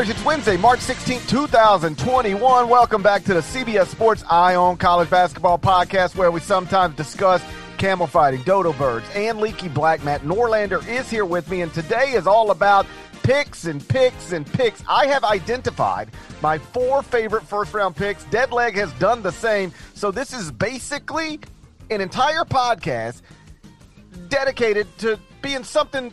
[0.00, 2.68] It's It's Wednesday, March 16, 2021.
[2.70, 7.42] Welcome back to the CBS Sports Eye on College Basketball podcast, where we sometimes discuss
[7.76, 10.02] camel fighting, dodo birds, and leaky black.
[10.02, 12.86] Matt Norlander is here with me, and today is all about
[13.22, 14.82] picks and picks and picks.
[14.88, 16.08] I have identified
[16.40, 18.24] my four favorite first round picks.
[18.24, 19.70] Deadleg has done the same.
[19.92, 21.40] So this is basically
[21.90, 23.20] an entire podcast
[24.30, 26.10] dedicated to being something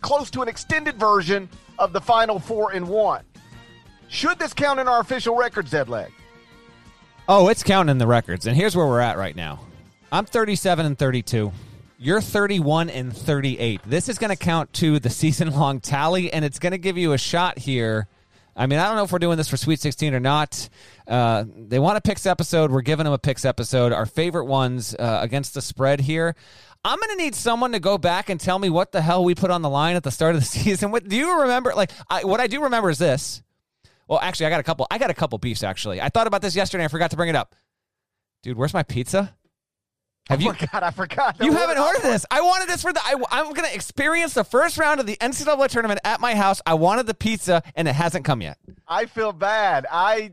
[0.00, 3.22] close to an extended version of the final four in one.
[4.08, 6.10] Should this count in our official records, Deadleg?
[7.28, 8.46] Oh, it's counting in the records.
[8.46, 9.60] And here's where we're at right now.
[10.10, 11.52] I'm 37 and 32.
[11.98, 13.82] You're 31 and 38.
[13.84, 16.96] This is going to count to the season long tally, and it's going to give
[16.96, 18.08] you a shot here.
[18.56, 20.68] I mean, I don't know if we're doing this for Sweet 16 or not.
[21.06, 22.72] Uh, they want a picks episode.
[22.72, 23.92] We're giving them a picks episode.
[23.92, 26.34] Our favorite ones uh, against the spread here.
[26.84, 29.34] I'm going to need someone to go back and tell me what the hell we
[29.34, 30.90] put on the line at the start of the season.
[30.90, 31.74] What do you remember?
[31.74, 33.42] Like, I, what I do remember is this.
[34.08, 34.86] Well, actually, I got a couple.
[34.90, 35.62] I got a couple beefs.
[35.62, 36.84] Actually, I thought about this yesterday.
[36.84, 37.54] I forgot to bring it up.
[38.42, 39.34] Dude, where's my pizza?
[40.28, 40.48] Have oh you?
[40.50, 41.36] my God, I forgot.
[41.40, 42.24] You haven't ordered this.
[42.30, 43.00] I wanted this for the.
[43.04, 46.60] I, am going to experience the first round of the NCAA tournament at my house.
[46.66, 48.58] I wanted the pizza, and it hasn't come yet.
[48.86, 49.86] I feel bad.
[49.90, 50.32] I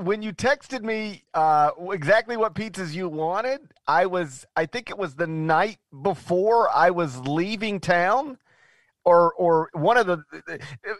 [0.00, 4.98] when you texted me uh, exactly what pizzas you wanted, I was I think it
[4.98, 8.38] was the night before I was leaving town,
[9.04, 10.22] or or one of the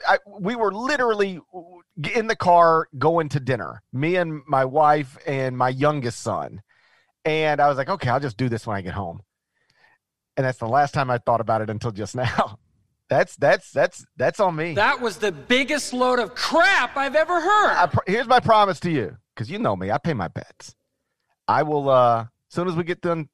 [0.07, 1.41] I, we were literally
[2.15, 3.83] in the car going to dinner.
[3.93, 6.63] Me and my wife and my youngest son,
[7.25, 9.23] and I was like, okay, I'll just do this when I get home.
[10.37, 12.59] And that's the last time I thought about it until just now.
[13.09, 14.75] That's that's that's that's on me.
[14.75, 17.73] That was the biggest load of crap I've ever heard.
[17.73, 20.75] I, here's my promise to you, because you know me, I pay my bets.
[21.47, 23.29] I will, uh, as soon as we get done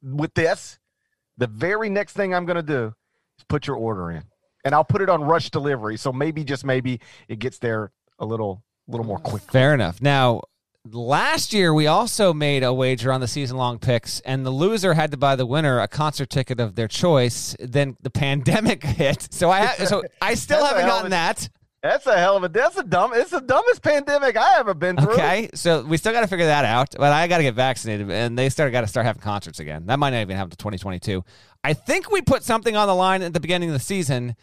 [0.00, 0.78] with this,
[1.36, 2.94] the very next thing I'm going to do
[3.48, 4.24] put your order in,
[4.64, 5.96] and I'll put it on rush delivery.
[5.96, 9.42] So maybe, just maybe, it gets there a little, little more quick.
[9.42, 10.00] Fair enough.
[10.00, 10.42] Now,
[10.92, 14.94] last year we also made a wager on the season long picks and the loser
[14.94, 19.28] had to buy the winner a concert ticket of their choice then the pandemic hit
[19.30, 21.48] so i so i still haven't gotten that
[21.82, 24.96] that's a hell of a that's a dumb it's the dumbest pandemic i ever been
[24.96, 27.54] through okay so we still got to figure that out but i got to get
[27.54, 30.50] vaccinated and they start got to start having concerts again that might not even happen
[30.50, 31.24] to 2022
[31.64, 34.34] i think we put something on the line at the beginning of the season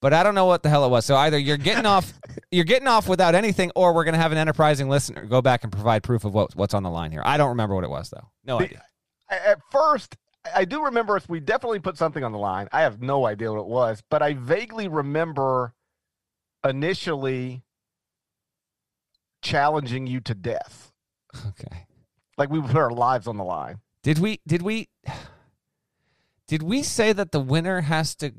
[0.00, 1.04] but I don't know what the hell it was.
[1.04, 2.12] So either you're getting off,
[2.50, 5.64] you're getting off without anything, or we're going to have an enterprising listener go back
[5.64, 7.22] and provide proof of what, what's on the line here.
[7.24, 8.28] I don't remember what it was though.
[8.44, 8.82] No idea.
[9.30, 10.16] At first,
[10.54, 12.68] I do remember if we definitely put something on the line.
[12.72, 15.74] I have no idea what it was, but I vaguely remember
[16.64, 17.62] initially
[19.42, 20.92] challenging you to death.
[21.46, 21.86] Okay.
[22.36, 23.80] Like we put our lives on the line.
[24.02, 24.40] Did we?
[24.46, 24.88] Did we?
[26.46, 28.32] Did we say that the winner has to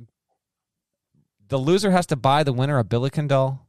[1.49, 3.67] the loser has to buy the winner a Billiken doll?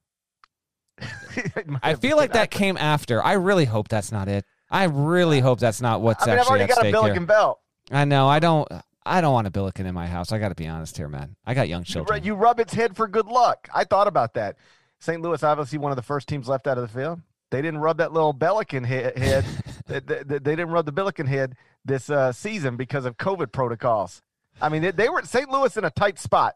[1.83, 3.23] I feel like that came after.
[3.25, 4.45] I really hope that's not it.
[4.71, 7.27] I really hope that's not what's I mean, actually I've already got a Billiken here.
[7.27, 7.61] belt.
[7.91, 8.29] I know.
[8.29, 8.69] I don't.
[9.05, 10.31] I don't want a Billiken in my house.
[10.33, 11.37] I got to be honest here, man.
[11.47, 12.23] I got young children.
[12.23, 13.69] You, rub its head for good luck.
[13.75, 14.57] I thought about that.
[14.99, 15.23] St.
[15.23, 17.21] Louis, obviously, one of the first teams left out of the field.
[17.51, 19.17] They didn't rub that little Billiken head.
[19.19, 19.45] head.
[19.87, 24.23] they, they, they, didn't rub the Billiken head this uh, season because of COVID protocols.
[24.61, 25.49] I mean, they, they were St.
[25.49, 26.55] Louis in a tight spot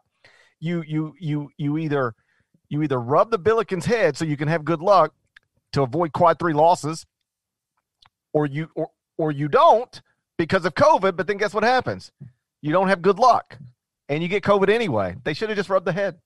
[0.59, 2.15] you you you you either
[2.69, 5.13] you either rub the Billiken's head so you can have good luck
[5.73, 7.05] to avoid quad three losses,
[8.33, 10.01] or you or or you don't
[10.37, 11.15] because of COVID.
[11.15, 12.11] But then guess what happens?
[12.61, 13.57] You don't have good luck,
[14.09, 15.15] and you get COVID anyway.
[15.23, 16.17] They should have just rubbed the head.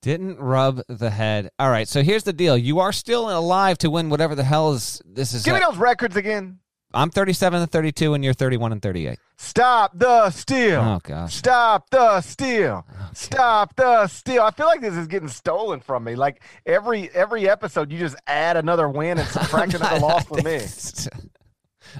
[0.00, 1.50] Didn't rub the head.
[1.58, 4.72] All right, so here's the deal: you are still alive to win whatever the hell
[4.72, 5.44] is this is.
[5.44, 6.60] Give me those records again.
[6.94, 9.18] I'm 37 and 32, and you're 31 and 38.
[9.36, 10.80] Stop the steal.
[10.80, 11.34] Oh gosh.
[11.34, 12.86] Stop the steal.
[12.90, 14.42] Oh, Stop the steal.
[14.42, 16.14] I feel like this is getting stolen from me.
[16.14, 20.60] Like every every episode, you just add another win and subtract another loss for me.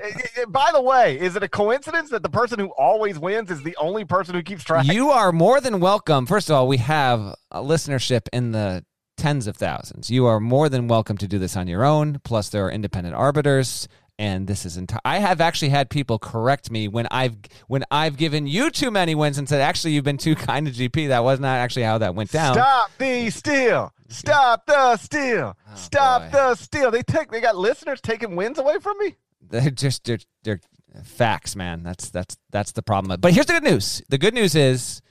[0.00, 3.18] Eh, eh, eh, by the way, is it a coincidence that the person who always
[3.18, 4.86] wins is the only person who keeps track?
[4.86, 6.26] You are more than welcome.
[6.26, 8.84] First of all, we have a listenership in the
[9.16, 10.10] tens of thousands.
[10.10, 12.20] You are more than welcome to do this on your own.
[12.24, 13.88] Plus, there are independent arbiters
[14.18, 15.00] and this is entire.
[15.04, 17.36] I have actually had people correct me when I've
[17.68, 20.72] when I've given you too many wins and said, actually, you've been too kind to
[20.72, 21.08] GP.
[21.08, 22.54] That was not actually how that went down.
[22.54, 23.92] Stop the steal!
[24.08, 25.56] Stop the steal!
[25.56, 26.28] Oh, Stop boy.
[26.32, 26.90] the steal!
[26.90, 29.16] They take they got listeners taking wins away from me.
[29.50, 30.60] They're just they're, they're
[31.04, 31.82] facts, man.
[31.82, 33.20] That's that's that's the problem.
[33.20, 34.02] But here's the good news.
[34.08, 35.02] The good news is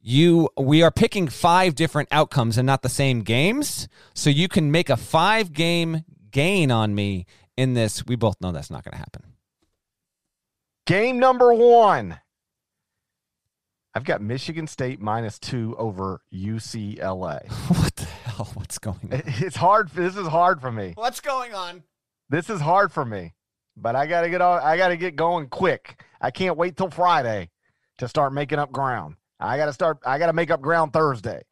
[0.00, 4.70] you we are picking five different outcomes and not the same games so you can
[4.70, 7.26] make a five game gain on me
[7.56, 9.22] in this, we both know that's not going to happen.
[10.86, 12.18] Game number one.
[13.94, 17.48] I've got Michigan State minus two over UCLA.
[17.68, 18.50] what the hell?
[18.54, 19.22] What's going on?
[19.26, 19.90] It's hard.
[19.90, 20.92] This is hard for me.
[20.96, 21.84] What's going on?
[22.28, 23.33] This is hard for me,
[23.76, 26.02] but I gotta get all, I gotta get going quick.
[26.20, 27.50] I can't wait till Friday
[27.98, 29.16] to start making up ground.
[29.40, 29.98] I gotta start.
[30.06, 31.42] I gotta make up ground Thursday.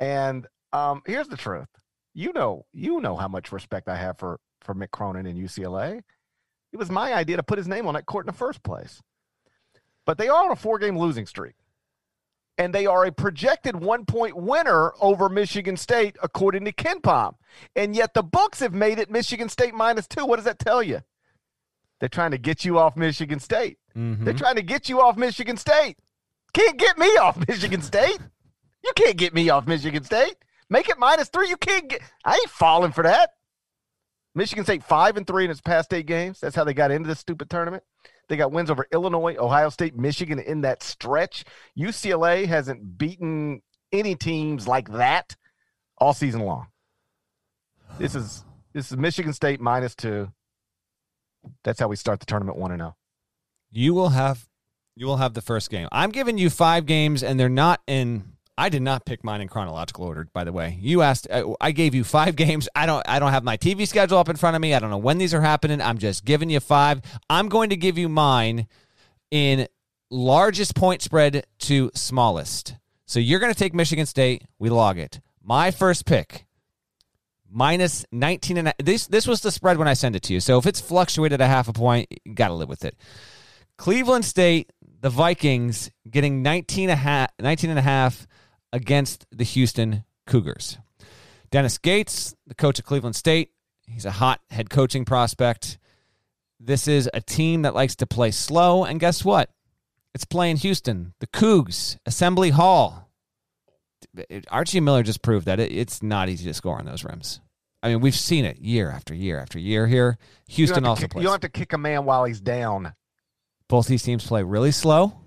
[0.00, 1.68] And um, here's the truth.
[2.14, 6.02] You know, you know how much respect I have for for Mick Cronin in UCLA.
[6.72, 9.00] It was my idea to put his name on that court in the first place.
[10.04, 11.54] But they are on a four game losing streak.
[12.58, 17.34] And they are a projected one point winner over Michigan State, according to KenPom.
[17.74, 20.26] And yet the books have made it Michigan State minus two.
[20.26, 21.00] What does that tell you?
[22.02, 23.78] They're trying to get you off Michigan State.
[23.96, 24.24] Mm-hmm.
[24.24, 25.98] They're trying to get you off Michigan State.
[26.52, 28.18] Can't get me off Michigan State.
[28.82, 30.34] You can't get me off Michigan State.
[30.68, 31.48] Make it minus three.
[31.48, 32.00] You can't get.
[32.24, 33.30] I ain't falling for that.
[34.34, 36.40] Michigan State five and three in its past eight games.
[36.40, 37.84] That's how they got into this stupid tournament.
[38.28, 41.44] They got wins over Illinois, Ohio State, Michigan in that stretch.
[41.78, 43.62] UCLA hasn't beaten
[43.92, 45.36] any teams like that
[45.98, 46.66] all season long.
[47.96, 50.32] This is this is Michigan State minus two.
[51.64, 52.94] That's how we start the tournament one and zero.
[52.94, 52.98] Oh.
[53.70, 54.48] You will have
[54.94, 55.88] you will have the first game.
[55.90, 59.48] I'm giving you five games, and they're not in I did not pick mine in
[59.48, 60.78] chronological order, by the way.
[60.80, 62.68] You asked uh, I gave you 5 games.
[62.74, 64.74] I don't I don't have my TV schedule up in front of me.
[64.74, 65.80] I don't know when these are happening.
[65.80, 67.00] I'm just giving you 5.
[67.30, 68.66] I'm going to give you mine
[69.30, 69.66] in
[70.10, 72.76] largest point spread to smallest.
[73.06, 75.20] So you're going to take Michigan State, we log it.
[75.42, 76.46] My first pick
[77.52, 80.40] minus 19 and a, this this was the spread when I send it to you.
[80.40, 82.96] So if it's fluctuated a half a point, you got to live with it.
[83.76, 84.70] Cleveland State,
[85.00, 88.26] the Vikings getting 19 and a half, 19 and a half
[88.72, 90.78] against the Houston Cougars.
[91.50, 93.50] Dennis Gates, the coach of Cleveland State,
[93.86, 95.78] he's a hot head coaching prospect.
[96.58, 99.50] This is a team that likes to play slow, and guess what?
[100.14, 103.10] It's playing Houston, the Cougs, Assembly Hall.
[104.50, 107.40] Archie Miller just proved that it's not easy to score on those rims.
[107.82, 110.18] I mean, we've seen it year after year after year here.
[110.48, 111.22] Houston also kick, plays.
[111.22, 112.94] You don't have to kick a man while he's down.
[113.68, 115.22] Both these teams play really slow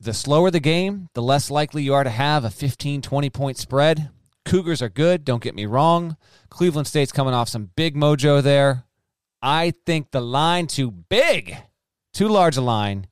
[0.00, 3.58] the slower the game, the less likely you are to have a 15, 20 point
[3.58, 4.08] spread.
[4.46, 6.16] Cougars are good, don't get me wrong.
[6.48, 8.84] Cleveland State's coming off some big mojo there.
[9.42, 11.56] I think the line too big,
[12.14, 13.06] too large a line.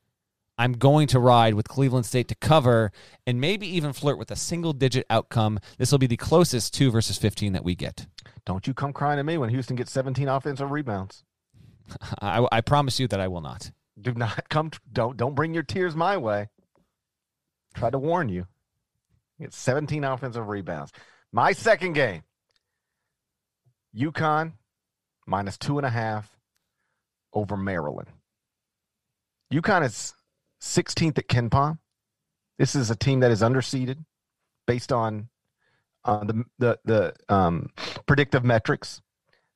[0.58, 2.90] I'm going to ride with Cleveland State to cover
[3.26, 5.60] and maybe even flirt with a single digit outcome.
[5.78, 8.06] This will be the closest 2 versus 15 that we get.
[8.44, 11.22] Don't you come crying to me when Houston gets 17 offensive rebounds.
[12.20, 13.70] I, I promise you that I will not.
[14.00, 14.72] Do not come.
[14.92, 16.48] Don't don't bring your tears my way.
[17.74, 18.46] Tried to warn you.
[19.40, 20.92] Get 17 offensive rebounds.
[21.32, 22.22] My second game,
[23.96, 24.52] UConn
[25.26, 26.36] minus two and a half
[27.32, 28.08] over Maryland.
[29.52, 30.14] UConn is
[30.60, 31.78] 16th at KenPom.
[32.58, 34.04] This is a team that is underseeded
[34.66, 35.28] based on
[36.04, 37.70] uh, the the the um,
[38.06, 39.00] predictive metrics.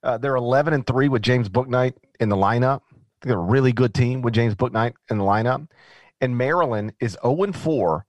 [0.02, 2.80] Uh, they're 11 and three with James Bouknight in the lineup.
[3.22, 5.68] They're a really good team with James Bouknight in the lineup.
[6.20, 8.04] And Maryland is 0 and 4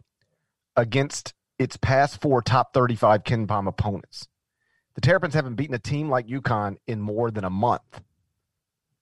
[0.75, 4.27] against its past four top 35 KenPom opponents.
[4.95, 8.01] The Terrapins haven't beaten a team like UConn in more than a month.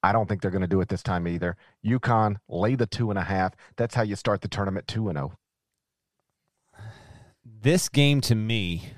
[0.04, 1.58] I don't think they're going to do it this time either.
[1.86, 3.54] UConn lay the two and a half.
[3.78, 5.34] That's how you start the tournament two and zero.
[6.78, 6.82] Oh.
[7.44, 8.94] This game to me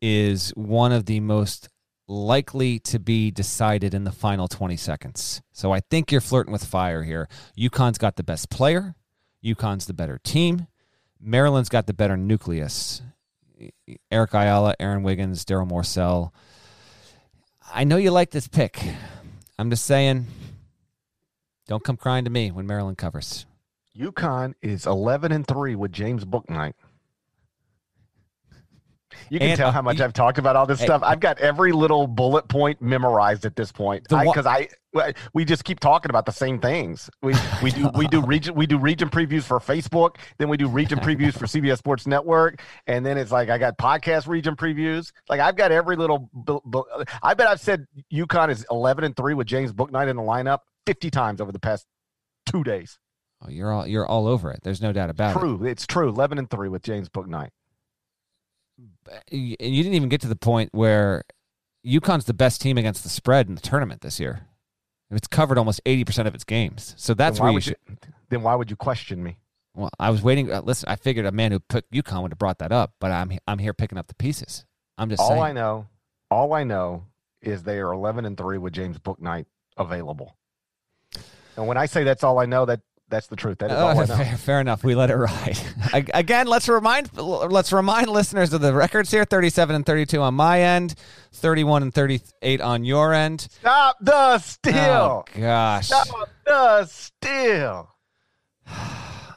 [0.00, 1.68] is one of the most
[2.06, 5.42] likely to be decided in the final 20 seconds.
[5.52, 7.28] So I think you're flirting with fire here.
[7.58, 8.94] UConn's got the best player.
[9.44, 10.66] UConn's the better team.
[11.20, 13.02] Maryland's got the better nucleus.
[14.10, 16.30] Eric Ayala, Aaron Wiggins, Daryl Morsell.
[17.72, 18.82] I know you like this pick.
[19.58, 20.26] I'm just saying,
[21.66, 23.44] don't come crying to me when Maryland covers.
[23.98, 26.74] UConn is 11 and 3 with James Bouknight.
[29.30, 30.86] You can And, tell uh, how much you- I've talked about all this Hey.
[30.86, 31.02] stuff.
[31.04, 35.64] I've got every little bullet point memorized at this point because I, I- we just
[35.64, 37.08] keep talking about the same things.
[37.22, 40.66] We we do we do region we do region previews for Facebook, then we do
[40.68, 45.12] region previews for CBS Sports Network, and then it's like I got podcast region previews.
[45.28, 46.30] Like I've got every little.
[46.32, 46.84] bu- bu-
[47.22, 50.60] I bet I've said UConn is eleven and three with James Bouknight in the lineup
[50.86, 51.86] fifty times over the past
[52.46, 52.98] two days.
[53.44, 54.60] Oh, you're all you're all over it.
[54.64, 55.38] There's no doubt about it.
[55.38, 56.08] True, it's true.
[56.08, 57.50] Eleven and three with James Bouknight.
[59.30, 61.24] You and you didn't even get to the point where
[61.86, 64.46] UConn's the best team against the spread in the tournament this year.
[65.10, 66.94] It's covered almost eighty percent of its games.
[66.96, 67.76] So that's why where you should.
[67.88, 67.96] you,
[68.28, 69.38] then why would you question me?
[69.74, 70.52] Well, I was waiting.
[70.52, 73.10] Uh, listen, I figured a man who put UConn would have brought that up, but
[73.10, 74.64] I'm I'm here picking up the pieces.
[74.98, 75.42] I'm just all saying.
[75.42, 75.86] I know,
[76.30, 77.04] all I know
[77.40, 80.36] is they are eleven and three with James Bouknight available.
[81.56, 83.58] And when I say that's all I know, that that's the truth.
[83.58, 84.16] That is Oh, all I know.
[84.16, 84.84] fair, fair enough.
[84.84, 85.58] We let it ride.
[86.14, 90.60] Again, let's remind let's remind listeners of the records here: thirty-seven and thirty-two on my
[90.60, 90.94] end,
[91.32, 93.42] thirty-one and thirty-eight on your end.
[93.60, 94.74] Stop the steal.
[94.76, 95.86] Oh gosh!
[95.86, 97.88] Stop the steal.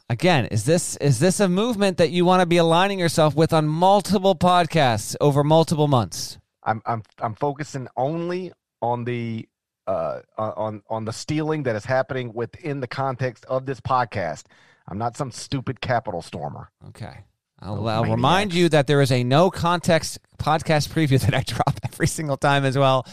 [0.10, 3.54] Again, is this is this a movement that you want to be aligning yourself with
[3.54, 6.38] on multiple podcasts over multiple months?
[6.64, 8.52] I'm I'm I'm focusing only
[8.82, 9.48] on the
[9.88, 14.44] uh on on the stealing that is happening within the context of this podcast.
[14.88, 16.70] I'm not some stupid capital stormer.
[16.90, 17.26] Okay.
[17.60, 21.80] I'll, I'll remind you that there is a no context podcast preview that I drop
[21.84, 23.06] every single time as well.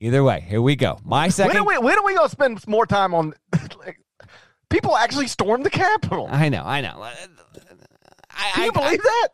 [0.00, 0.96] Either way, here we go.
[1.04, 1.56] My When second.
[1.56, 3.34] are we when are we gonna spend more time on
[3.84, 3.98] like,
[4.70, 6.28] people actually stormed the Capitol?
[6.30, 7.02] I know, I know.
[7.02, 9.28] I, Can I- you believe that?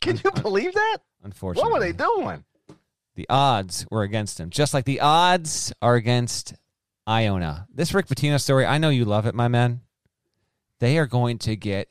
[0.00, 0.98] Can you believe that?
[1.22, 2.44] Unfortunately, What were they doing?
[3.16, 6.54] The odds were against him, just like the odds are against
[7.08, 7.66] Iona.
[7.74, 9.80] This Rick Pitino story, I know you love it, my man.
[10.80, 11.88] They are going to get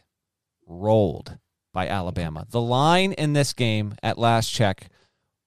[0.67, 1.37] rolled
[1.73, 2.45] by Alabama.
[2.49, 4.89] The line in this game at last check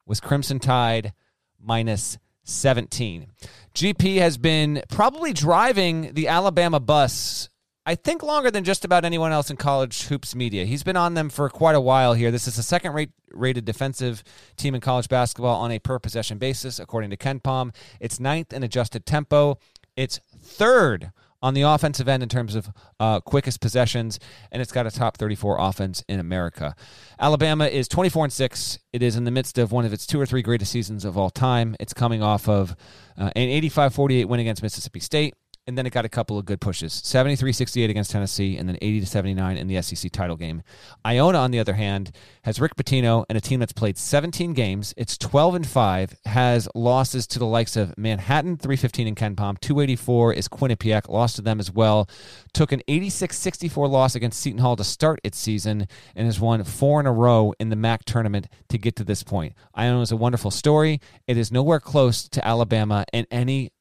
[0.05, 1.13] was Crimson Tide
[1.61, 3.29] minus 17.
[3.75, 7.49] GP has been probably driving the Alabama bus,
[7.89, 10.67] I think, longer than just about anyone else in college hoops media.
[10.67, 12.31] He's been on them for quite a while here.
[12.31, 14.23] This is the second rate rated defensive
[14.59, 17.75] team in college basketball on a per possession basis, according to KenPom.
[17.99, 19.59] It's ninth in adjusted tempo.
[19.97, 22.69] It's third on the offensive end in terms of
[23.01, 24.21] uh, quickest possessions,
[24.53, 26.75] and it's got a top 34 offense in America.
[27.19, 28.79] Alabama is 24 and six.
[28.93, 31.17] It is in the midst of one of its two or three greatest seasons of
[31.17, 31.75] all time.
[31.81, 32.77] It's coming off of
[33.17, 35.35] uh, an 85-48 win against Mississippi State.
[35.69, 38.79] And then it got a couple of good pushes 73 68 against Tennessee, and then
[38.81, 40.63] 80 79 in the SEC title game.
[41.05, 42.11] Iona, on the other hand,
[42.45, 44.95] has Rick Pitino and a team that's played 17 games.
[44.97, 50.33] It's 12 and 5, has losses to the likes of Manhattan, 315 in KenPom, 284
[50.33, 52.09] is Quinnipiac, lost to them as well.
[52.55, 56.65] Took an 86 64 loss against Seton Hall to start its season, and has won
[56.65, 59.53] four in a row in the MAAC tournament to get to this point.
[59.77, 60.99] Iona is a wonderful story.
[61.27, 63.73] It is nowhere close to Alabama in any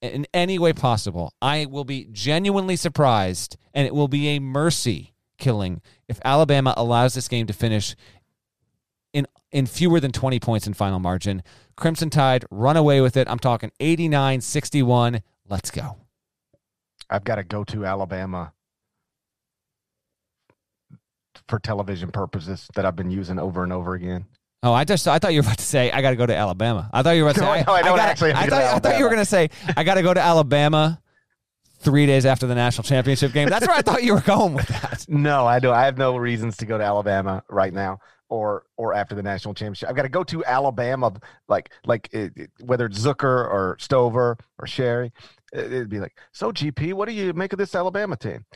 [0.00, 1.32] in any way possible.
[1.40, 7.14] I will be genuinely surprised, and it will be a mercy killing if Alabama allows
[7.14, 7.96] this game to finish
[9.12, 11.42] in in fewer than 20 points in final margin.
[11.76, 13.28] Crimson Tide run away with it.
[13.28, 15.22] I'm talking 89-61.
[15.48, 15.96] Let's go.
[17.08, 18.52] I've got to go to Alabama
[21.48, 24.26] for television purposes that I've been using over and over again.
[24.64, 26.34] Oh, I just I thought you were about to say I got to go to
[26.34, 26.88] Alabama.
[26.92, 28.58] I thought you were about to say No, no, I don't gotta- actually I thought,
[28.60, 31.00] to I thought you were going to say I got to go to Alabama
[31.80, 33.48] 3 days after the national championship game.
[33.50, 35.04] That's where I thought you were going with that.
[35.08, 35.70] No, I do.
[35.70, 37.98] I have no reasons to go to Alabama right now
[38.30, 39.90] or or after the national championship.
[39.90, 41.12] I've got to go to Alabama,
[41.46, 45.12] like like it, it- whether it's Zucker or Stover or Sherry.
[45.52, 48.46] it- It'd be like, so GP, what do you make of this Alabama team?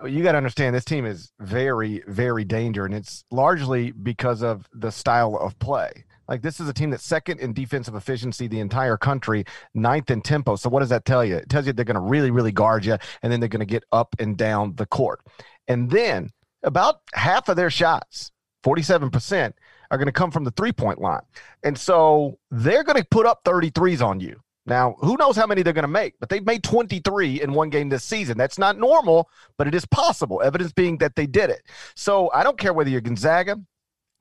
[0.00, 4.42] Oh, You got to understand this team is very very dangerous, and it's largely because
[4.42, 6.04] of the style of play.
[6.28, 9.44] Like this is a team that's second in defensive efficiency the entire country,
[9.74, 10.56] ninth in tempo.
[10.56, 11.36] So what does that tell you?
[11.36, 13.66] It tells you they're going to really, really guard you, and then they're going to
[13.66, 15.20] get up and down the court.
[15.68, 16.30] And then
[16.62, 18.30] about half of their shots,
[18.64, 19.52] 47%,
[19.90, 21.20] are going to come from the three point line.
[21.62, 24.40] And so they're going to put up 33s on you.
[24.64, 27.68] Now, who knows how many they're going to make, but they've made 23 in one
[27.68, 28.38] game this season.
[28.38, 29.28] That's not normal,
[29.58, 30.40] but it is possible.
[30.42, 31.62] Evidence being that they did it.
[31.96, 33.56] So I don't care whether you're Gonzaga,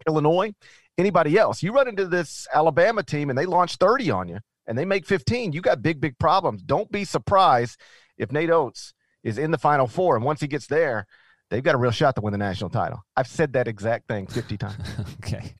[0.08, 0.54] Illinois,
[0.98, 1.62] anybody else.
[1.62, 5.06] You run into this Alabama team and they launch 30 on you and they make
[5.06, 5.54] 15.
[5.54, 6.64] You got big, big problems.
[6.64, 7.80] Don't be surprised
[8.18, 8.94] if Nate Oats
[9.24, 10.16] is in the Final Four.
[10.16, 11.06] And once he gets there,
[11.50, 13.04] they've got a real shot to win the national title.
[13.16, 14.90] I've said that exact thing 50 times.
[15.24, 15.54] Okay.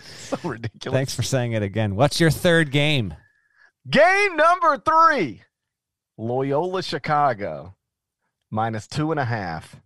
[0.16, 0.96] so ridiculous.
[0.96, 1.96] Thanks for saying it again.
[1.96, 3.14] What's your third game?
[3.88, 5.42] Game number three
[6.18, 7.76] Loyola Chicago
[8.50, 9.80] minus two and a half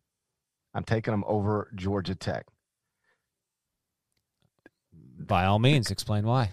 [0.75, 2.47] I'm taking them over Georgia Tech.
[5.19, 6.51] By all means, explain why.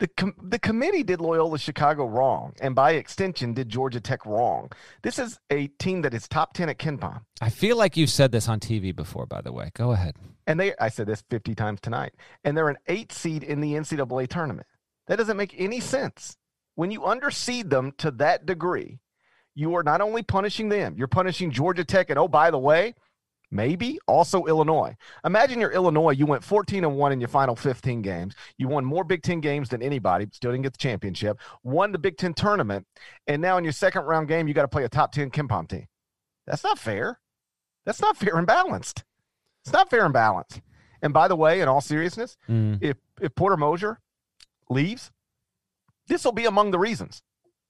[0.00, 4.70] The, com- the committee did Loyola Chicago wrong, and by extension, did Georgia Tech wrong.
[5.02, 7.20] This is a team that is top 10 at KenPom.
[7.42, 9.70] I feel like you've said this on TV before, by the way.
[9.74, 10.16] Go ahead.
[10.46, 12.14] And they, I said this 50 times tonight,
[12.44, 14.66] and they're an eight seed in the NCAA tournament.
[15.06, 16.38] That doesn't make any sense.
[16.76, 19.00] When you underseed them to that degree,
[19.54, 22.08] you are not only punishing them, you're punishing Georgia Tech.
[22.08, 22.94] And oh, by the way,
[23.50, 24.96] maybe also Illinois.
[25.24, 26.10] Imagine you're Illinois.
[26.12, 28.34] You went 14 and 1 in your final 15 games.
[28.58, 31.98] You won more Big Ten games than anybody, still didn't get the championship, won the
[31.98, 32.86] Big Ten tournament.
[33.26, 35.68] And now in your second round game, you got to play a top 10 KenPom
[35.68, 35.86] team.
[36.46, 37.18] That's not fair.
[37.86, 39.04] That's not fair and balanced.
[39.64, 40.60] It's not fair and balanced.
[41.02, 42.78] And by the way, in all seriousness, Mm.
[42.82, 44.00] if if Porter Moser
[44.68, 45.10] leaves,
[46.08, 47.22] this will be among the reasons.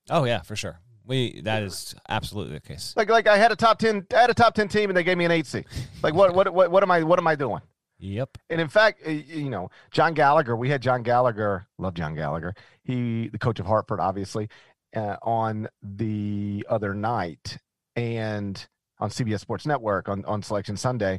[0.08, 0.80] Oh yeah, for sure.
[1.10, 2.94] We that is absolutely the case.
[2.96, 5.02] Like like I had a top ten, I had a top ten team, and they
[5.02, 5.66] gave me an eight seed.
[6.04, 7.60] Like what what what what am I what am I doing?
[7.98, 8.38] Yep.
[8.48, 12.54] And in fact, you know, John Gallagher, we had John Gallagher, love John Gallagher.
[12.84, 14.48] He, the coach of Hartford, obviously,
[14.94, 17.58] uh, on the other night
[17.96, 18.64] and
[19.00, 21.18] on CBS Sports Network on, on Selection Sunday.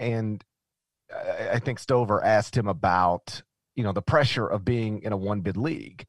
[0.00, 0.44] And
[1.14, 3.42] I, I think Stover asked him about,
[3.76, 6.04] you know, the pressure of being in a one bid league.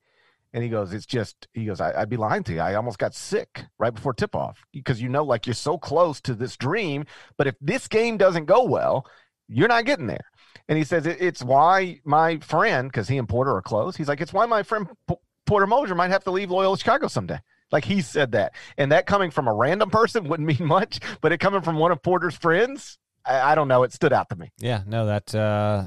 [0.56, 2.62] And he goes, it's just, he goes, I, I'd be lying to you.
[2.62, 6.22] I almost got sick right before tip off because you know, like you're so close
[6.22, 7.04] to this dream.
[7.38, 9.06] But if this game doesn't go well,
[9.50, 10.32] you're not getting there.
[10.70, 13.98] And he says it, it's why my friend, because he and Porter are close.
[13.98, 17.10] He's like, it's why my friend P- Porter Moser might have to leave Loyola Chicago
[17.10, 17.40] someday.
[17.70, 21.34] Like he said that, and that coming from a random person wouldn't mean much, but
[21.34, 23.84] it coming from one of Porter's friends, I, I don't know.
[23.84, 24.54] It stood out to me.
[24.58, 25.84] Yeah, no, that uh,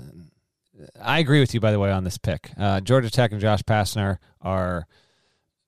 [1.00, 1.60] I agree with you.
[1.60, 4.86] By the way, on this pick, uh, Georgia Tech and Josh Pastner are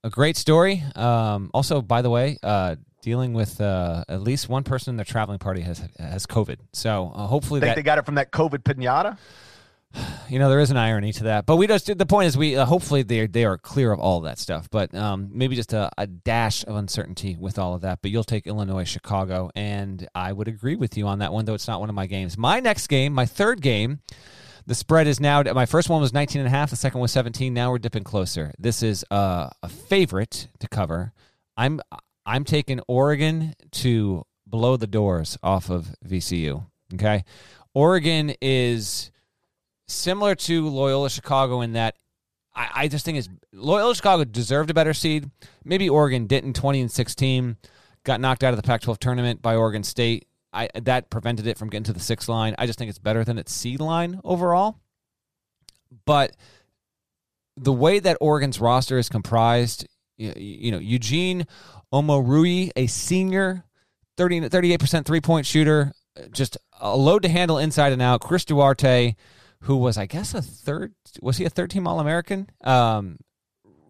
[0.04, 0.82] a great story.
[0.94, 5.04] Um, also, by the way, uh, dealing with uh, at least one person in their
[5.04, 6.58] traveling party has has COVID.
[6.72, 9.18] So uh, hopefully Think that they got it from that COVID pinata.
[10.28, 11.46] you know there is an irony to that.
[11.46, 14.20] But we just the point is we uh, hopefully they they are clear of all
[14.20, 14.70] that stuff.
[14.70, 17.98] But um, maybe just a, a dash of uncertainty with all of that.
[18.00, 21.44] But you'll take Illinois Chicago, and I would agree with you on that one.
[21.44, 22.38] Though it's not one of my games.
[22.38, 24.00] My next game, my third game.
[24.70, 25.42] The spread is now.
[25.42, 26.70] My first one was 19 and a half.
[26.70, 27.52] The second was 17.
[27.52, 28.52] Now we're dipping closer.
[28.56, 31.12] This is a favorite to cover.
[31.56, 31.80] I'm
[32.24, 36.66] I'm taking Oregon to blow the doors off of VCU.
[36.94, 37.24] Okay,
[37.74, 39.10] Oregon is
[39.88, 41.96] similar to Loyola Chicago in that
[42.54, 45.28] I, I just think is Loyola Chicago deserved a better seed.
[45.64, 46.52] Maybe Oregon didn't.
[46.52, 47.56] 20 and 16
[48.04, 50.28] got knocked out of the Pac-12 tournament by Oregon State.
[50.52, 52.54] I that prevented it from getting to the sixth line.
[52.58, 54.80] I just think it's better than its seed line overall.
[56.06, 56.36] But
[57.56, 59.86] the way that Oregon's roster is comprised,
[60.16, 61.46] you, you know, Eugene
[61.92, 63.64] Omoruyi, a senior,
[64.16, 65.92] 30, 38% three point shooter,
[66.32, 68.20] just a load to handle inside and out.
[68.20, 69.14] Chris Duarte,
[69.62, 72.48] who was, I guess, a third, was he a third team All American?
[72.62, 73.18] Um,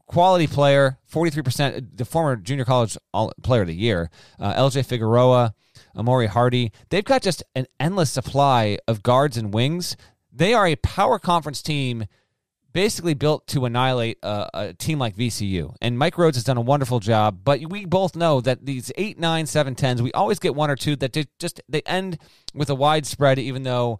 [0.06, 4.10] quality player, 43%, the former junior college all, player of the year.
[4.38, 5.54] Uh, LJ Figueroa,
[5.96, 6.72] Amauri Hardy.
[6.88, 9.96] They've got just an endless supply of guards and wings.
[10.32, 12.06] They are a power conference team
[12.72, 15.74] basically built to annihilate a, a, team like VCU.
[15.80, 19.18] And Mike Rhoades has done a wonderful job, but we both know that these 8,
[19.18, 22.18] 9, 7, 10s, we always get one or two that just they end
[22.54, 23.98] with a wide spread even though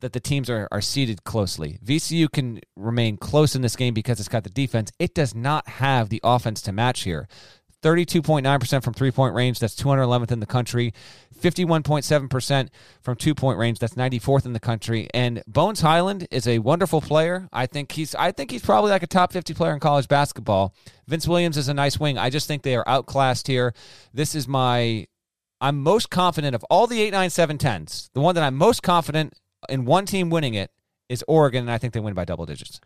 [0.00, 1.78] that the teams are, are seated closely.
[1.84, 4.92] VCU can remain close in this game because it's got the defense.
[4.98, 7.28] It does not have the offense to match here.
[7.86, 9.60] 32.9% from three point range.
[9.60, 10.92] That's 211th in the country.
[11.40, 12.68] 51.7%
[13.00, 13.78] from two point range.
[13.78, 15.08] That's 94th in the country.
[15.14, 17.48] And Bones Hyland is a wonderful player.
[17.52, 20.74] I think he's I think he's probably like a top 50 player in college basketball.
[21.06, 22.18] Vince Williams is a nice wing.
[22.18, 23.72] I just think they are outclassed here.
[24.12, 25.06] This is my
[25.60, 28.10] I'm most confident of all the 8 9 7 10s.
[28.14, 29.34] The one that I'm most confident
[29.68, 30.72] in one team winning it
[31.08, 32.80] is Oregon and I think they win by double digits.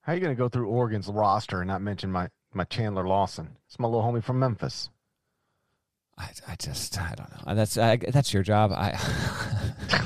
[0.00, 3.06] How are you going to go through Oregon's roster and not mention my my Chandler
[3.06, 3.56] Lawson?
[3.66, 4.90] It's my little homie from Memphis.
[6.18, 7.54] I, I just I don't know.
[7.54, 8.72] That's I, that's your job.
[8.72, 8.98] I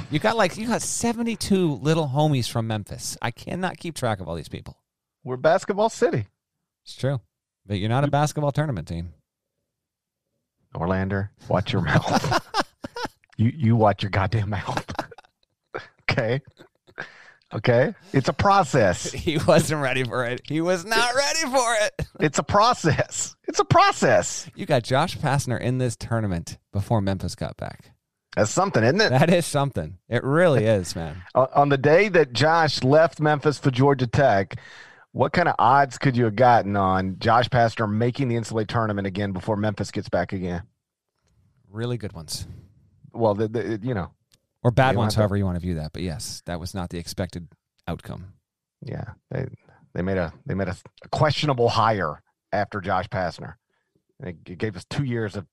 [0.11, 3.17] you got like you got seventy two little homies from Memphis.
[3.23, 4.77] I cannot keep track of all these people.
[5.23, 6.27] We're basketball city.
[6.85, 7.21] It's true,
[7.65, 9.13] but you're not a basketball tournament team.
[10.75, 12.65] Orlander, watch your mouth.
[13.37, 14.85] you you watch your goddamn mouth.
[16.11, 16.43] okay.
[17.53, 17.95] Okay.
[18.13, 19.13] It's a process.
[19.21, 20.41] He wasn't ready for it.
[20.45, 22.07] He was not ready for it.
[22.21, 23.35] It's a process.
[23.49, 24.51] It's a process.
[24.55, 27.93] You got Josh Pastner in this tournament before Memphis got back.
[28.37, 29.09] That's something, isn't it?
[29.09, 29.97] That is something.
[30.09, 31.23] It really is, man.
[31.35, 34.57] On the day that Josh left Memphis for Georgia Tech,
[35.13, 39.07] what kind of odds could you have gotten on Josh Pastner making the NCAA tournament
[39.07, 40.63] again before Memphis gets back again?
[41.69, 42.47] Really good ones.
[43.13, 44.13] Well, the, the, you know,
[44.63, 45.93] or bad ones, however you want to view that.
[45.93, 47.49] But yes, that was not the expected
[47.87, 48.35] outcome.
[48.83, 49.47] Yeah, they
[49.95, 53.55] they made a they made a, a questionable hire after Josh Pastner.
[54.19, 55.47] And it, it gave us two years of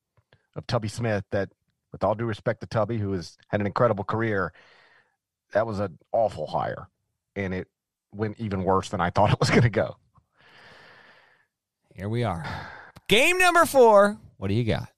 [0.56, 1.24] of Tubby Smith.
[1.32, 1.50] That,
[1.92, 4.52] with all due respect to Tubby, who has had an incredible career,
[5.54, 6.90] that was an awful hire,
[7.36, 7.68] and it
[8.14, 9.96] went even worse than I thought it was going to go.
[11.96, 12.46] Here we are.
[13.08, 14.18] Game number four.
[14.38, 14.90] What do you got?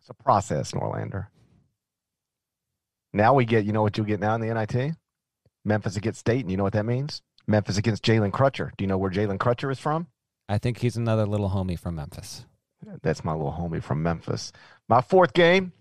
[0.00, 1.28] It's a process, Norlander.
[3.12, 4.94] Now we get, you know what you'll get now in the NIT?
[5.64, 7.22] Memphis against State, and you know what that means?
[7.46, 8.70] Memphis against Jalen Crutcher.
[8.76, 10.06] Do you know where Jalen Crutcher is from?
[10.48, 12.44] I think he's another little homie from Memphis.
[13.02, 14.52] That's my little homie from Memphis.
[14.88, 15.72] My fourth game,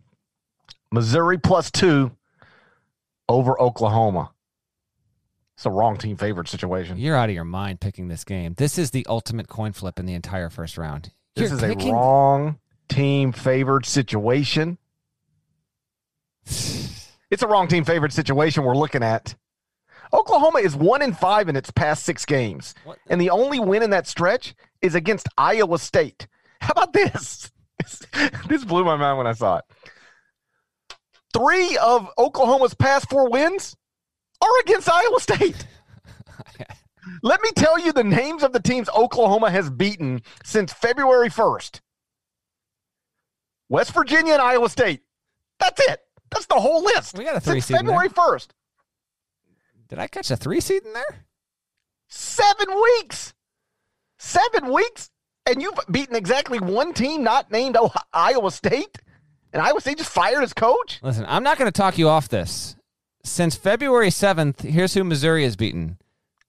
[0.91, 2.11] Missouri plus two
[3.27, 4.31] over Oklahoma.
[5.55, 6.97] It's a wrong team favorite situation.
[6.97, 8.53] You're out of your mind picking this game.
[8.57, 11.11] This is the ultimate coin flip in the entire first round.
[11.35, 14.77] This You're is a wrong team favored situation.
[17.31, 19.35] It's a wrong team favorite situation we're looking at.
[20.13, 22.73] Oklahoma is one in five in its past six games,
[23.07, 26.27] and the only win in that stretch is against Iowa State.
[26.61, 27.51] How about this?
[28.47, 29.65] this blew my mind when I saw it.
[31.33, 33.75] Three of Oklahoma's past four wins
[34.41, 35.67] are against Iowa State.
[37.23, 41.81] Let me tell you the names of the teams Oklahoma has beaten since February 1st
[43.69, 45.01] West Virginia and Iowa State.
[45.59, 45.99] That's it.
[46.31, 47.17] That's the whole list.
[47.17, 47.77] We got a three since seed.
[47.77, 48.47] February 1st.
[49.87, 51.25] Did I catch a three seed in there?
[52.07, 53.33] Seven weeks.
[54.17, 55.09] Seven weeks.
[55.45, 58.99] And you've beaten exactly one team not named Ohio- Iowa State.
[59.51, 60.99] And Iowa State just fired his coach.
[61.01, 62.75] Listen, I'm not going to talk you off this.
[63.23, 65.97] Since February 7th, here's who Missouri has beaten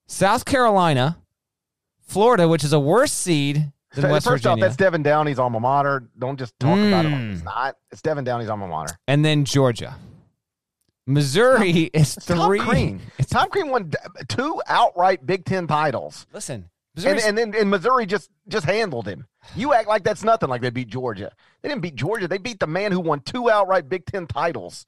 [0.07, 1.17] South Carolina,
[2.01, 6.07] Florida, which is a worse seed First Virginia, off, that's Devan Downey's alma mater.
[6.17, 7.09] Don't just talk about it.
[7.11, 7.33] Mm.
[7.33, 7.75] It's not.
[7.91, 8.97] It's Devan Downey's alma mater.
[9.07, 9.95] and then Georgia.
[11.07, 12.59] Missouri is three.
[12.59, 12.67] Tom.
[12.67, 13.01] Crean.
[13.29, 13.91] Tom Crean won
[14.27, 16.27] two outright Big Ten titles.
[16.31, 16.69] Listen,
[17.03, 19.27] And, and then and Missouri just just handled him.
[19.55, 20.49] You act like that's nothing.
[20.49, 21.31] Like they beat Georgia.
[21.61, 22.27] They didn't beat Georgia.
[22.27, 24.85] They beat the man who won two outright Big Ten titles,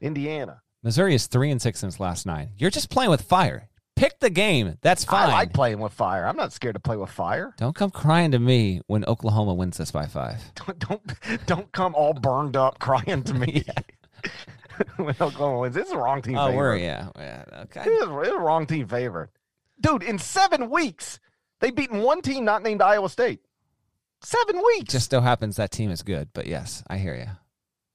[0.00, 0.60] Indiana.
[0.82, 2.50] Missouri is three and six since last nine.
[2.58, 3.68] You're just playing with fire.
[3.96, 4.76] Pick the game.
[4.82, 5.30] That's fine.
[5.30, 6.26] I like playing with fire.
[6.26, 7.54] I'm not scared to play with fire.
[7.56, 10.38] Don't come crying to me when Oklahoma wins this by five.
[10.54, 13.64] Don't don't, don't come all burned up crying to me
[14.96, 15.74] when Oklahoma wins.
[15.74, 16.36] This is a wrong team.
[16.36, 16.56] Oh, favorite.
[16.56, 17.84] we're yeah, yeah, okay.
[17.84, 19.30] This is, a wrong team favorite,
[19.80, 20.02] dude.
[20.02, 21.18] In seven weeks,
[21.60, 23.40] they've beaten one team not named Iowa State.
[24.22, 24.92] Seven weeks.
[24.92, 27.26] Just so happens that team is good, but yes, I hear you.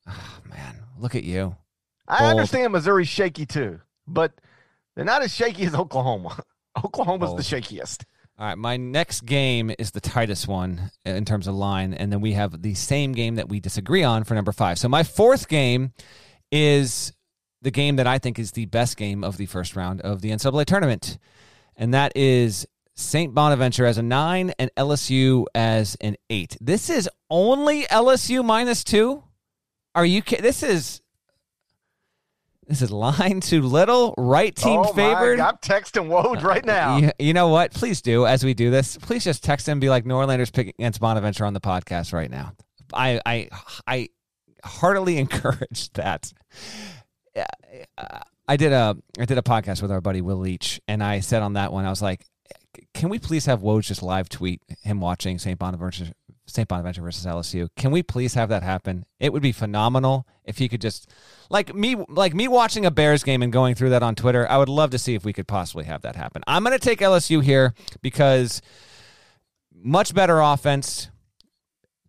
[0.07, 1.55] Oh, ah, man, look at you.
[2.07, 4.33] I understand Missouri's shaky too, but
[5.01, 6.43] they're not as shaky as Oklahoma.
[6.85, 7.39] Oklahoma's Bold.
[7.39, 7.59] the oh.
[7.59, 8.03] shakiest.
[8.37, 12.21] All right, my next game is the tightest one in terms of line, and then
[12.21, 14.77] we have the same game that we disagree on for number five.
[14.77, 15.93] So my fourth game
[16.51, 17.13] is
[17.63, 20.29] the game that I think is the best game of the first round of the
[20.29, 21.17] NCAA tournament,
[21.75, 23.33] and that is St.
[23.33, 26.57] Bonaventure as a nine and LSU as an eight.
[26.61, 29.23] This is only LSU minus two.
[29.95, 30.43] Are you kidding?
[30.43, 31.00] This is
[32.71, 34.13] this is line too little.
[34.17, 35.39] Right team oh favored.
[35.39, 36.97] My, I'm texting Woj right now.
[36.97, 37.73] You, you know what?
[37.73, 38.97] Please do as we do this.
[38.97, 39.79] Please just text him.
[39.79, 42.53] Be like Norlanders picking against Bonaventure on the podcast right now.
[42.93, 43.49] I I
[43.85, 44.09] I
[44.63, 46.31] heartily encourage that.
[47.35, 51.19] Uh, I did a I did a podcast with our buddy Will Leitch, and I
[51.19, 52.25] said on that one, I was like,
[52.93, 55.59] "Can we please have Woj just live tweet him watching St.
[55.59, 56.11] Bonaventure
[56.53, 56.67] St.
[56.67, 57.69] Bonaventure versus LSU?
[57.75, 59.05] Can we please have that happen?
[59.19, 61.09] It would be phenomenal if he could just
[61.49, 64.49] like me like me watching a Bears game and going through that on Twitter.
[64.49, 66.43] I would love to see if we could possibly have that happen.
[66.47, 68.61] I'm going to take LSU here because
[69.73, 71.09] much better offense,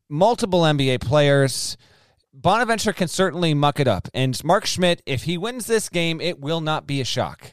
[0.09, 1.77] multiple NBA players.
[2.35, 4.09] Bonaventure can certainly muck it up.
[4.15, 7.53] And Mark Schmidt, if he wins this game, it will not be a shock.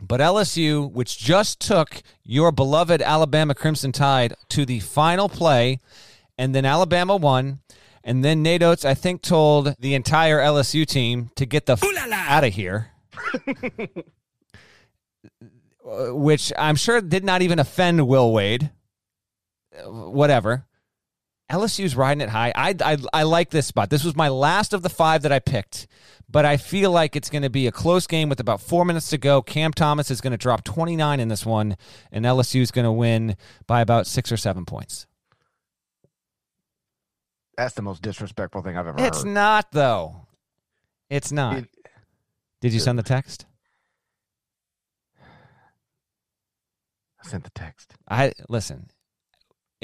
[0.00, 5.80] But LSU, which just took your beloved Alabama Crimson Tide to the final play,
[6.36, 7.60] and then Alabama won,
[8.02, 11.84] and then Nate Oats, I think, told the entire LSU team to get the f-
[12.12, 12.90] out of here.
[15.84, 18.70] Which I'm sure did not even offend Will Wade.
[19.84, 20.66] Whatever.
[21.50, 22.52] LSU's riding it high.
[22.54, 23.90] I, I I like this spot.
[23.90, 25.86] This was my last of the five that I picked,
[26.34, 29.08] but I feel like it's going to be a close game with about four minutes
[29.10, 29.40] to go.
[29.40, 31.76] Cam Thomas is going to drop 29 in this one,
[32.10, 33.36] and LSU is going to win
[33.68, 35.06] by about six or seven points.
[37.56, 39.14] That's the most disrespectful thing I've ever It's heard.
[39.14, 40.26] It's not though.
[41.08, 41.58] It's not.
[41.58, 41.68] It-
[42.60, 43.46] Did you send the text?
[47.24, 47.94] I sent the text.
[48.08, 48.90] I listen.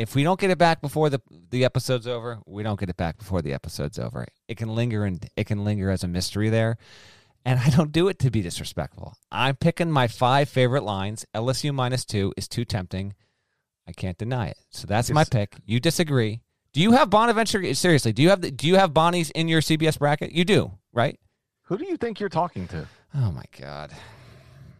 [0.00, 2.96] If we don't get it back before the the episode's over, we don't get it
[2.96, 4.26] back before the episode's over.
[4.48, 6.78] It can linger and it can linger as a mystery there.
[7.44, 9.14] And I don't do it to be disrespectful.
[9.30, 11.26] I'm picking my five favorite lines.
[11.34, 13.14] LSU minus two is too tempting.
[13.86, 14.56] I can't deny it.
[14.70, 15.56] So that's my pick.
[15.66, 16.40] You disagree.
[16.72, 17.74] Do you have Bonaventure?
[17.74, 20.32] Seriously, do you have the, do you have Bonnie's in your CBS bracket?
[20.32, 21.20] You do, right?
[21.64, 22.86] Who do you think you're talking to?
[23.14, 23.90] Oh my God.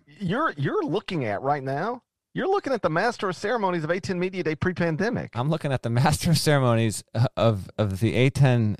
[0.07, 2.03] You're you're looking at right now.
[2.33, 5.31] You're looking at the Master of Ceremonies of A10 Media Day pre-pandemic.
[5.35, 8.77] I'm looking at the Master of Ceremonies uh, of of the A10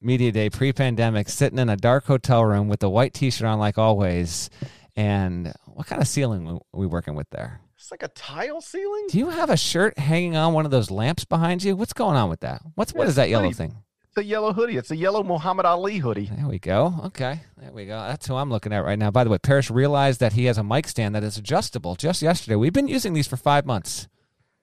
[0.00, 3.78] Media Day pre-pandemic, sitting in a dark hotel room with a white T-shirt on, like
[3.78, 4.48] always.
[4.94, 7.60] And what kind of ceiling are we working with there?
[7.76, 9.06] It's like a tile ceiling.
[9.08, 11.74] Do you have a shirt hanging on one of those lamps behind you?
[11.74, 12.62] What's going on with that?
[12.76, 13.74] What's what is that yellow thing?
[14.16, 14.76] It's a yellow hoodie.
[14.76, 16.30] It's a yellow Muhammad Ali hoodie.
[16.32, 16.94] There we go.
[17.06, 17.98] Okay, there we go.
[17.98, 19.10] That's who I'm looking at right now.
[19.10, 21.96] By the way, Parrish realized that he has a mic stand that is adjustable.
[21.96, 24.06] Just yesterday, we've been using these for five months.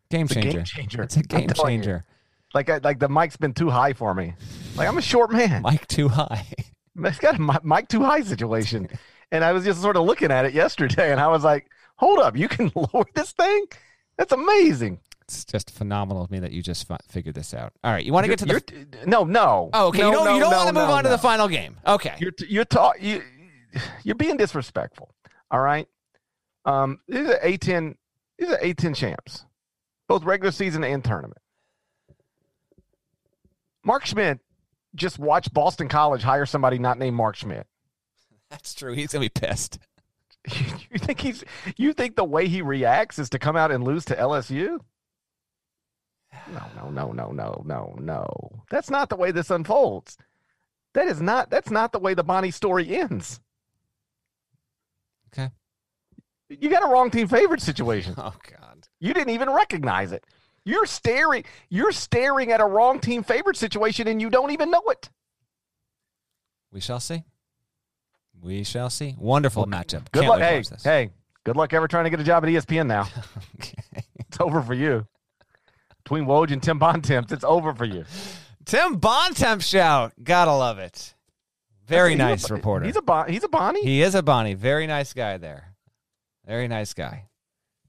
[0.10, 0.52] Game It's changer.
[0.60, 1.04] game changer.
[1.04, 1.80] It's a game telling you.
[1.82, 2.06] changer.
[2.54, 4.36] Like I, like the mic's been too high for me.
[4.78, 5.64] Like I'm a short man.
[5.64, 6.48] Mic too high.
[7.04, 8.88] It's got a mic too high situation.
[9.34, 12.20] And I was just sort of looking at it yesterday, and I was like, "Hold
[12.20, 13.66] up, you can lower this thing?
[14.18, 15.00] That's amazing."
[15.32, 17.74] It's just phenomenal to me that you just fi- figured this out.
[17.84, 19.70] All right, you want to get to the no, no.
[19.74, 20.00] Oh, okay.
[20.00, 21.78] No, you don't, no, you don't no, want to move on to the final game.
[21.88, 22.16] Okay.
[22.20, 23.22] You're you're ta- you
[24.04, 25.14] you're being disrespectful.
[25.50, 25.88] All right.
[26.66, 27.96] Um, these are A10.
[28.38, 29.46] These are A10 champs,
[30.08, 31.42] both regular season and tournament.
[33.84, 34.40] Mark Schmidt
[34.96, 37.68] just watched Boston College hire somebody not named Mark Schmidt.
[38.50, 38.94] That's true.
[38.94, 39.80] He's going to be pissed.
[40.92, 41.44] you think he's
[41.78, 44.80] you think the way he reacts is to come out and lose to LSU?
[46.48, 48.62] No, no, no, no, no, no, no.
[48.70, 50.18] That's not the way this unfolds.
[50.94, 53.40] That is not that's not the way the Bonnie story ends.
[55.34, 55.50] Okay.
[56.50, 58.16] You got a wrong team favorite situation.
[58.18, 58.88] Oh, God.
[59.00, 60.26] You didn't even recognize it.
[60.66, 64.84] You're staring you're staring at a wrong team favorite situation and you don't even know
[64.88, 65.10] it.
[66.72, 67.24] We shall see.
[68.42, 69.16] We shall see.
[69.18, 70.12] Wonderful matchup.
[70.12, 70.40] Good Can't luck.
[70.40, 71.10] Hey, hey,
[71.44, 73.08] good luck ever trying to get a job at ESPN now.
[73.60, 73.76] Okay.
[74.16, 75.06] It's over for you.
[76.04, 78.06] Between Woj and Tim Bontemps, it's over for you.
[78.66, 80.14] Tim Bontemps shout.
[80.24, 81.14] Gotta love it.
[81.88, 82.86] Very He's a- nice reporter.
[82.86, 84.54] He's a bon- he's a Bonnie, he is a Bonnie.
[84.54, 85.76] Very nice guy there.
[86.46, 87.28] Very nice guy.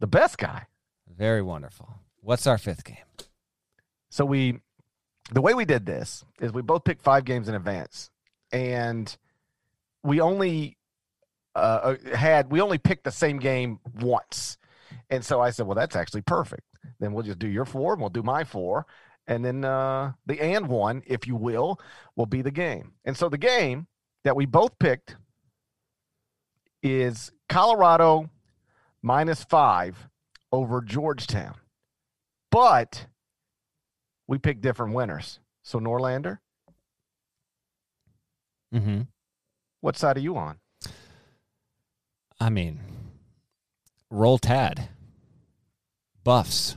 [0.01, 0.67] the best guy.
[1.09, 1.89] Very wonderful.
[2.21, 2.97] What's our fifth game?
[4.11, 4.59] So we,
[5.31, 8.11] the way we did this is we both picked five games in advance,
[8.51, 9.17] and
[10.03, 10.77] we only
[11.55, 14.59] uh, had we only picked the same game once,
[15.09, 16.63] and so I said, well, that's actually perfect.
[17.01, 18.87] Then we'll just do your four, and we'll do my four,
[19.27, 21.81] and then uh, the and one, if you will,
[22.17, 22.93] will be the game.
[23.05, 23.87] And so the game
[24.25, 25.17] that we both picked
[26.83, 28.31] is Colorado
[29.03, 30.09] minus five
[30.51, 31.55] over Georgetown.
[32.51, 33.07] But
[34.27, 35.39] we picked different winners.
[35.63, 36.39] So Norlander,
[38.75, 39.03] Mm-hmm.
[39.83, 40.57] what side are you on?
[42.41, 42.81] I mean,
[44.11, 44.89] roll Tad.
[46.25, 46.77] Buffs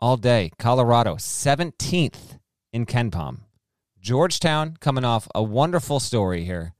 [0.00, 0.50] all day.
[0.58, 2.38] Colorado, 17th
[2.72, 3.40] in KenPom.
[4.00, 6.74] Georgetown coming off a wonderful story here.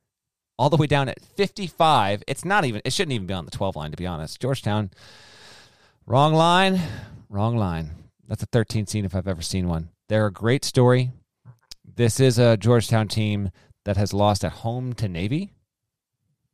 [0.59, 2.23] All the way down at 55.
[2.27, 4.41] It's not even, it shouldn't even be on the 12 line, to be honest.
[4.41, 4.91] Georgetown,
[6.07, 6.81] wrong line,
[7.29, 7.91] wrong line.
[8.27, 9.91] That's a 13 scene if I've ever seen one.
[10.09, 11.11] They're a great story.
[11.85, 13.51] This is a Georgetown team
[13.85, 15.53] that has lost at home to Navy.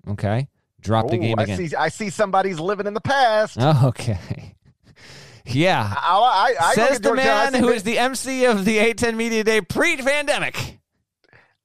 [0.08, 0.48] Okay.
[0.80, 1.68] Dropped a Ooh, game I again.
[1.68, 1.76] see.
[1.76, 3.56] I see somebody's living in the past.
[3.58, 4.54] Oh, okay.
[5.46, 5.92] Yeah.
[5.96, 9.60] I, I, I Says the man who is the MC of the A10 Media Day
[9.60, 10.78] pre-pandemic.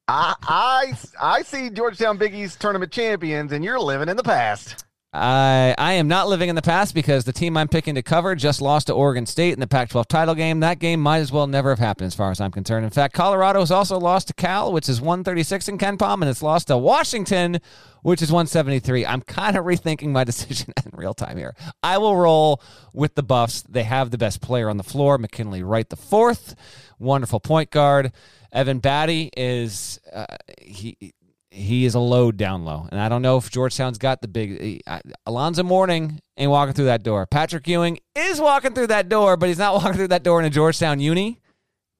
[0.08, 4.86] I, I I see Georgetown Big East tournament champions, and you're living in the past.
[5.12, 8.36] I I am not living in the past because the team I'm picking to cover
[8.36, 10.60] just lost to Oregon State in the Pac-12 title game.
[10.60, 12.86] That game might as well never have happened, as far as I'm concerned.
[12.86, 16.44] In fact, Colorado has also lost to Cal, which is 136 in KenPom, and it's
[16.44, 17.60] lost to Washington,
[18.04, 19.06] which is 173.
[19.06, 21.56] I'm kind of rethinking my decision in real time here.
[21.82, 22.62] I will roll
[22.94, 23.64] with the Buffs.
[23.64, 26.56] They have the best player on the floor, McKinley Wright the fourth,
[27.00, 28.12] wonderful point guard.
[28.52, 30.26] Evan Battey is uh,
[30.60, 31.14] he
[31.52, 32.88] he is a load down low.
[32.92, 34.82] And I don't know if Georgetown's got the big.
[34.86, 37.26] I, Alonzo Mourning ain't walking through that door.
[37.26, 40.46] Patrick Ewing is walking through that door, but he's not walking through that door in
[40.46, 41.42] a Georgetown uni.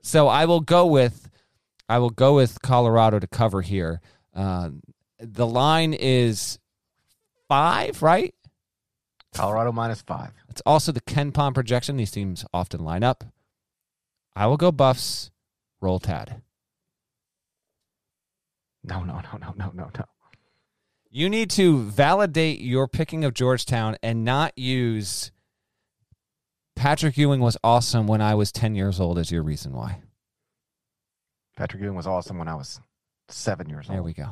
[0.02, 1.30] So I will go with
[1.88, 4.02] I will go with Colorado to cover here.
[4.36, 4.70] Uh,
[5.20, 6.60] the line is
[7.48, 8.34] five, right?
[9.34, 10.32] Colorado minus five.
[10.50, 11.98] It's also the KenPom projection.
[11.98, 13.24] These teams often line up.
[14.36, 15.32] I will go Buffs.
[15.82, 16.42] Roll Tad.
[18.84, 20.06] No, no, no, no, no, no, no.
[21.12, 25.32] You need to validate your picking of Georgetown and not use
[26.76, 30.02] Patrick Ewing was awesome when I was 10 years old is your reason why.
[31.58, 32.80] Patrick Ewing was awesome when I was
[33.28, 33.96] seven years old.
[33.96, 34.30] There we go.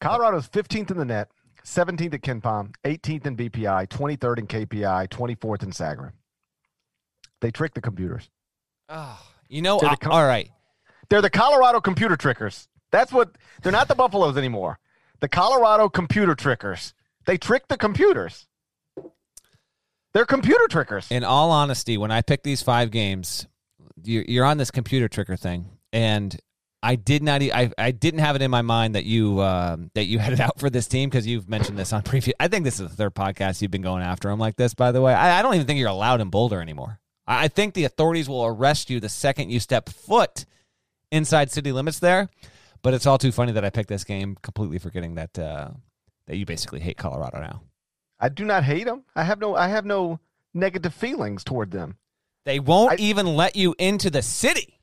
[0.00, 1.28] Colorado's 15th in the net,
[1.64, 6.12] 17th at KenPom, 18th in BPI, 23rd in KPI, 24th in Sagarin.
[7.40, 8.30] They trick the computers.
[8.88, 10.50] Oh, you know, I- the co- all right.
[11.10, 12.68] They're the Colorado computer trickers.
[12.92, 14.78] That's what they're not the Buffaloes anymore.
[15.20, 16.94] The Colorado computer trickers.
[17.26, 18.46] They trick the computers.
[20.12, 21.10] They're computer trickers.
[21.10, 23.46] In all honesty, when I picked these five games,
[24.02, 26.36] you- you're on this computer tricker thing, and
[26.82, 27.42] I did not.
[27.42, 30.40] I I didn't have it in my mind that you um, that you had it
[30.40, 32.34] out for this team because you've mentioned this on previous.
[32.40, 34.74] I think this is the third podcast you've been going after them like this.
[34.74, 36.98] By the way, I, I don't even think you're allowed in Boulder anymore.
[37.26, 40.46] I I think the authorities will arrest you the second you step foot
[41.10, 42.28] inside city limits there.
[42.82, 45.70] But it's all too funny that I picked this game, completely forgetting that uh,
[46.26, 47.62] that you basically hate Colorado now.
[48.18, 49.04] I do not hate them.
[49.14, 50.20] I have no I have no
[50.54, 51.96] negative feelings toward them.
[52.46, 54.80] They won't I- even let you into the city.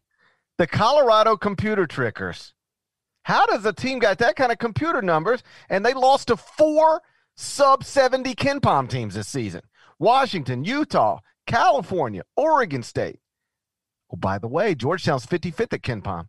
[0.57, 2.53] The Colorado computer trickers.
[3.23, 7.01] How does a team got that kind of computer numbers and they lost to four
[7.35, 9.61] sub 70 KenPom teams this season?
[9.99, 13.19] Washington, Utah, California, Oregon State.
[14.11, 16.27] Oh, by the way, Georgetown's 55th at KenPom.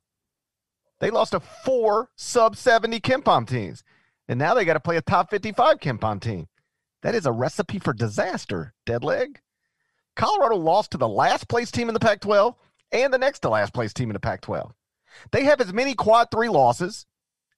[1.01, 3.85] They lost to four sub 70 KenPom teams.
[4.29, 6.49] And now they got to play a top 55 KenPom team.
[7.03, 9.41] That is a recipe for disaster, dead leg.
[10.17, 12.55] Colorado lost to the last place team in the Pac 12
[12.91, 14.73] and the next to last place team in the Pac 12.
[15.31, 17.07] They have as many quad three losses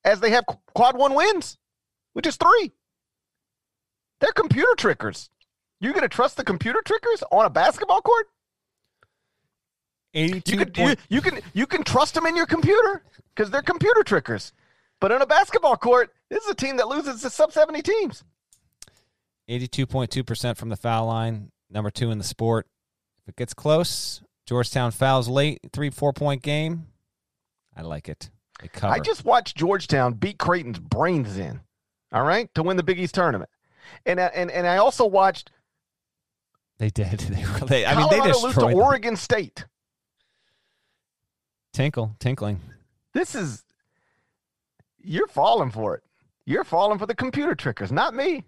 [0.04, 1.59] as they have quad one wins,
[2.12, 2.72] which is three.
[4.20, 5.30] They're computer trickers.
[5.80, 8.26] You're going to trust the computer trickers on a basketball court?
[10.12, 13.03] You Eighty-two can, you, you can you can trust them in your computer
[13.35, 14.53] because they're computer trickers.
[15.01, 18.23] But on a basketball court, this is a team that loses to sub 70 teams.
[19.49, 22.66] 82.2% from the foul line, number two in the sport.
[23.23, 26.87] If it gets close, Georgetown fouls late, three, four point game.
[27.77, 28.31] I like it.
[28.83, 31.61] I just watched Georgetown beat Creighton's brains in,
[32.12, 33.49] all right, to win the Big East tournament.
[34.05, 35.51] And, I- and, and I also watched
[36.79, 37.20] they did.
[37.20, 38.75] They, really, I mean, they Colorado lose to them.
[38.75, 39.64] Oregon State.
[41.72, 42.61] Tinkle, tinkling.
[43.12, 43.64] This is
[45.02, 46.02] you're falling for it.
[46.44, 48.44] You're falling for the computer trickers, not me.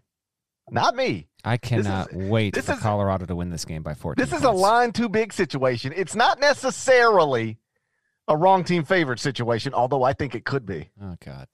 [0.71, 1.27] Not me.
[1.45, 4.45] I cannot wait this for is- Colorado to win this game by 14 This is
[4.45, 5.93] a line too big situation.
[5.95, 7.59] It's not necessarily
[8.29, 10.91] a wrong team favorite situation, although I think it could be.
[11.03, 11.49] Oh, God.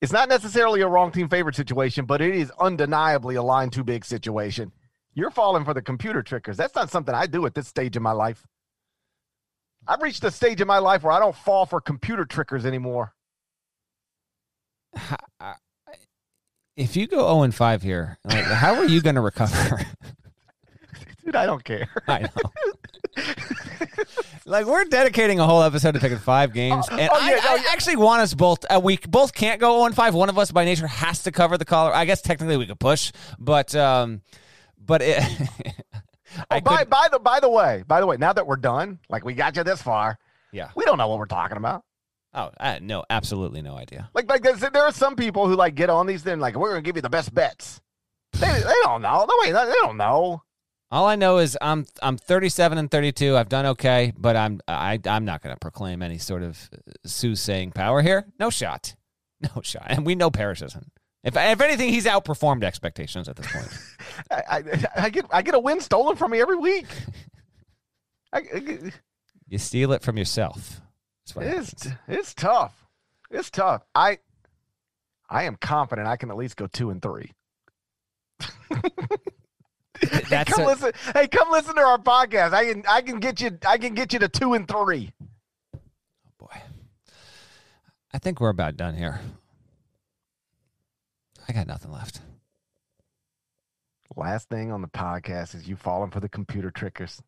[0.00, 3.84] It's not necessarily a wrong team favorite situation, but it is undeniably a line too
[3.84, 4.72] big situation.
[5.12, 6.56] You're falling for the computer trickers.
[6.56, 8.46] That's not something I do at this stage in my life.
[9.90, 13.12] I've reached a stage in my life where I don't fall for computer trickers anymore.
[16.76, 19.84] If you go 0 and 5 here, like, how are you going to recover?
[21.24, 21.88] Dude, I don't care.
[22.06, 23.24] I know.
[24.46, 27.56] like we're dedicating a whole episode to picking five games, and oh, I, yeah, I
[27.56, 27.62] yeah.
[27.72, 28.64] actually want us both.
[28.70, 30.14] Uh, we both can't go 0 and 5.
[30.14, 31.92] One of us, by nature, has to cover the collar.
[31.92, 34.22] I guess technically we could push, but um,
[34.78, 35.22] but it.
[36.50, 39.24] Oh, by, by the by the way, by the way, now that we're done, like
[39.24, 40.18] we got you this far,
[40.52, 40.70] yeah.
[40.74, 41.84] we don't know what we're talking about.
[42.32, 44.08] Oh, I, no, absolutely no idea.
[44.14, 46.70] Like like there's, there are some people who like get on these things like we're
[46.70, 47.80] gonna give you the best bets.
[48.32, 49.26] They, they don't know.
[49.28, 50.42] No way, they don't know.
[50.92, 53.36] All I know is I'm I'm 37 and 32.
[53.36, 56.90] I've done okay, but I'm I I'm not going to proclaim any sort of uh,
[57.06, 58.26] soothsaying power here.
[58.40, 58.96] No shot,
[59.40, 59.86] no shot.
[59.86, 60.90] And we know Parrish isn't.
[61.22, 63.68] If if anything, he's outperformed expectations at this point.
[64.30, 66.86] I, I, I get I get a win stolen from me every week.
[68.32, 68.92] I, I-
[69.48, 70.80] You steal it from yourself.
[71.24, 71.88] It's happens.
[72.08, 72.86] it's tough.
[73.30, 73.82] It's tough.
[73.94, 74.18] I
[75.28, 77.32] I am confident I can at least go two and three.
[80.00, 80.92] Hey, come a- listen.
[81.12, 82.54] Hey, come listen to our podcast.
[82.54, 85.12] I can I can get you I can get you to two and three.
[85.76, 85.78] Oh
[86.38, 86.62] boy.
[88.14, 89.20] I think we're about done here.
[91.50, 92.20] I got nothing left.
[94.14, 97.20] Last thing on the podcast is you falling for the computer trickers.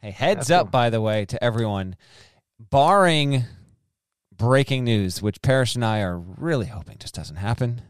[0.00, 0.70] Hey, heads That's up, cool.
[0.72, 1.94] by the way, to everyone,
[2.58, 3.44] barring
[4.36, 7.82] breaking news, which Parrish and I are really hoping just doesn't happen.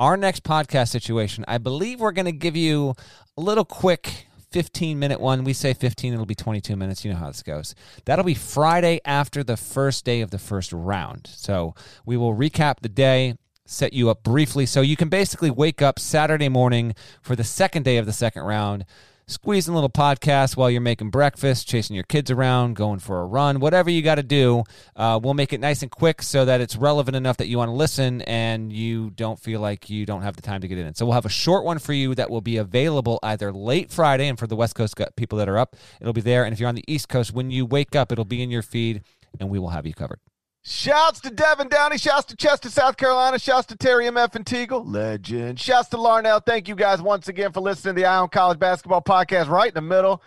[0.00, 2.94] Our next podcast situation, I believe we're going to give you
[3.36, 5.44] a little quick 15 minute one.
[5.44, 7.04] We say 15, it'll be 22 minutes.
[7.04, 7.76] You know how this goes.
[8.04, 11.28] That'll be Friday after the first day of the first round.
[11.32, 13.36] So we will recap the day,
[13.68, 14.66] set you up briefly.
[14.66, 18.42] So you can basically wake up Saturday morning for the second day of the second
[18.42, 18.84] round
[19.28, 23.26] squeezing a little podcast while you're making breakfast, chasing your kids around, going for a
[23.26, 24.64] run, whatever you got to do.
[24.96, 27.68] Uh, we'll make it nice and quick so that it's relevant enough that you want
[27.68, 30.94] to listen and you don't feel like you don't have the time to get in.
[30.94, 34.28] So we'll have a short one for you that will be available either late Friday,
[34.28, 36.44] and for the West Coast people that are up, it'll be there.
[36.44, 38.62] And if you're on the East Coast, when you wake up, it'll be in your
[38.62, 39.02] feed,
[39.38, 40.20] and we will have you covered.
[40.68, 41.96] Shouts to Devan Downey.
[41.96, 43.38] Shouts to Chester, South Carolina.
[43.38, 44.82] Shouts to Terry MF and Teagle.
[44.84, 45.58] Legend.
[45.58, 46.44] Shouts to Larnell.
[46.44, 49.68] Thank you guys once again for listening to the Eye on College Basketball Podcast right
[49.68, 50.22] in the middle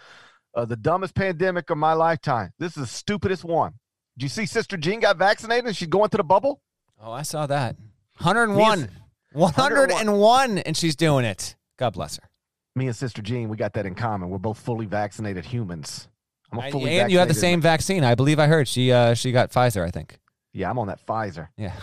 [0.56, 2.54] of the dumbest pandemic of my lifetime.
[2.58, 3.74] This is the stupidest one.
[4.18, 6.60] Did you see Sister Jean got vaccinated and she's going to the bubble?
[7.00, 7.76] Oh, I saw that.
[8.18, 8.90] 101.
[9.34, 11.56] 101, and she's doing it.
[11.78, 12.28] God bless her.
[12.76, 14.32] Me and Sister Jean, we got that in common.
[14.32, 16.08] We're both fully vaccinated humans.
[16.52, 18.04] I'm a fully and you have the same vaccine.
[18.04, 19.86] I believe I heard she uh, she got Pfizer.
[19.86, 20.18] I think.
[20.54, 21.50] Yeah, I'm on that Pfizer.
[21.58, 21.76] Yeah.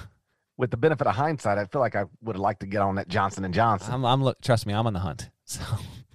[0.56, 2.96] With the benefit of hindsight, I feel like I would have liked to get on
[2.96, 3.94] that Johnson and Johnson.
[3.94, 4.40] I'm, I'm look.
[4.40, 5.30] Trust me, I'm on the hunt.
[5.44, 5.62] So.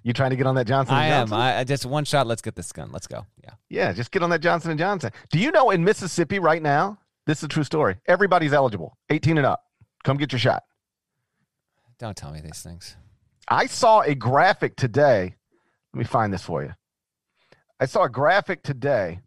[0.04, 0.94] You trying to get on that Johnson?
[0.94, 1.32] I am.
[1.32, 2.28] I, I just one shot.
[2.28, 2.92] Let's get this gun.
[2.92, 3.26] Let's go.
[3.42, 3.52] Yeah.
[3.70, 5.12] Yeah, just get on that Johnson and Johnson.
[5.32, 7.00] Do you know in Mississippi right now?
[7.26, 7.96] This is a true story.
[8.06, 9.64] Everybody's eligible, 18 and up.
[10.04, 10.64] Come get your shot.
[12.00, 12.98] Don't tell me these things.
[13.48, 15.36] I saw a graphic today.
[15.94, 16.74] Let me find this for you.
[17.80, 19.22] I saw a graphic today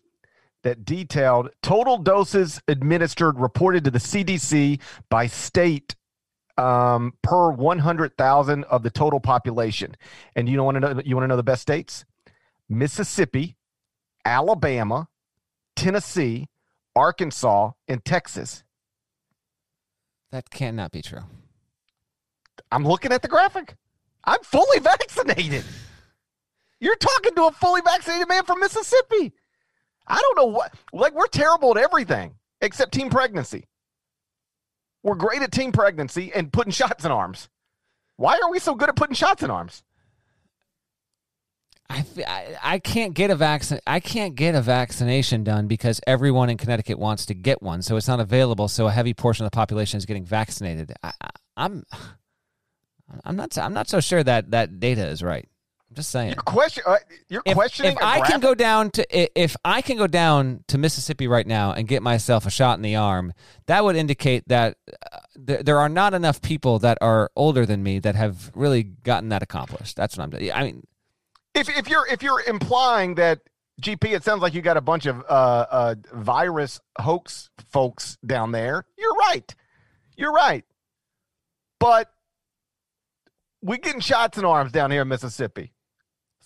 [0.67, 5.95] that detailed total doses administered reported to the CDC by state
[6.59, 9.97] um, per 100,000 of the total population.
[10.35, 12.05] And you want to know you want to know the best states?
[12.69, 13.57] Mississippi,
[14.25, 15.07] Alabama,
[15.77, 16.49] Tennessee,
[16.97, 18.65] Arkansas, and Texas.
[20.33, 21.23] That cannot be true.
[22.73, 23.77] I'm looking at the graphic.
[24.25, 25.65] I'm fully vaccinated.
[26.81, 29.33] You're talking to a fully vaccinated man from Mississippi.
[30.07, 33.65] I don't know what, like, we're terrible at everything except team pregnancy.
[35.03, 37.49] We're great at team pregnancy and putting shots in arms.
[38.17, 39.83] Why are we so good at putting shots in arms?
[41.89, 43.79] I, I, I can't get a vaccine.
[43.87, 47.97] I can't get a vaccination done because everyone in Connecticut wants to get one, so
[47.97, 48.67] it's not available.
[48.67, 50.93] So a heavy portion of the population is getting vaccinated.
[51.03, 51.85] I, I, I'm,
[53.25, 53.57] I'm not.
[53.57, 55.49] I'm not so sure that that data is right.
[55.97, 56.35] Just saying.
[56.35, 56.85] Your question.
[56.87, 56.99] Uh,
[57.31, 57.93] you're if, questioning.
[57.93, 61.73] If I can go down to if I can go down to Mississippi right now
[61.73, 63.33] and get myself a shot in the arm,
[63.65, 64.77] that would indicate that
[65.11, 68.83] uh, th- there are not enough people that are older than me that have really
[68.83, 69.97] gotten that accomplished.
[69.97, 70.31] That's what I'm.
[70.31, 70.53] doing.
[70.53, 70.87] I mean,
[71.55, 73.41] if if you're if you're implying that
[73.81, 78.53] GP, it sounds like you got a bunch of uh, uh, virus hoax folks down
[78.53, 78.85] there.
[78.99, 79.55] You're right.
[80.15, 80.65] You're right.
[81.81, 82.11] But
[83.63, 85.73] we're getting shots in arms down here in Mississippi.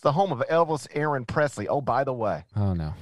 [0.01, 1.69] It's the home of Elvis Aaron Presley.
[1.69, 2.47] Oh, by the way.
[2.57, 2.95] Oh, no.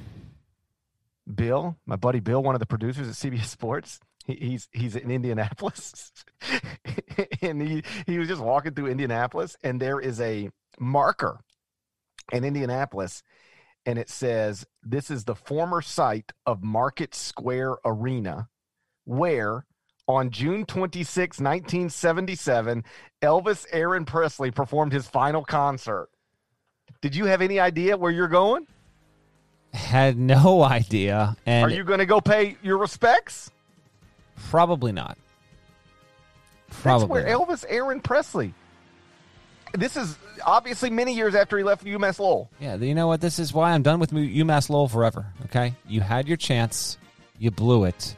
[1.32, 5.08] Bill, my buddy Bill, one of the producers at CBS Sports, he, he's he's in
[5.08, 6.10] Indianapolis,
[7.40, 11.38] and he he was just walking through Indianapolis, and there is a marker
[12.32, 13.22] in Indianapolis,
[13.86, 18.48] and it says this is the former site of Market Square Arena,
[19.04, 19.66] where
[20.08, 22.82] on June 26, 1977,
[23.22, 26.08] Elvis Aaron Presley performed his final concert.
[27.00, 28.66] Did you have any idea where you're going?
[29.72, 31.36] Had no idea.
[31.46, 33.50] And are you going to go pay your respects?
[34.50, 35.18] Probably not.
[36.70, 37.22] Probably.
[37.22, 37.56] That's where.
[37.56, 38.54] Elvis Aaron Presley.
[39.74, 42.50] This is obviously many years after he left UMass Lowell.
[42.58, 43.20] Yeah, you know what?
[43.20, 45.26] This is why I'm done with UMass Lowell forever.
[45.46, 46.96] Okay, you had your chance,
[47.38, 48.16] you blew it.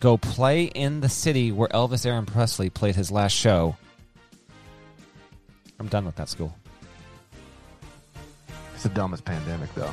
[0.00, 3.76] Go play in the city where Elvis Aaron Presley played his last show.
[5.78, 6.54] I'm done with that school.
[8.80, 9.92] It's the dumbest pandemic, though.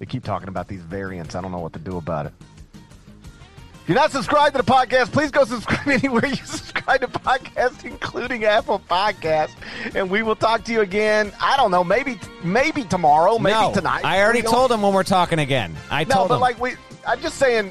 [0.00, 1.36] They keep talking about these variants.
[1.36, 2.32] I don't know what to do about it.
[2.74, 7.84] If you're not subscribed to the podcast, please go subscribe anywhere you subscribe to podcasts,
[7.84, 9.52] including Apple Podcast.
[9.94, 11.30] And we will talk to you again.
[11.40, 14.04] I don't know, maybe maybe tomorrow, maybe no, tonight.
[14.04, 15.76] I already told him when we're talking again.
[15.92, 16.40] I no, told but him.
[16.40, 16.72] like we,
[17.06, 17.70] I'm just saying,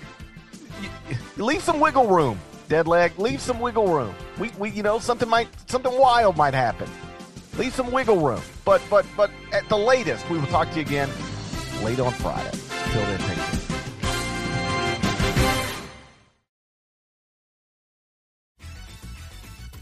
[1.35, 2.39] leave some wiggle room,
[2.69, 3.19] dead leg.
[3.19, 4.15] Leave some wiggle room.
[4.39, 6.89] We, we, you know, something might, something wild might happen.
[7.57, 8.41] Leave some wiggle room.
[8.63, 11.09] But, but, but at the latest, we will talk to you again
[11.83, 12.51] late on Friday.
[12.91, 13.67] Till then, take care.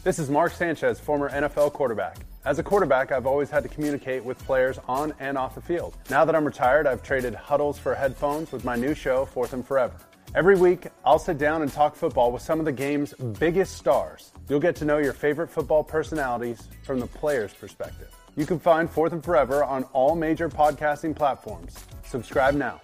[0.04, 2.18] This is Mark Sanchez, former NFL quarterback.
[2.46, 5.98] As a quarterback, I've always had to communicate with players on and off the field.
[6.12, 9.66] Now that I'm retired, I've traded huddles for headphones with my new show, Fourth and
[9.66, 9.96] Forever.
[10.36, 14.34] Every week, I'll sit down and talk football with some of the game's biggest stars.
[14.50, 18.14] You'll get to know your favorite football personalities from the player's perspective.
[18.36, 21.86] You can find Fourth and Forever on all major podcasting platforms.
[22.04, 22.82] Subscribe now.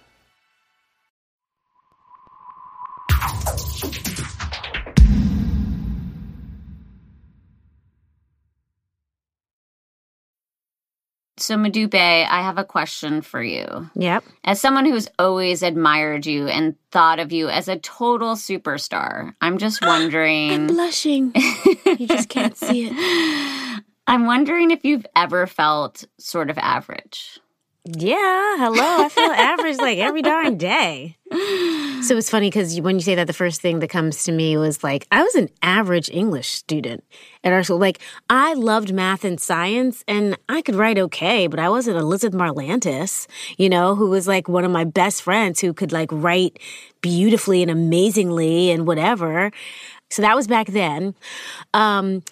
[11.42, 13.90] So, Modupe, I have a question for you.
[13.96, 14.22] Yep.
[14.44, 19.58] As someone who's always admired you and thought of you as a total superstar, I'm
[19.58, 20.52] just wondering.
[20.52, 21.32] I'm blushing.
[21.84, 23.82] you just can't see it.
[24.06, 27.40] I'm wondering if you've ever felt sort of average.
[27.84, 29.04] Yeah, hello.
[29.04, 31.16] I feel average like every darn day.
[32.02, 34.56] So it's funny because when you say that, the first thing that comes to me
[34.56, 37.04] was like, I was an average English student
[37.44, 37.78] at our school.
[37.78, 42.36] Like, I loved math and science, and I could write okay, but I wasn't Elizabeth
[42.36, 46.58] Marlantis, you know, who was like one of my best friends who could like write
[47.02, 49.52] beautifully and amazingly and whatever.
[50.10, 51.14] So that was back then.
[51.72, 52.22] Um,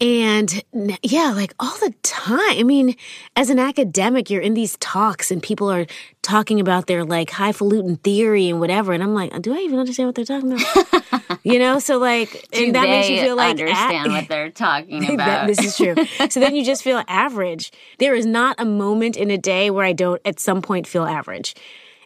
[0.00, 0.62] and
[1.02, 2.58] yeah, like all the time.
[2.58, 2.96] I mean,
[3.36, 5.86] as an academic, you're in these talks and people are
[6.22, 8.92] talking about their like highfalutin theory and whatever.
[8.92, 11.40] And I'm like, do I even understand what they're talking about?
[11.44, 14.50] you know, so like, Do and that makes you feel like understand a- what they're
[14.50, 15.46] talking That- about.
[15.46, 15.94] this is true.
[16.28, 17.70] so then you just feel average.
[17.98, 21.04] There is not a moment in a day where I don't at some point feel
[21.04, 21.54] average.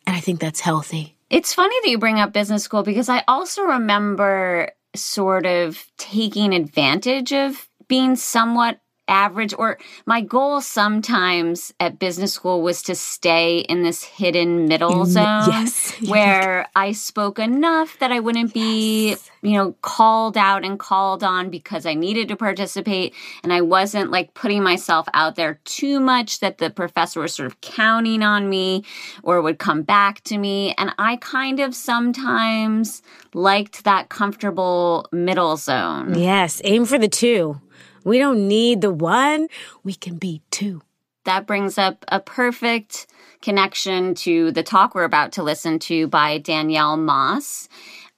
[0.07, 1.17] And I think that's healthy.
[1.31, 6.55] It's funny that you bring up business school because I also remember sort of taking
[6.55, 13.59] advantage of being somewhat average or my goal sometimes at business school was to stay
[13.61, 15.95] in this hidden middle zone yes.
[16.07, 21.51] where I spoke enough that I wouldn't be, you know, called out and called on
[21.51, 26.41] because I needed to participate and I wasn't like putting myself out there too much
[26.41, 28.85] that the professor was sort of counting on me
[29.23, 33.03] or would come back to me and I kind of sometimes
[33.35, 36.19] liked that comfortable middle zone.
[36.19, 37.61] Yes, aim for the two.
[38.07, 39.49] We don't need the one,
[39.83, 40.83] we can be two.
[41.25, 43.09] that brings up a perfect
[43.43, 47.69] connection to the talk we're about to listen to by Danielle Moss.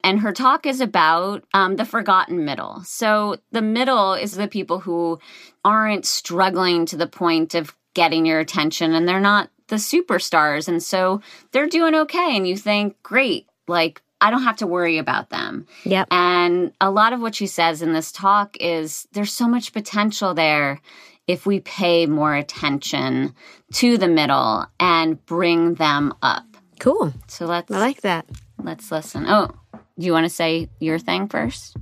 [0.05, 2.83] And her talk is about um, the forgotten middle.
[2.85, 5.19] So, the middle is the people who
[5.65, 10.69] aren't struggling to the point of getting your attention and they're not the superstars.
[10.69, 11.23] And so
[11.53, 12.37] they're doing okay.
[12.37, 15.67] And you think, great, like, I don't have to worry about them.
[15.85, 16.09] Yep.
[16.11, 20.35] And a lot of what she says in this talk is there's so much potential
[20.35, 20.81] there
[21.29, 23.35] if we pay more attention
[23.75, 26.45] to the middle and bring them up.
[26.81, 27.13] Cool.
[27.29, 28.27] So let's I like that.
[28.63, 29.27] let's listen.
[29.29, 29.55] Oh,
[29.99, 31.77] do you want to say your thing first?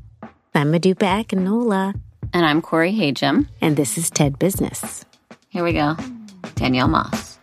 [0.55, 1.95] I'm Modupe Akinola, And Nola.
[2.32, 3.47] And I'm Corey Hajim.
[3.61, 5.05] and this is TED Business.
[5.49, 5.97] Here we go.
[6.55, 7.36] Danielle Moss.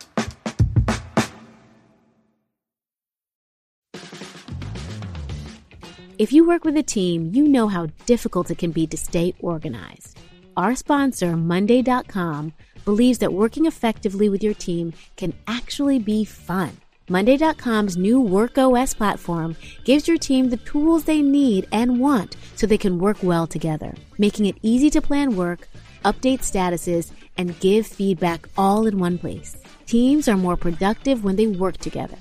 [6.16, 9.34] If you work with a team, you know how difficult it can be to stay
[9.40, 10.20] organized.
[10.56, 12.52] Our sponsor, Monday.com,
[12.84, 16.76] believes that working effectively with your team can actually be fun.
[17.08, 22.66] Monday.com's new Work OS platform gives your team the tools they need and want so
[22.66, 25.68] they can work well together, making it easy to plan work,
[26.04, 29.56] update statuses, and give feedback all in one place.
[29.86, 32.18] Teams are more productive when they work together.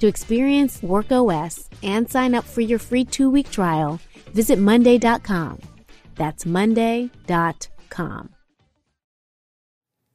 [0.00, 4.00] To experience WorkOS and sign up for your free two week trial,
[4.32, 5.60] visit Monday.com.
[6.16, 8.30] That's Monday.com.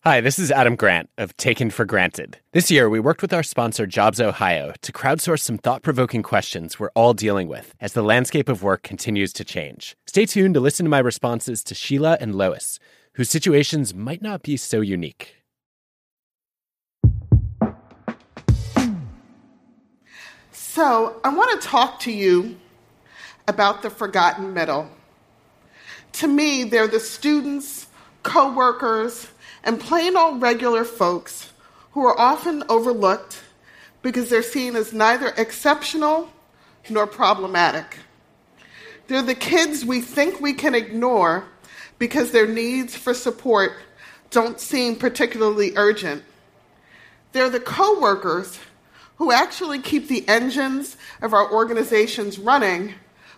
[0.04, 2.40] Hi, this is Adam Grant of Taken for Granted.
[2.54, 6.80] This year, we worked with our sponsor, Jobs Ohio, to crowdsource some thought provoking questions
[6.80, 9.96] we're all dealing with as the landscape of work continues to change.
[10.08, 12.80] Stay tuned to listen to my responses to Sheila and Lois,
[13.14, 15.41] whose situations might not be so unique.
[20.74, 22.58] So, I want to talk to you
[23.46, 24.90] about the forgotten middle.
[26.14, 27.88] To me, they're the students,
[28.24, 29.28] co workers,
[29.66, 31.52] and plain old regular folks
[31.92, 33.42] who are often overlooked
[34.02, 36.32] because they're seen as neither exceptional
[36.90, 37.98] nor problematic.
[39.08, 41.44] They're the kids we think we can ignore
[42.00, 43.74] because their needs for support
[44.30, 46.24] don't seem particularly urgent.
[47.34, 48.58] They're the coworkers
[49.22, 52.92] who actually keep the engines of our organizations running,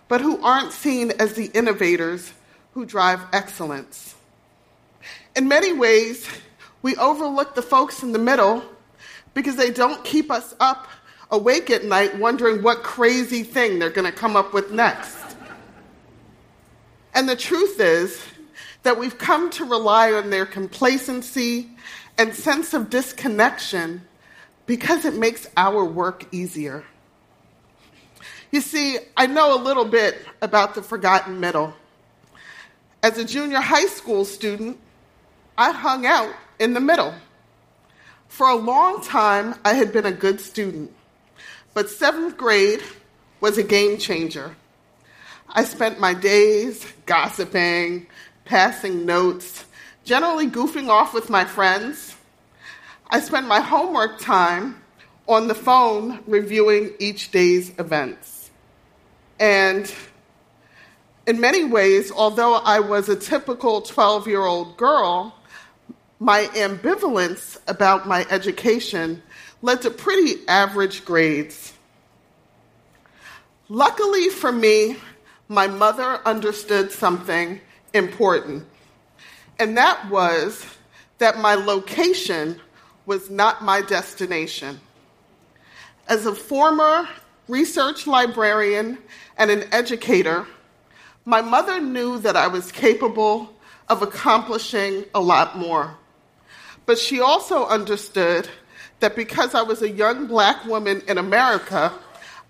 [0.08, 2.32] but who aren't seen as the innovators
[2.72, 4.14] who drive excellence.
[5.36, 6.26] In many ways,
[6.80, 8.64] we overlook the folks in the middle
[9.34, 10.88] because they don't keep us up
[11.30, 15.36] awake at night wondering what crazy thing they're going to come up with next.
[17.14, 18.24] And the truth is
[18.84, 21.68] that we've come to rely on their complacency
[22.16, 24.00] and sense of disconnection
[24.66, 26.84] because it makes our work easier.
[28.50, 31.74] You see, I know a little bit about the forgotten middle.
[33.02, 34.78] As a junior high school student,
[35.58, 37.14] I hung out in the middle.
[38.28, 40.92] For a long time, I had been a good student,
[41.74, 42.82] but seventh grade
[43.40, 44.56] was a game changer.
[45.48, 48.06] I spent my days gossiping,
[48.44, 49.64] passing notes,
[50.04, 52.13] generally goofing off with my friends.
[53.10, 54.82] I spent my homework time
[55.26, 58.50] on the phone reviewing each day's events.
[59.38, 59.92] And
[61.26, 65.34] in many ways, although I was a typical 12 year old girl,
[66.20, 69.22] my ambivalence about my education
[69.62, 71.72] led to pretty average grades.
[73.68, 74.96] Luckily for me,
[75.48, 77.60] my mother understood something
[77.92, 78.66] important,
[79.58, 80.64] and that was
[81.18, 82.60] that my location
[83.06, 84.80] was not my destination.
[86.08, 87.08] As a former
[87.48, 88.98] research librarian
[89.36, 90.46] and an educator,
[91.24, 93.54] my mother knew that I was capable
[93.88, 95.96] of accomplishing a lot more.
[96.86, 98.48] But she also understood
[99.00, 101.92] that because I was a young black woman in America,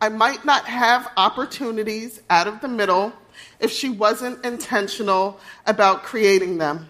[0.00, 3.12] I might not have opportunities out of the middle
[3.60, 6.88] if she wasn't intentional about creating them.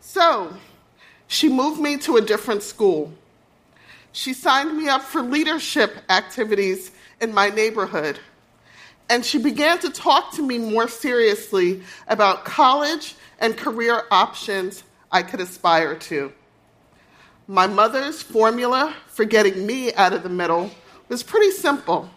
[0.00, 0.54] So,
[1.28, 3.12] she moved me to a different school.
[4.12, 8.18] She signed me up for leadership activities in my neighborhood.
[9.08, 15.22] And she began to talk to me more seriously about college and career options I
[15.22, 16.32] could aspire to.
[17.46, 20.70] My mother's formula for getting me out of the middle
[21.08, 22.10] was pretty simple.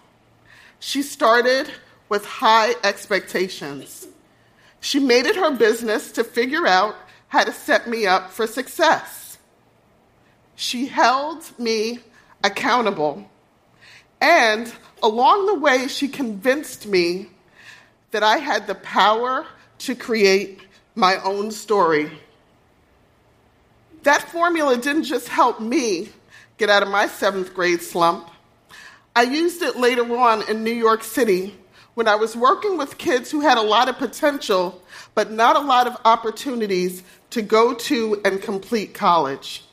[0.79, 1.69] She started
[2.07, 4.07] with high expectations.
[4.79, 6.95] She made it her business to figure out
[7.31, 9.37] to set me up for success.
[10.55, 11.99] She held me
[12.43, 13.29] accountable.
[14.19, 14.71] And
[15.01, 17.27] along the way, she convinced me
[18.11, 19.45] that I had the power
[19.79, 20.59] to create
[20.95, 22.11] my own story.
[24.03, 26.09] That formula didn't just help me
[26.57, 28.29] get out of my seventh grade slump.
[29.15, 31.55] I used it later on in New York City
[31.93, 34.81] when I was working with kids who had a lot of potential,
[35.15, 39.63] but not a lot of opportunities to go to and complete college.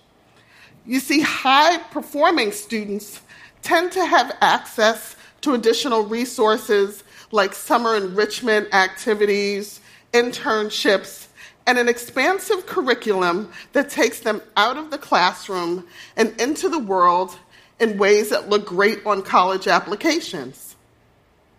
[0.84, 3.20] You see, high performing students
[3.62, 9.80] tend to have access to additional resources like summer enrichment activities,
[10.12, 11.26] internships,
[11.66, 17.36] and an expansive curriculum that takes them out of the classroom and into the world
[17.80, 20.76] in ways that look great on college applications.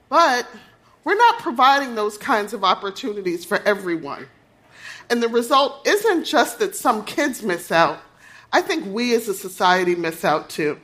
[0.09, 0.47] But
[1.07, 4.27] we're not providing those kinds of opportunities for everyone.
[5.09, 8.01] And the result isn't just that some kids miss out,
[8.51, 10.77] I think we as a society miss out too.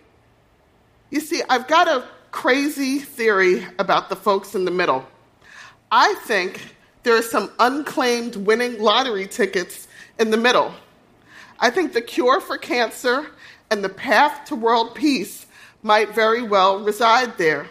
[1.10, 5.06] You see, I've got a crazy theory about the folks in the middle.
[5.92, 10.74] I think there are some unclaimed winning lottery tickets in the middle.
[11.60, 13.28] I think the cure for cancer
[13.70, 15.48] and the path to world peace
[15.82, 17.68] might very well reside there.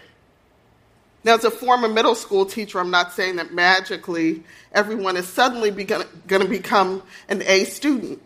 [1.25, 4.43] Now, as a former middle school teacher, I'm not saying that magically
[4.73, 6.07] everyone is suddenly going
[6.43, 8.20] to become an A student.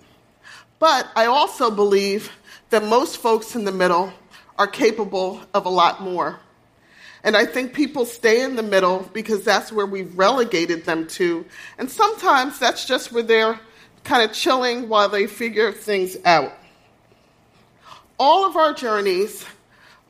[0.79, 2.31] But I also believe
[2.71, 4.13] that most folks in the middle
[4.59, 6.41] are capable of a lot more.
[7.23, 11.45] And I think people stay in the middle because that's where we've relegated them to.
[11.77, 13.61] And sometimes that's just where they're
[14.05, 16.53] kind of chilling while they figure things out.
[18.19, 19.45] All of our journeys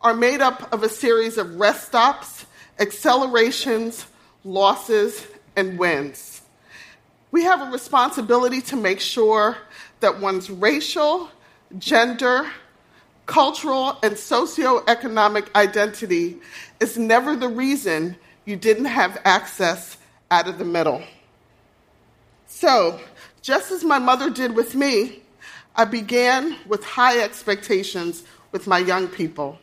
[0.03, 2.46] are made up of a series of rest stops,
[2.79, 4.07] accelerations,
[4.45, 6.43] losses, and wins.
[7.31, 9.57] We have a responsibility to make sure
[10.01, 11.31] that one's racial,
[11.79, 12.51] gender,
[13.27, 16.39] cultural, and socioeconomic identity
[16.81, 19.99] is never the reason you didn't have access
[20.31, 21.03] out of the middle.
[22.47, 23.01] So,
[23.43, 25.23] just as my mother did with me,
[25.75, 28.23] I began with high expectations
[28.53, 29.59] with my young people.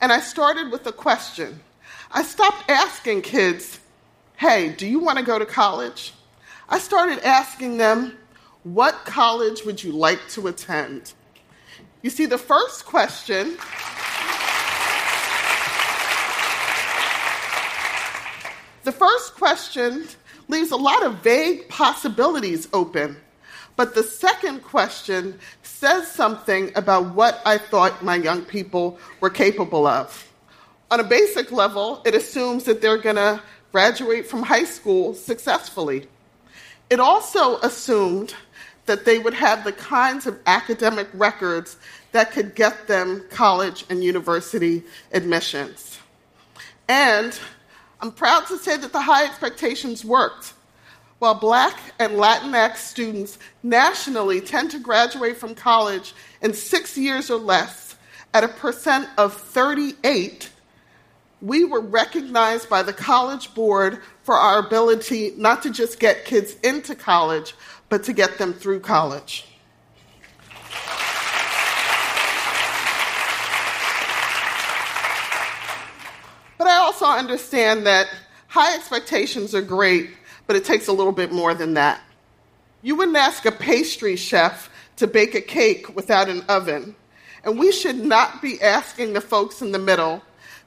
[0.00, 1.60] And I started with a question.
[2.10, 3.80] I stopped asking kids,
[4.36, 6.14] hey, do you want to go to college?
[6.68, 8.16] I started asking them,
[8.62, 11.12] what college would you like to attend?
[12.02, 13.56] You see, the first question
[18.84, 20.06] the first question
[20.48, 23.16] leaves a lot of vague possibilities open.
[23.76, 29.86] But the second question says something about what I thought my young people were capable
[29.86, 30.27] of.
[30.90, 36.08] On a basic level, it assumes that they're going to graduate from high school successfully.
[36.88, 38.34] It also assumed
[38.86, 41.76] that they would have the kinds of academic records
[42.12, 44.82] that could get them college and university
[45.12, 45.98] admissions.
[46.88, 47.38] And
[48.00, 50.54] I'm proud to say that the high expectations worked.
[51.18, 57.38] While Black and Latinx students nationally tend to graduate from college in six years or
[57.38, 57.96] less
[58.32, 60.48] at a percent of 38,
[61.40, 66.54] we were recognized by the college board for our ability not to just get kids
[66.64, 67.54] into college,
[67.88, 69.46] but to get them through college.
[76.58, 78.08] But I also understand that
[78.48, 80.10] high expectations are great,
[80.48, 82.00] but it takes a little bit more than that.
[82.82, 86.96] You wouldn't ask a pastry chef to bake a cake without an oven.
[87.44, 90.22] And we should not be asking the folks in the middle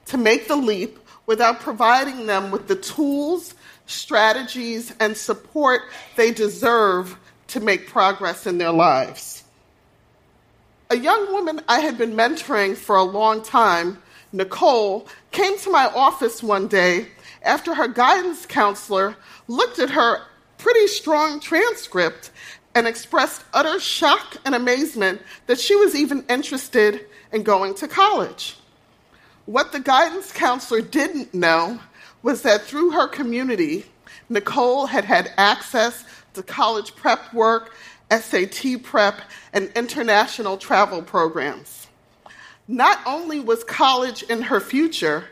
[0.06, 3.54] to make the leap without providing them with the tools,
[3.86, 5.82] strategies, and support
[6.16, 7.16] they deserve
[7.48, 9.44] to make progress in their lives.
[10.90, 15.86] A young woman I had been mentoring for a long time, Nicole, came to my
[15.86, 17.08] office one day
[17.42, 19.16] after her guidance counselor
[19.48, 20.22] looked at her
[20.58, 22.30] pretty strong transcript
[22.74, 28.56] and expressed utter shock and amazement that she was even interested in going to college.
[29.46, 31.80] What the guidance counselor didn't know
[32.22, 33.84] was that through her community,
[34.28, 37.74] Nicole had had access to college prep work,
[38.10, 39.20] SAT prep,
[39.52, 41.88] and international travel programs.
[42.68, 45.24] Not only was college in her future,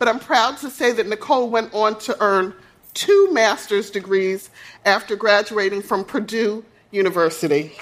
[0.00, 2.54] but I'm proud to say that Nicole went on to earn
[2.94, 4.50] two master's degrees
[4.84, 7.72] after graduating from Purdue University.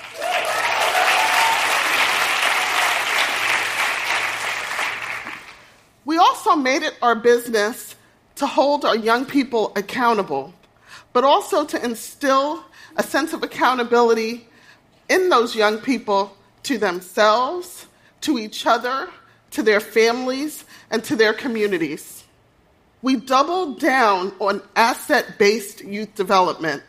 [6.10, 7.94] We also made it our business
[8.34, 10.52] to hold our young people accountable,
[11.12, 12.64] but also to instill
[12.96, 14.48] a sense of accountability
[15.08, 17.86] in those young people to themselves,
[18.22, 19.08] to each other,
[19.52, 22.24] to their families, and to their communities.
[23.02, 26.82] We doubled down on asset based youth development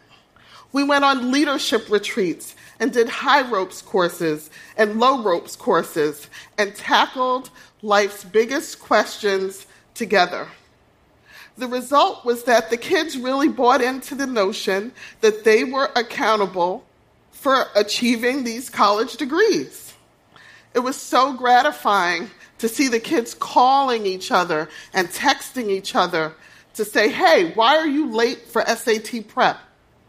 [0.73, 6.75] we went on leadership retreats and did high ropes courses and low ropes courses and
[6.75, 7.49] tackled
[7.81, 10.47] life's biggest questions together.
[11.57, 16.85] The result was that the kids really bought into the notion that they were accountable
[17.31, 19.93] for achieving these college degrees.
[20.73, 22.29] It was so gratifying
[22.59, 26.33] to see the kids calling each other and texting each other
[26.75, 29.59] to say, hey, why are you late for SAT prep?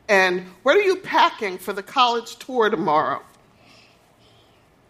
[0.09, 3.23] And what are you packing for the college tour tomorrow?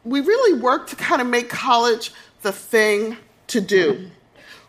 [0.05, 2.13] We really worked to kind of make college
[2.43, 3.17] the thing
[3.49, 4.11] to do.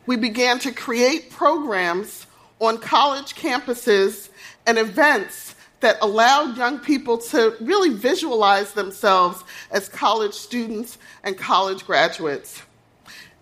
[0.06, 2.28] We began to create programs
[2.60, 4.30] on college campuses
[4.66, 11.86] and events that allowed young people to really visualize themselves as college students and college
[11.86, 12.62] graduates.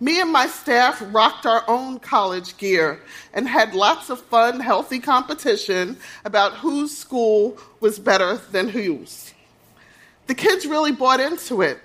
[0.00, 3.00] Me and my staff rocked our own college gear
[3.32, 9.32] and had lots of fun, healthy competition about whose school was better than whose.
[10.26, 11.78] The kids really bought into it,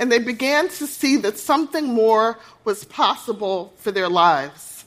[0.00, 4.86] and they began to see that something more was possible for their lives.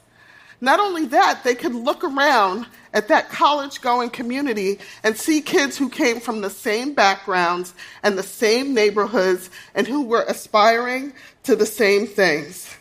[0.59, 5.78] Not only that, they could look around at that college going community and see kids
[5.78, 11.55] who came from the same backgrounds and the same neighborhoods and who were aspiring to
[11.55, 12.76] the same things.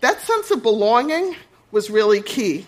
[0.00, 1.36] That sense of belonging
[1.70, 2.66] was really key.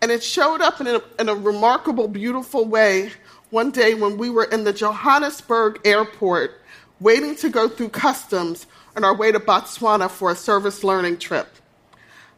[0.00, 3.10] And it showed up in a, in a remarkable, beautiful way
[3.50, 6.62] one day when we were in the Johannesburg airport
[7.00, 8.66] waiting to go through customs
[8.96, 11.48] on our way to Botswana for a service learning trip.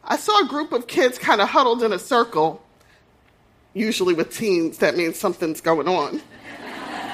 [0.03, 2.63] I saw a group of kids kind of huddled in a circle.
[3.73, 6.21] Usually with teens, that means something's going on.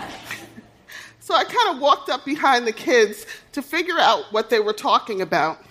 [1.20, 4.74] so I kind of walked up behind the kids to figure out what they were
[4.74, 5.64] talking about.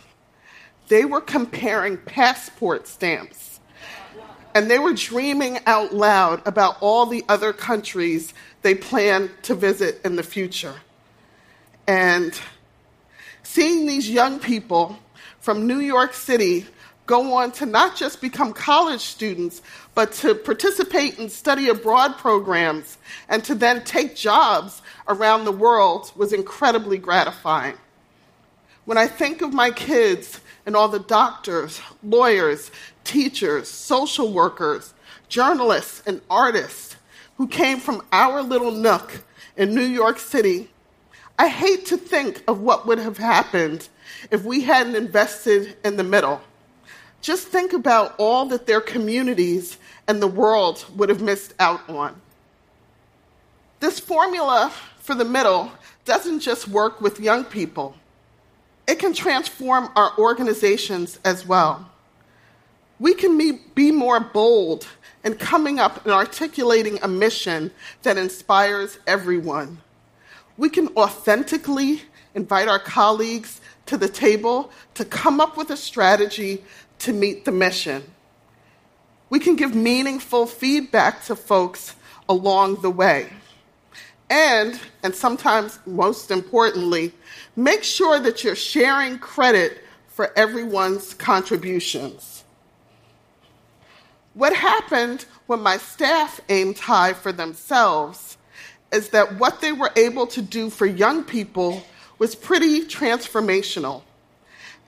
[0.89, 3.61] They were comparing passport stamps.
[4.55, 10.01] And they were dreaming out loud about all the other countries they plan to visit
[10.05, 10.75] in the future.
[11.87, 12.39] And
[13.43, 14.99] seeing these young people
[15.41, 16.67] from New York City
[17.07, 19.61] go on to not just become college students,
[19.95, 22.97] but to participate in study abroad programs
[23.29, 27.77] and to then take jobs around the world was incredibly gratifying.
[28.87, 32.71] When I think of my kids and all the doctors, lawyers,
[33.03, 34.95] teachers, social workers,
[35.29, 36.97] journalists, and artists
[37.37, 39.25] who came from our little nook
[39.57, 40.71] in New York City,
[41.39, 43.89] I hate to think of what would have happened
[44.31, 46.41] if we hadn't invested in the middle.
[47.21, 52.21] Just think about all that their communities and the world would have missed out on.
[53.81, 55.73] This formula for the middle
[56.05, 57.97] doesn't just work with young people.
[58.87, 61.91] It can transform our organizations as well.
[63.01, 64.87] We can be, more bold
[65.25, 67.71] in coming up and articulating a mission
[68.03, 69.81] that inspires everyone.
[70.57, 72.03] We can authentically
[72.35, 76.65] invite our colleagues to the table to come up with a strategy
[77.01, 78.05] to meet the mission.
[79.31, 81.97] We can give meaningful feedback to folks
[82.29, 83.31] along the way.
[84.31, 87.13] And, and sometimes most importantly,
[87.57, 92.45] make sure that you're sharing credit for everyone's contributions.
[94.35, 98.37] What happened when my staff aimed high for themselves
[98.95, 101.83] is that what they were able to do for young people
[102.19, 104.03] was pretty transformational.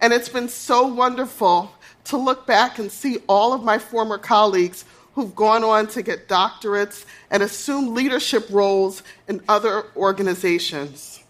[0.01, 1.73] And it's been so wonderful
[2.05, 4.85] to look back and see all of my former colleagues
[5.15, 11.25] who've gone on to get doctorates and assume leadership roles in other organizations.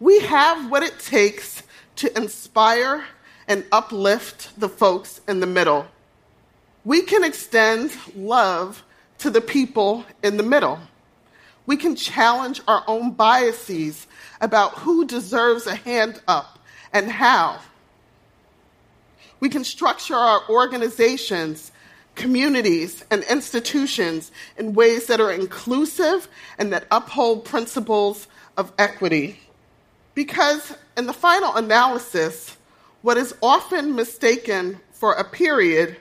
[0.00, 1.62] We have what it takes
[1.96, 3.04] to inspire
[3.46, 5.86] and uplift the folks in the middle.
[6.84, 8.82] We can extend love
[9.18, 10.80] to the people in the middle.
[11.66, 14.06] We can challenge our own biases
[14.40, 16.58] about who deserves a hand up
[16.92, 17.60] and how.
[19.40, 21.72] We can structure our organizations,
[22.14, 29.40] communities, and institutions in ways that are inclusive and that uphold principles of equity.
[30.14, 32.56] Because in the final analysis,
[33.02, 35.96] what is often mistaken for a period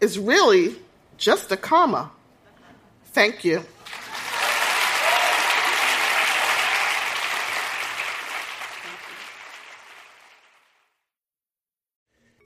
[0.00, 0.76] is really
[1.16, 2.10] just a comma.
[3.06, 3.64] Thank you.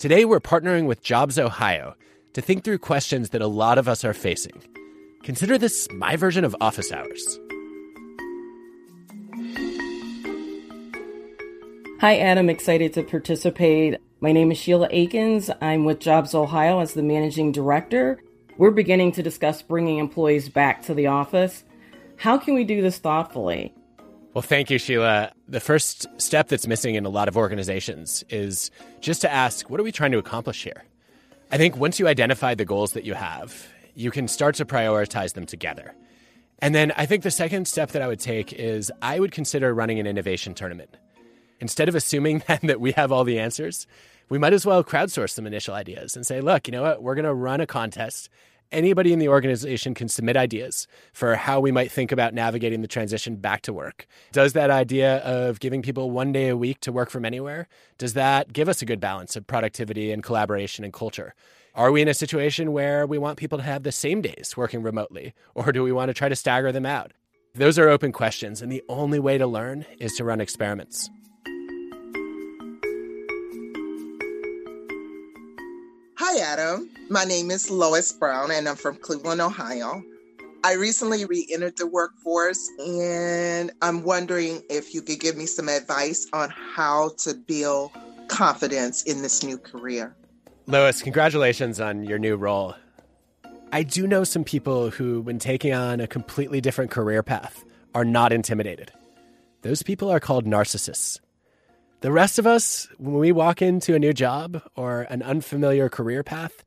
[0.01, 1.95] Today, we're partnering with Jobs Ohio
[2.33, 4.63] to think through questions that a lot of us are facing.
[5.23, 7.39] Consider this my version of office hours.
[12.01, 12.49] Hi, Adam.
[12.49, 14.01] Excited to participate.
[14.23, 15.51] My name is Sheila Akins.
[15.61, 18.23] I'm with Jobs Ohio as the managing director.
[18.57, 21.63] We're beginning to discuss bringing employees back to the office.
[22.17, 23.75] How can we do this thoughtfully?
[24.33, 25.33] Well, thank you, Sheila.
[25.49, 28.71] The first step that's missing in a lot of organizations is
[29.01, 30.85] just to ask, what are we trying to accomplish here?
[31.51, 35.35] I think once you identify the goals that you have, you can start to prioritize
[35.35, 35.95] them together.
[36.61, 39.75] And then I think the second step that I would take is I would consider
[39.75, 40.97] running an innovation tournament
[41.61, 43.87] instead of assuming then that we have all the answers,
[44.29, 47.03] we might as well crowdsource some initial ideas and say, look, you know what?
[47.03, 48.31] We're going to run a contest.
[48.73, 52.89] Anybody in the organization can submit ideas for how we might think about navigating the
[52.89, 54.07] transition back to work.
[54.31, 57.67] Does that idea of giving people one day a week to work from anywhere,
[57.99, 61.35] does that give us a good balance of productivity and collaboration and culture?
[61.75, 64.83] Are we in a situation where we want people to have the same days working
[64.83, 67.13] remotely, or do we want to try to stagger them out?
[67.57, 71.11] Those are open questions, and the only way to learn is to run experiments.
[76.23, 76.91] Hi, Adam.
[77.09, 80.03] My name is Lois Brown, and I'm from Cleveland, Ohio.
[80.63, 85.71] I recently re entered the workforce, and I'm wondering if you could give me some
[85.71, 87.93] advice on how to build
[88.29, 90.15] confidence in this new career.
[90.67, 92.75] Lois, congratulations on your new role.
[93.73, 97.65] I do know some people who, when taking on a completely different career path,
[97.95, 98.93] are not intimidated.
[99.63, 101.19] Those people are called narcissists.
[102.01, 106.23] The rest of us, when we walk into a new job or an unfamiliar career
[106.23, 106.65] path,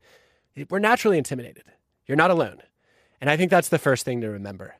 [0.70, 1.64] we're naturally intimidated.
[2.06, 2.62] You're not alone.
[3.20, 4.76] And I think that's the first thing to remember.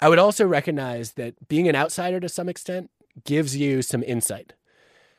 [0.00, 2.88] I would also recognize that being an outsider to some extent
[3.24, 4.52] gives you some insight.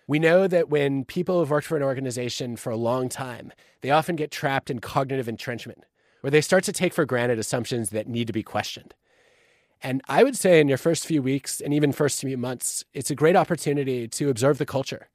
[0.08, 3.92] We know that when people have worked for an organization for a long time, they
[3.92, 5.84] often get trapped in cognitive entrenchment,
[6.22, 8.94] where they start to take for granted assumptions that need to be questioned.
[9.82, 13.12] And I would say in your first few weeks and even first few months, it's
[13.12, 15.10] a great opportunity to observe the culture.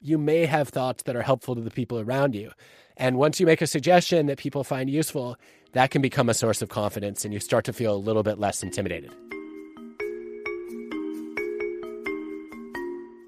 [0.00, 2.50] You may have thoughts that are helpful to the people around you.
[2.96, 5.36] And once you make a suggestion that people find useful,
[5.72, 8.38] that can become a source of confidence and you start to feel a little bit
[8.38, 9.12] less intimidated.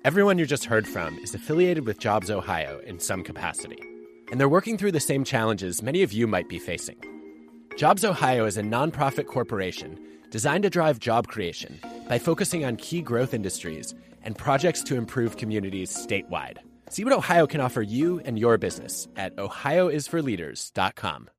[0.05, 3.82] Everyone you just heard from is affiliated with Jobs Ohio in some capacity,
[4.30, 6.97] and they're working through the same challenges many of you might be facing.
[7.76, 9.99] Jobs Ohio is a nonprofit corporation
[10.37, 11.80] designed to drive job creation
[12.11, 16.59] by focusing on key growth industries and projects to improve communities statewide.
[16.91, 21.30] See what Ohio can offer you and your business at ohioisforleaders.com.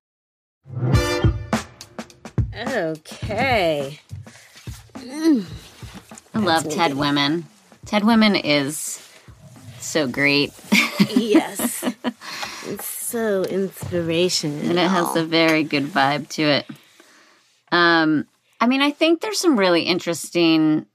[2.55, 3.99] Okay.
[4.95, 5.45] I
[6.33, 7.45] love TED Women.
[7.85, 9.07] TED Women is
[9.79, 10.51] so great.
[11.15, 11.83] yes.
[12.69, 14.71] It's so inspirational.
[14.71, 16.65] and it has a very good vibe to it.
[17.71, 18.27] Um,
[18.59, 20.85] I mean, I think there's some really interesting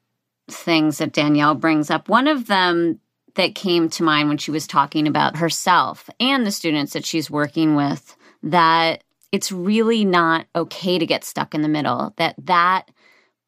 [0.50, 2.08] things that Danielle brings up.
[2.08, 3.00] One of them
[3.34, 7.30] that came to mind when she was talking about herself and the students that she's
[7.30, 12.90] working with that it's really not okay to get stuck in the middle that that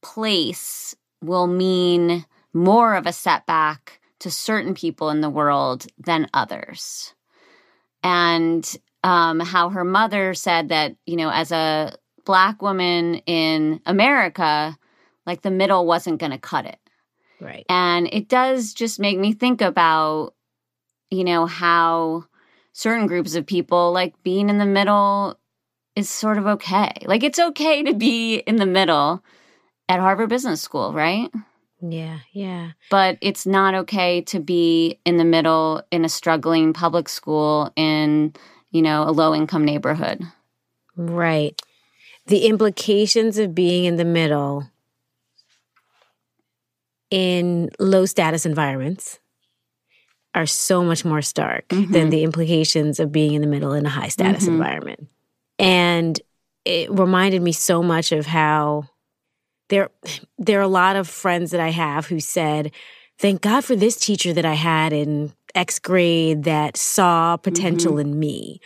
[0.02, 7.14] place will mean more of a setback to certain people in the world than others
[8.02, 11.92] and um, how her mother said that you know as a
[12.24, 14.76] black woman in america
[15.26, 16.78] like the middle wasn't going to cut it
[17.40, 17.66] Right.
[17.68, 20.34] and it does just make me think about,
[21.10, 22.24] you know, how
[22.72, 25.38] certain groups of people, like being in the middle,
[25.94, 26.92] is sort of okay.
[27.04, 29.22] Like it's okay to be in the middle
[29.90, 31.30] at Harvard Business School, right?
[31.82, 32.70] Yeah, yeah.
[32.90, 38.32] But it's not okay to be in the middle in a struggling public school in,
[38.70, 40.22] you know, a low income neighborhood.
[40.96, 41.60] Right.
[42.26, 44.70] The implications of being in the middle
[47.10, 49.18] in low status environments
[50.34, 51.92] are so much more stark mm-hmm.
[51.92, 54.54] than the implications of being in the middle in a high status mm-hmm.
[54.54, 55.08] environment.
[55.58, 56.20] And
[56.64, 58.88] it reminded me so much of how
[59.68, 59.90] there
[60.38, 62.72] there are a lot of friends that I have who said,
[63.18, 68.12] "Thank God for this teacher that I had in X grade that saw potential mm-hmm.
[68.12, 68.60] in me."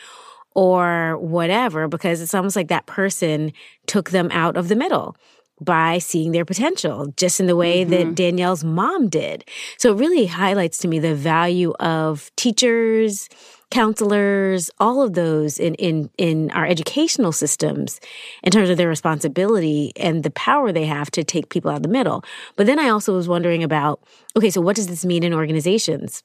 [0.55, 3.53] Or whatever, because it's almost like that person
[3.87, 5.17] took them out of the middle
[5.61, 7.91] by seeing their potential, just in the way mm-hmm.
[7.91, 9.45] that Danielle's mom did.
[9.77, 13.29] So it really highlights to me the value of teachers,
[13.71, 18.01] counselors, all of those in, in, in our educational systems
[18.43, 21.83] in terms of their responsibility and the power they have to take people out of
[21.83, 22.25] the middle.
[22.57, 24.01] But then I also was wondering about
[24.37, 26.23] okay, so what does this mean in organizations?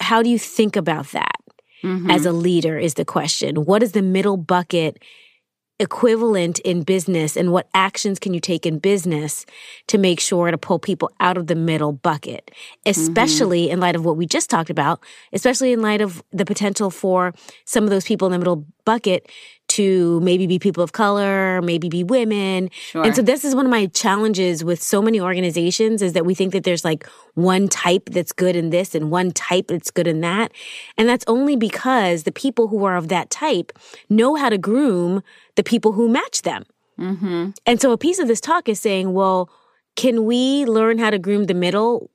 [0.00, 1.39] How do you think about that?
[1.82, 2.10] Mm-hmm.
[2.10, 3.64] As a leader, is the question.
[3.64, 5.02] What is the middle bucket
[5.80, 9.46] equivalent in business and what actions can you take in business
[9.86, 12.50] to make sure to pull people out of the middle bucket,
[12.84, 13.72] especially mm-hmm.
[13.72, 15.00] in light of what we just talked about,
[15.32, 17.32] especially in light of the potential for
[17.64, 19.26] some of those people in the middle bucket
[19.70, 22.70] to maybe be people of color, maybe be women.
[22.72, 23.04] Sure.
[23.04, 26.34] And so this is one of my challenges with so many organizations is that we
[26.34, 30.08] think that there's like one type that's good in this and one type that's good
[30.08, 30.50] in that.
[30.98, 33.72] And that's only because the people who are of that type
[34.08, 35.22] know how to groom
[35.54, 36.64] the people who match them.
[36.98, 37.50] Mm-hmm.
[37.64, 39.48] And so a piece of this talk is saying, well,
[39.94, 42.10] can we learn how to groom the middle?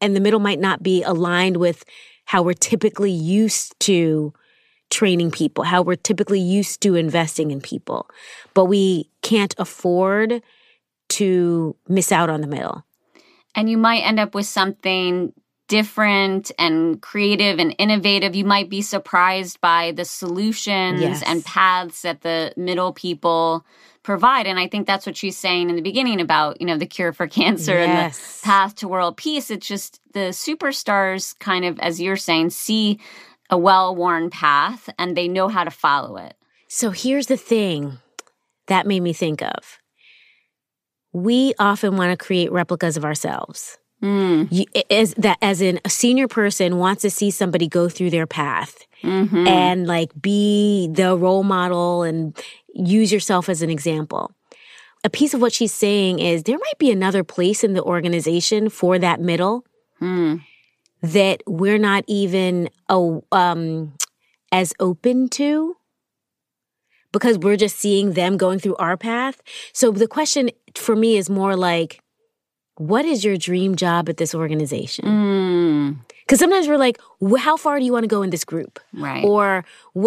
[0.00, 1.84] And the middle might not be aligned with
[2.26, 4.32] how we're typically used to
[4.92, 8.08] training people, how we're typically used to investing in people,
[8.54, 10.42] but we can't afford
[11.08, 12.84] to miss out on the middle.
[13.54, 15.32] And you might end up with something
[15.68, 18.36] different and creative and innovative.
[18.36, 21.22] You might be surprised by the solutions yes.
[21.22, 23.64] and paths that the middle people
[24.02, 24.46] provide.
[24.46, 27.12] And I think that's what she's saying in the beginning about, you know, the cure
[27.12, 27.86] for cancer yes.
[27.86, 29.50] and the path to world peace.
[29.50, 32.98] It's just the superstars kind of, as you're saying, see
[33.50, 36.34] a well worn path and they know how to follow it.
[36.68, 37.98] So here's the thing
[38.66, 39.78] that made me think of
[41.12, 43.76] we often want to create replicas of ourselves.
[44.02, 44.48] Mm.
[44.50, 48.26] You, as that as in a senior person wants to see somebody go through their
[48.26, 49.46] path mm-hmm.
[49.46, 52.36] and like be the role model and
[52.74, 54.32] use yourself as an example.
[55.04, 58.70] A piece of what she's saying is there might be another place in the organization
[58.70, 59.64] for that middle.
[60.00, 60.42] Mm
[61.02, 63.92] that we're not even um,
[64.52, 65.76] as open to
[67.12, 69.40] because we're just seeing them going through our path.
[69.72, 72.00] So the question for me is more like,
[72.76, 75.04] what is your dream job at this organization?
[75.04, 76.40] Because mm.
[76.40, 76.98] sometimes we're like,
[77.38, 78.80] how far do you want to go in this group?
[78.94, 79.24] Right.
[79.24, 79.64] Or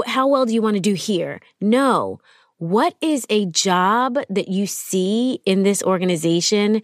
[0.08, 1.42] how well do you want to do here?
[1.62, 2.20] No.
[2.58, 6.82] What is a job that you see in this organization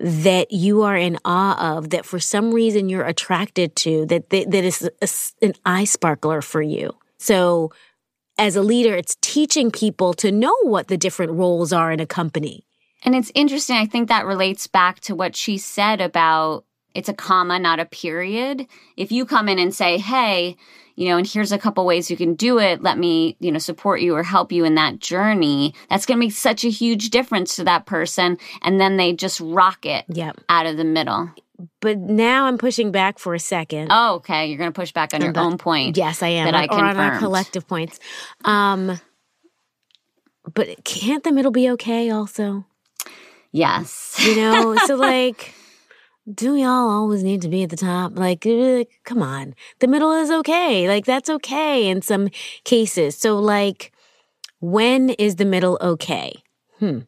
[0.00, 4.50] that you are in awe of, that for some reason you're attracted to, that that,
[4.50, 6.94] that is a, an eye sparkler for you.
[7.18, 7.72] So,
[8.38, 12.06] as a leader, it's teaching people to know what the different roles are in a
[12.06, 12.64] company.
[13.02, 13.76] And it's interesting.
[13.76, 17.84] I think that relates back to what she said about it's a comma, not a
[17.84, 18.66] period.
[18.96, 20.56] If you come in and say, hey,
[20.98, 22.82] you know, and here's a couple ways you can do it.
[22.82, 25.72] Let me, you know, support you or help you in that journey.
[25.88, 28.36] That's going to make such a huge difference to that person.
[28.62, 30.40] And then they just rock it yep.
[30.48, 31.30] out of the middle.
[31.80, 33.92] But now I'm pushing back for a second.
[33.92, 34.48] Oh, okay.
[34.48, 35.96] You're going to push back on your own point.
[35.96, 36.50] Yes, I am.
[36.50, 38.00] That or, I or on our collective points.
[38.44, 39.00] Um,
[40.52, 42.64] but can't the middle be okay also?
[43.52, 44.16] Yes.
[44.26, 45.54] You know, so like
[46.32, 48.18] do y'all always need to be at the top?
[48.18, 49.54] Like, uh, come on.
[49.78, 50.88] The middle is okay.
[50.88, 52.28] Like, that's okay in some
[52.64, 53.16] cases.
[53.16, 53.92] So, like,
[54.60, 56.42] when is the middle okay?
[56.78, 57.00] Hmm.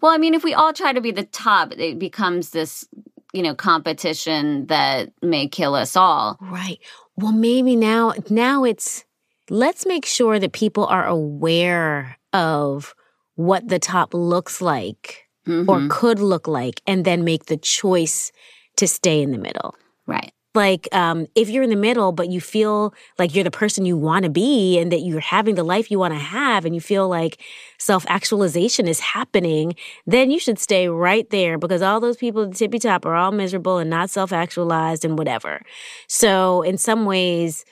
[0.00, 2.86] Well, I mean, if we all try to be the top, it becomes this,
[3.32, 6.38] you know, competition that may kill us all.
[6.40, 6.78] Right.
[7.16, 9.04] Well, maybe now, now it's
[9.50, 12.94] let's make sure that people are aware of
[13.34, 15.68] what the top looks like mm-hmm.
[15.68, 18.32] or could look like, and then make the choice
[18.76, 19.74] to stay in the middle.
[20.06, 20.32] Right.
[20.54, 23.96] Like, um, if you're in the middle, but you feel like you're the person you
[23.96, 26.80] want to be and that you're having the life you want to have, and you
[26.80, 27.40] feel like
[27.78, 29.74] self actualization is happening,
[30.06, 33.14] then you should stay right there because all those people at the tippy top are
[33.14, 35.62] all miserable and not self actualized and whatever.
[36.06, 37.64] So, in some ways,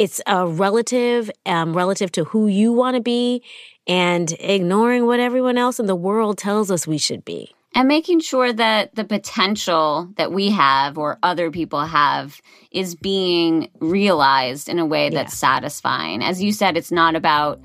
[0.00, 3.42] it's a relative, um, relative to who you want to be
[3.86, 7.54] and ignoring what everyone else in the world tells us we should be.
[7.74, 12.40] And making sure that the potential that we have or other people have
[12.70, 15.48] is being realized in a way that's yeah.
[15.48, 16.24] satisfying.
[16.24, 17.60] As you said, it's not about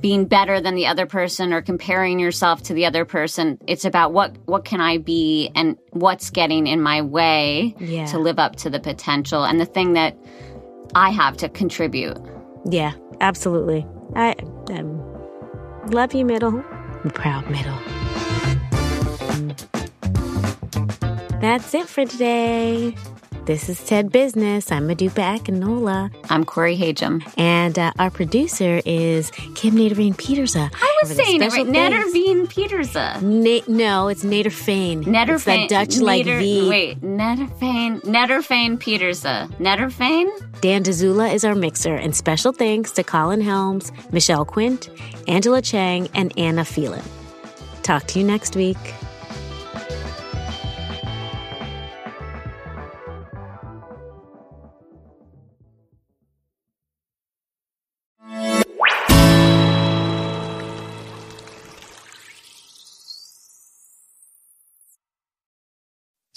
[0.00, 3.58] being better than the other person or comparing yourself to the other person.
[3.68, 8.06] It's about what what can I be and what's getting in my way yeah.
[8.06, 10.16] to live up to the potential and the thing that
[10.94, 12.16] I have to contribute.
[12.64, 13.86] Yeah, absolutely.
[14.16, 14.34] I
[14.70, 15.00] um,
[15.90, 16.64] love you, middle.
[17.04, 17.78] I'm proud middle.
[21.40, 22.96] That's it for today.
[23.48, 24.70] This is TED Business.
[24.70, 26.14] I'm Modupe Akinola.
[26.28, 27.26] I'm Corey Hajim.
[27.38, 30.70] And uh, our producer is Kim Naderveen Petersa.
[30.70, 31.66] I was saying it right.
[31.66, 33.22] Naderveen Petersa.
[33.22, 35.04] Na- no, it's Naderfane.
[35.04, 35.30] Naderfane.
[35.30, 36.68] It's that Dutch Nader, like V.
[36.68, 38.02] Wait, Naderfane.
[38.02, 39.48] Naderfane Petersa.
[39.56, 40.60] Naderfane?
[40.60, 41.94] Dan Dzula is our mixer.
[41.94, 44.90] And special thanks to Colin Helms, Michelle Quint,
[45.26, 47.02] Angela Chang, and Anna Phelan.
[47.82, 48.76] Talk to you next week.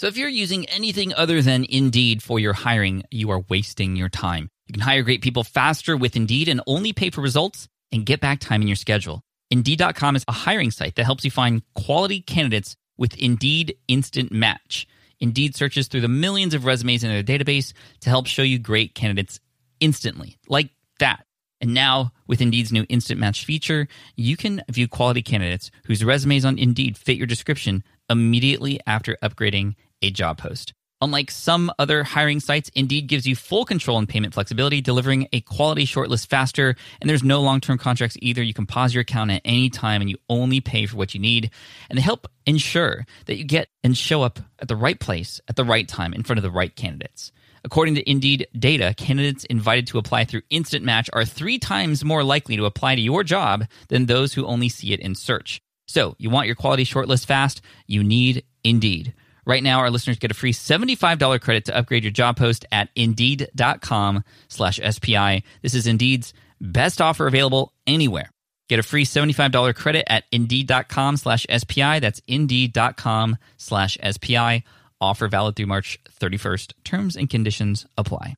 [0.02, 4.10] So if you're using anything other than Indeed for your hiring, you are wasting your
[4.10, 4.50] time.
[4.66, 8.20] You can hire great people faster with Indeed and only pay for results and get
[8.20, 9.22] back time in your schedule.
[9.52, 14.88] Indeed.com is a hiring site that helps you find quality candidates with Indeed Instant Match.
[15.20, 18.96] Indeed searches through the millions of resumes in their database to help show you great
[18.96, 19.40] candidates
[19.80, 21.28] instantly, like that.
[21.62, 26.44] And now, with Indeed's new Instant Match feature, you can view quality candidates whose resumes
[26.44, 30.74] on Indeed fit your description immediately after upgrading a job post.
[31.04, 35.42] Unlike some other hiring sites, Indeed gives you full control and payment flexibility, delivering a
[35.42, 36.76] quality shortlist faster.
[37.00, 38.44] And there's no long term contracts either.
[38.44, 41.20] You can pause your account at any time and you only pay for what you
[41.20, 41.50] need.
[41.90, 45.56] And they help ensure that you get and show up at the right place at
[45.56, 47.32] the right time in front of the right candidates.
[47.64, 52.24] According to Indeed data, candidates invited to apply through Instant Match are three times more
[52.24, 55.62] likely to apply to your job than those who only see it in search.
[55.88, 57.62] So, you want your quality shortlist fast?
[57.86, 59.14] You need Indeed.
[59.46, 62.90] Right now, our listeners get a free $75 credit to upgrade your job post at
[62.96, 65.44] Indeed.com slash SPI.
[65.62, 68.30] This is Indeed's best offer available anywhere.
[68.70, 72.00] Get a free $75 credit at Indeed.com slash SPI.
[72.00, 74.64] That's Indeed.com slash SPI.
[75.02, 76.74] Offer valid through March 31st.
[76.84, 78.36] Terms and conditions apply.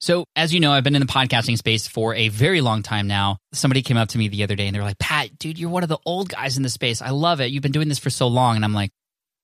[0.00, 3.06] So, as you know, I've been in the podcasting space for a very long time
[3.06, 3.36] now.
[3.52, 5.70] Somebody came up to me the other day and they were like, Pat, dude, you're
[5.70, 7.00] one of the old guys in the space.
[7.00, 7.52] I love it.
[7.52, 8.56] You've been doing this for so long.
[8.56, 8.90] And I'm like,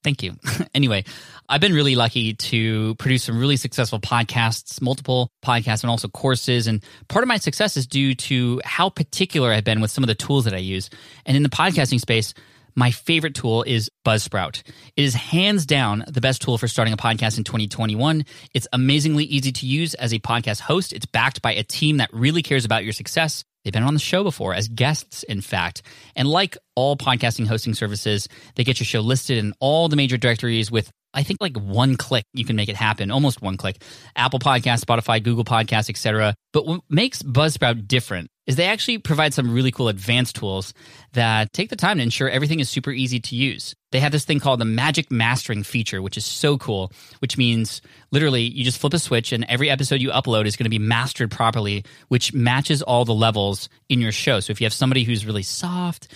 [0.05, 0.37] Thank you.
[0.75, 1.05] anyway,
[1.49, 6.67] I've been really lucky to produce some really successful podcasts, multiple podcasts, and also courses.
[6.67, 10.09] And part of my success is due to how particular I've been with some of
[10.09, 10.89] the tools that I use.
[11.27, 12.33] And in the podcasting space,
[12.79, 14.63] my favorite tool is Buzzsprout.
[14.97, 18.25] It is hands down the best tool for starting a podcast in 2021.
[18.55, 20.93] It's amazingly easy to use as a podcast host.
[20.93, 23.45] It's backed by a team that really cares about your success.
[23.69, 25.83] They've been on the show before as guests, in fact.
[26.17, 30.17] And like all podcasting hosting services, they get your show listed in all the major
[30.17, 33.83] directories with I think like one click you can make it happen, almost one click.
[34.17, 36.35] Apple Podcast, Spotify, Google Podcast, etc.
[36.55, 40.73] But what makes Buzzsprout different is they actually provide some really cool advanced tools
[41.13, 43.75] that take the time to ensure everything is super easy to use.
[43.93, 47.83] They have this thing called the magic mastering feature, which is so cool, which means
[48.11, 50.79] literally you just flip a switch and every episode you upload is going to be
[50.79, 54.41] mastered properly, which matches all the levels in your show.
[54.41, 56.09] So if you have somebody who's really soft,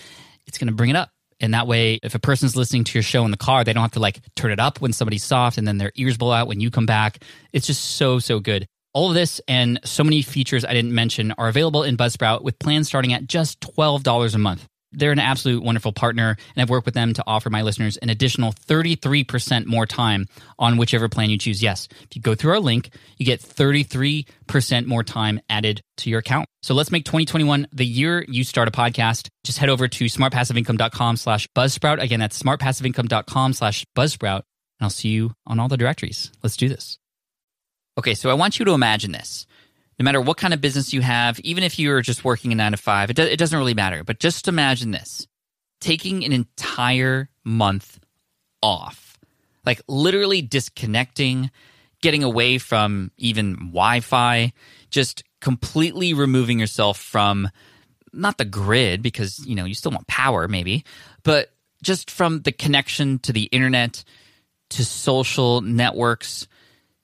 [0.47, 1.11] it's going to bring it up.
[1.39, 3.81] And that way, if a person's listening to your show in the car, they don't
[3.81, 6.47] have to like turn it up when somebody's soft and then their ears blow out
[6.47, 7.23] when you come back.
[7.51, 8.67] It's just so, so good.
[8.93, 12.59] All of this and so many features I didn't mention are available in Buzzsprout with
[12.59, 14.67] plans starting at just $12 a month.
[14.91, 18.09] They're an absolute wonderful partner, and I've worked with them to offer my listeners an
[18.09, 20.27] additional 33% more time
[20.59, 21.63] on whichever plan you choose.
[21.63, 26.19] Yes, if you go through our link, you get 33% more time added to your
[26.19, 26.45] account.
[26.61, 29.27] So let's make 2021 the year you start a podcast.
[29.43, 31.99] Just head over to smartpassiveincome.com slash buzzsprout.
[31.99, 34.43] Again, that's smartpassiveincome.com slash buzzsprout.
[34.79, 36.31] And I'll see you on all the directories.
[36.43, 36.99] Let's do this.
[37.97, 39.45] Okay, so I want you to imagine this
[39.99, 42.71] no matter what kind of business you have, even if you're just working a nine
[42.71, 44.03] to five, it, do, it doesn't really matter.
[44.03, 45.27] But just imagine this
[45.79, 47.99] taking an entire month
[48.61, 49.19] off,
[49.65, 51.51] like literally disconnecting,
[52.01, 54.53] getting away from even Wi Fi,
[54.89, 57.49] just completely removing yourself from
[58.13, 60.85] not the grid because, you know, you still want power maybe,
[61.23, 61.51] but
[61.81, 64.03] just from the connection to the internet,
[64.69, 66.47] to social networks,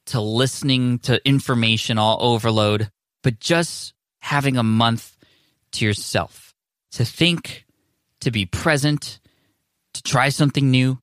[0.09, 2.91] to listening to information all overload,
[3.23, 5.15] but just having a month
[5.71, 6.49] to yourself
[6.91, 7.65] to think,
[8.21, 9.19] to be present,
[9.93, 10.99] to try something new.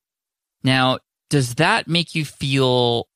[0.63, 3.07] Now, does that make you feel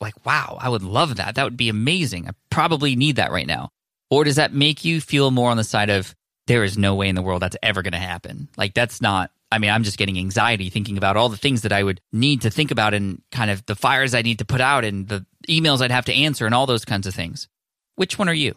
[0.00, 1.34] like, wow, I would love that?
[1.34, 2.28] That would be amazing.
[2.28, 3.70] I probably need that right now.
[4.10, 6.14] Or does that make you feel more on the side of,
[6.46, 8.48] there is no way in the world that's ever going to happen?
[8.56, 11.72] Like, that's not, I mean, I'm just getting anxiety thinking about all the things that
[11.72, 14.60] I would need to think about and kind of the fires I need to put
[14.60, 17.48] out and the emails I'd have to answer and all those kinds of things.
[17.96, 18.54] Which one are you?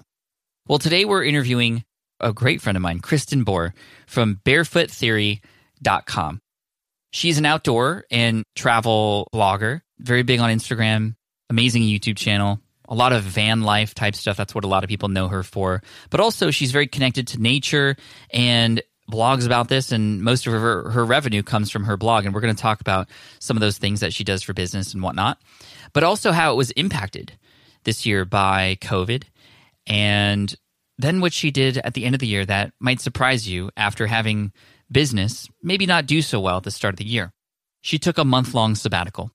[0.67, 1.83] Well, today we're interviewing
[2.19, 3.73] a great friend of mine, Kristen Bor
[4.05, 6.41] from barefoottheory.com.
[7.11, 11.15] She's an outdoor and travel blogger, very big on Instagram,
[11.49, 14.37] amazing YouTube channel, a lot of van life type stuff.
[14.37, 15.81] That's what a lot of people know her for.
[16.09, 17.95] But also, she's very connected to nature
[18.31, 19.91] and blogs about this.
[19.91, 22.25] And most of her, her revenue comes from her blog.
[22.25, 23.09] And we're going to talk about
[23.39, 25.39] some of those things that she does for business and whatnot,
[25.93, 27.33] but also how it was impacted
[27.83, 29.23] this year by COVID
[29.87, 30.55] and
[30.97, 34.07] then what she did at the end of the year that might surprise you after
[34.07, 34.51] having
[34.91, 37.33] business maybe not do so well at the start of the year.
[37.81, 39.31] She took a month long sabbatical.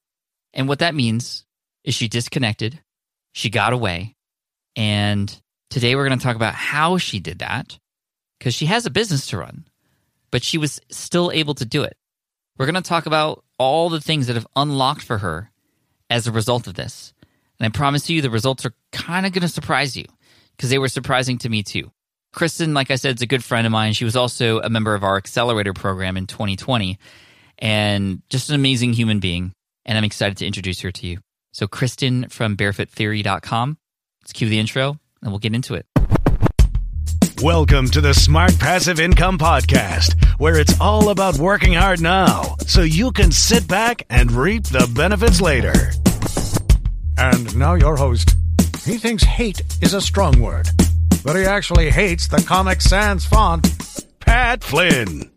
[0.55, 1.45] And what that means
[1.85, 2.81] is she disconnected,
[3.33, 4.15] she got away.
[4.77, 7.79] And today we're going to talk about how she did that
[8.39, 9.67] because she has a business to run,
[10.31, 11.97] but she was still able to do it.
[12.57, 15.51] We're going to talk about all the things that have unlocked for her
[16.11, 17.13] as a result of this.
[17.59, 20.07] And I promise you, the results are kind of going to surprise you
[20.57, 21.91] because they were surprising to me too.
[22.33, 23.95] Kristen, like I said, is a good friend of mine.
[23.95, 26.99] She was also a member of our accelerator program in 2020
[27.59, 29.53] and just an amazing human being.
[29.85, 31.19] And I'm excited to introduce her to you.
[31.53, 33.79] So, Kristen from barefoottheory.com.
[34.23, 35.87] Let's cue the intro and we'll get into it.
[37.43, 42.83] Welcome to the Smart Passive Income Podcast, where it's all about working hard now so
[42.83, 45.93] you can sit back and reap the benefits later.
[47.17, 48.35] And now, your host,
[48.83, 50.69] he thinks hate is a strong word,
[51.25, 53.69] but he actually hates the Comic Sans font.
[54.19, 55.31] Pat Flynn.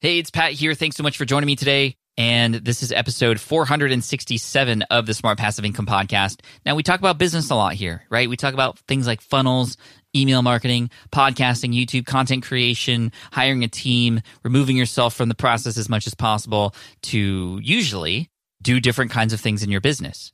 [0.00, 0.74] Hey, it's Pat here.
[0.74, 1.94] Thanks so much for joining me today.
[2.18, 6.40] And this is episode 467 of the Smart Passive Income Podcast.
[6.66, 8.28] Now, we talk about business a lot here, right?
[8.28, 9.78] We talk about things like funnels,
[10.14, 15.88] email marketing, podcasting, YouTube content creation, hiring a team, removing yourself from the process as
[15.88, 18.28] much as possible to usually
[18.60, 20.32] do different kinds of things in your business.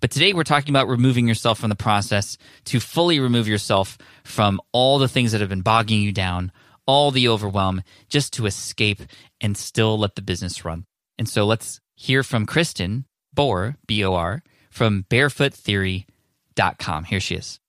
[0.00, 2.36] But today we're talking about removing yourself from the process
[2.66, 6.52] to fully remove yourself from all the things that have been bogging you down,
[6.86, 9.00] all the overwhelm, just to escape
[9.40, 10.84] and still let the business run.
[11.18, 17.04] And so let's hear from Kristen Bor, B O R, from barefoottheory.com.
[17.04, 17.60] Here she is.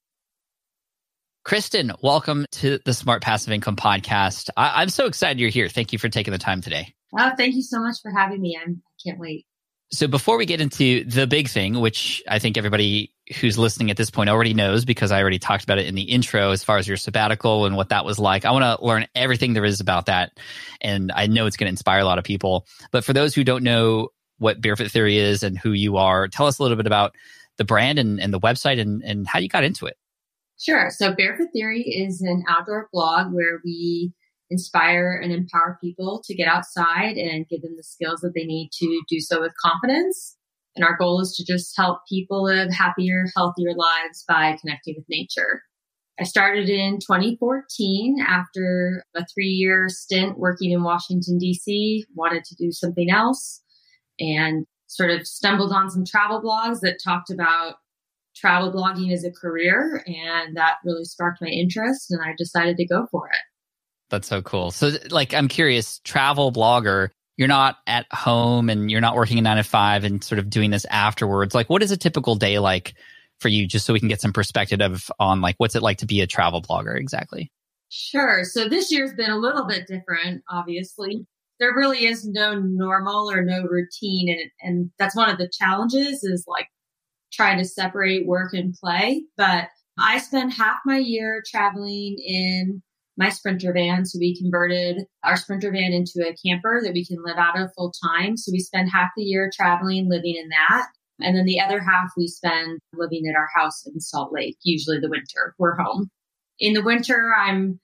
[1.43, 4.49] Kristen, welcome to the Smart Passive Income Podcast.
[4.57, 5.69] I- am so excited you're here.
[5.69, 6.95] Thank you for taking the time today.
[7.17, 8.59] Oh, thank you so much for having me.
[8.59, 9.45] I'm, I can't wait.
[9.91, 13.97] So before we get into the big thing, which I think everybody who's listening at
[13.97, 16.77] this point already knows because I already talked about it in the intro as far
[16.77, 18.45] as your sabbatical and what that was like.
[18.45, 20.37] I want to learn everything there is about that.
[20.81, 22.67] And I know it's going to inspire a lot of people.
[22.91, 26.45] But for those who don't know what Barefoot Theory is and who you are, tell
[26.45, 27.15] us a little bit about
[27.57, 29.97] the brand and, and the website and, and how you got into it.
[30.59, 30.89] Sure.
[30.89, 34.13] So Barefoot Theory is an outdoor blog where we
[34.49, 38.69] inspire and empower people to get outside and give them the skills that they need
[38.73, 40.34] to do so with confidence.
[40.75, 45.05] And our goal is to just help people live happier, healthier lives by connecting with
[45.09, 45.61] nature.
[46.19, 52.55] I started in 2014 after a three year stint working in Washington, DC, wanted to
[52.55, 53.61] do something else
[54.19, 57.75] and sort of stumbled on some travel blogs that talked about
[58.35, 60.03] travel blogging as a career.
[60.07, 63.39] And that really sparked my interest and I decided to go for it.
[64.09, 64.71] That's so cool.
[64.71, 69.41] So, like, I'm curious, travel blogger, you're not at home and you're not working a
[69.41, 71.53] nine to five and sort of doing this afterwards.
[71.53, 72.93] Like, what is a typical day like
[73.39, 75.97] for you, just so we can get some perspective of, on like what's it like
[75.97, 77.51] to be a travel blogger exactly?
[77.89, 78.43] Sure.
[78.43, 81.25] So this year's been a little bit different, obviously.
[81.59, 84.29] There really is no normal or no routine.
[84.29, 86.67] And, and that's one of the challenges is like
[87.31, 89.23] trying to separate work and play.
[89.37, 89.67] But
[89.97, 92.81] I spend half my year traveling in
[93.17, 94.05] my Sprinter van.
[94.05, 97.71] So we converted our Sprinter van into a camper that we can live out of
[97.75, 98.37] full time.
[98.37, 100.87] So we spend half the year traveling, living in that.
[101.21, 104.99] And then the other half we spend living at our house in Salt Lake, usually
[104.99, 105.55] the winter.
[105.57, 106.09] We're home.
[106.59, 107.79] In the winter, I'm,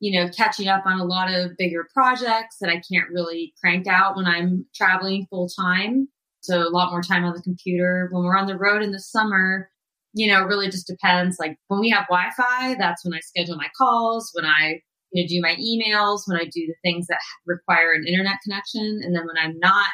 [0.00, 3.86] you know, catching up on a lot of bigger projects that I can't really crank
[3.86, 6.08] out when I'm traveling full time.
[6.40, 8.08] So a lot more time on the computer.
[8.10, 9.70] When we're on the road in the summer,
[10.14, 11.38] you know, really just depends.
[11.38, 14.80] Like when we have Wi Fi, that's when I schedule my calls, when I
[15.12, 19.00] you know, do my emails, when I do the things that require an internet connection.
[19.02, 19.88] And then when I'm not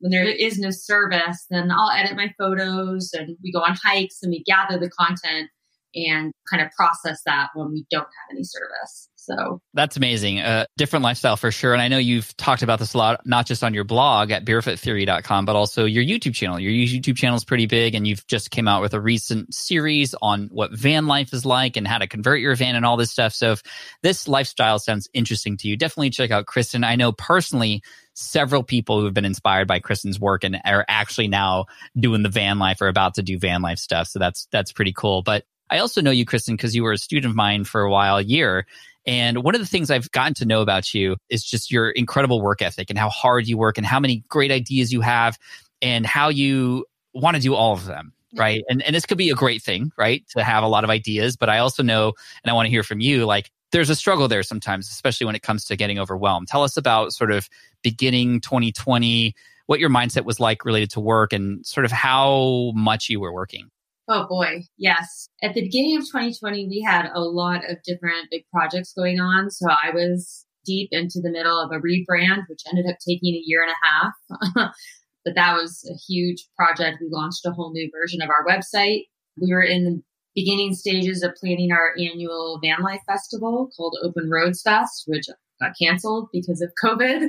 [0.00, 4.22] when there is no service, then I'll edit my photos and we go on hikes
[4.22, 5.50] and we gather the content
[5.94, 9.09] and kind of process that when we don't have any service.
[9.22, 10.38] So that's amazing.
[10.38, 11.74] A uh, different lifestyle for sure.
[11.74, 14.46] And I know you've talked about this a lot, not just on your blog at
[14.46, 16.58] barefoottheory.com, but also your YouTube channel.
[16.58, 20.14] Your YouTube channel is pretty big and you've just came out with a recent series
[20.22, 23.10] on what van life is like and how to convert your van and all this
[23.10, 23.34] stuff.
[23.34, 23.62] So if
[24.02, 26.82] this lifestyle sounds interesting to you, definitely check out Kristen.
[26.82, 27.82] I know personally
[28.14, 31.66] several people who have been inspired by Kristen's work and are actually now
[31.98, 34.08] doing the van life or about to do van life stuff.
[34.08, 35.22] So that's, that's pretty cool.
[35.22, 37.90] But I also know you, Kristen, because you were a student of mine for a
[37.90, 38.66] while, a year.
[39.06, 42.42] And one of the things I've gotten to know about you is just your incredible
[42.42, 45.38] work ethic and how hard you work and how many great ideas you have
[45.80, 48.12] and how you want to do all of them.
[48.36, 48.62] Right.
[48.68, 50.22] And, and this could be a great thing, right?
[50.36, 51.36] To have a lot of ideas.
[51.36, 52.12] But I also know,
[52.44, 55.34] and I want to hear from you, like there's a struggle there sometimes, especially when
[55.34, 56.46] it comes to getting overwhelmed.
[56.46, 57.48] Tell us about sort of
[57.82, 59.34] beginning 2020,
[59.66, 63.32] what your mindset was like related to work and sort of how much you were
[63.32, 63.70] working.
[64.12, 65.28] Oh boy, yes.
[65.40, 69.52] At the beginning of 2020, we had a lot of different big projects going on.
[69.52, 73.42] So I was deep into the middle of a rebrand, which ended up taking a
[73.44, 74.72] year and a half.
[75.24, 76.98] but that was a huge project.
[77.00, 79.04] We launched a whole new version of our website.
[79.40, 80.02] We were in the
[80.34, 85.26] beginning stages of planning our annual van life festival called Open Roads Fest, which
[85.60, 87.28] got canceled because of COVID.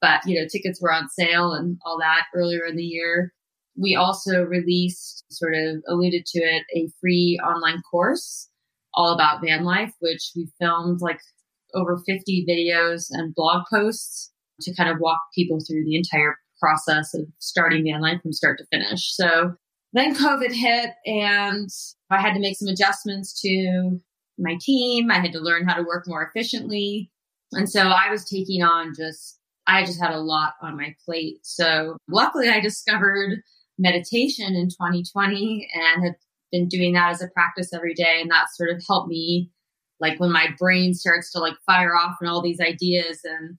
[0.00, 3.32] But, you know, tickets were on sale and all that earlier in the year.
[3.80, 8.48] We also released, sort of alluded to it, a free online course
[8.94, 11.20] all about van life, which we filmed like
[11.74, 14.32] over 50 videos and blog posts
[14.62, 18.58] to kind of walk people through the entire process of starting van life from start
[18.58, 19.14] to finish.
[19.14, 19.54] So
[19.92, 21.68] then COVID hit and
[22.10, 24.00] I had to make some adjustments to
[24.38, 25.10] my team.
[25.10, 27.10] I had to learn how to work more efficiently.
[27.52, 31.38] And so I was taking on just, I just had a lot on my plate.
[31.42, 33.40] So luckily I discovered
[33.78, 36.14] meditation in 2020 and have
[36.50, 38.18] been doing that as a practice every day.
[38.20, 39.50] And that sort of helped me,
[40.00, 43.58] like when my brain starts to like fire off and all these ideas and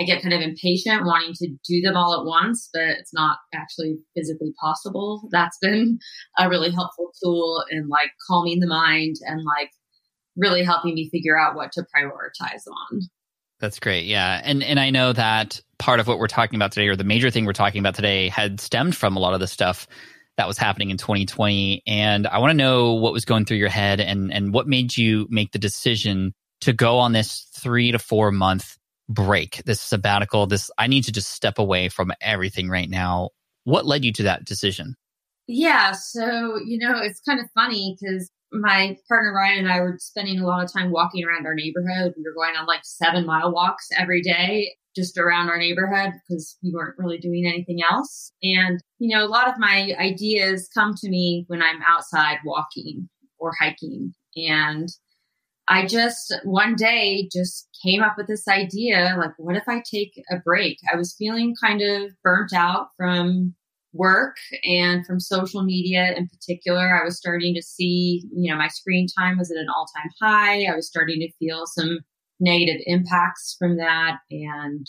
[0.00, 3.38] I get kind of impatient wanting to do them all at once, but it's not
[3.54, 5.28] actually physically possible.
[5.30, 5.98] That's been
[6.38, 9.70] a really helpful tool in like calming the mind and like
[10.36, 13.00] really helping me figure out what to prioritize on.
[13.60, 14.06] That's great.
[14.06, 14.40] Yeah.
[14.42, 17.30] And and I know that part of what we're talking about today or the major
[17.30, 19.86] thing we're talking about today had stemmed from a lot of the stuff
[20.36, 23.68] that was happening in 2020 and I want to know what was going through your
[23.68, 26.32] head and and what made you make the decision
[26.62, 28.78] to go on this 3 to 4 month
[29.08, 33.30] break, this sabbatical, this I need to just step away from everything right now.
[33.64, 34.96] What led you to that decision?
[35.48, 39.96] Yeah, so you know, it's kind of funny cuz my partner Ryan and I were
[40.00, 42.14] spending a lot of time walking around our neighborhood.
[42.16, 46.58] We were going on like seven mile walks every day just around our neighborhood because
[46.62, 48.32] we weren't really doing anything else.
[48.42, 53.08] And, you know, a lot of my ideas come to me when I'm outside walking
[53.38, 54.12] or hiking.
[54.36, 54.88] And
[55.68, 60.12] I just one day just came up with this idea like, what if I take
[60.30, 60.78] a break?
[60.92, 63.54] I was feeling kind of burnt out from
[63.92, 67.00] work and from social media in particular.
[67.00, 70.10] I was starting to see, you know, my screen time was at an all time
[70.20, 70.64] high.
[70.64, 72.00] I was starting to feel some
[72.38, 74.86] negative impacts from that and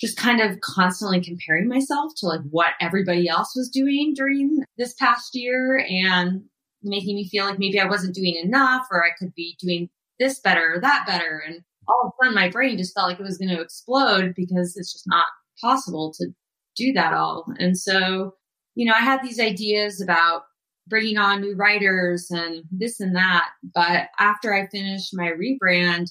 [0.00, 4.94] just kind of constantly comparing myself to like what everybody else was doing during this
[4.94, 6.42] past year and
[6.82, 9.88] making me feel like maybe I wasn't doing enough or I could be doing
[10.18, 11.40] this better or that better.
[11.46, 14.34] And all of a sudden my brain just felt like it was going to explode
[14.34, 15.26] because it's just not
[15.60, 16.30] possible to
[16.76, 17.46] do that all.
[17.58, 18.34] And so,
[18.74, 20.42] you know, I had these ideas about
[20.86, 23.50] bringing on new writers and this and that.
[23.74, 26.06] But after I finished my rebrand,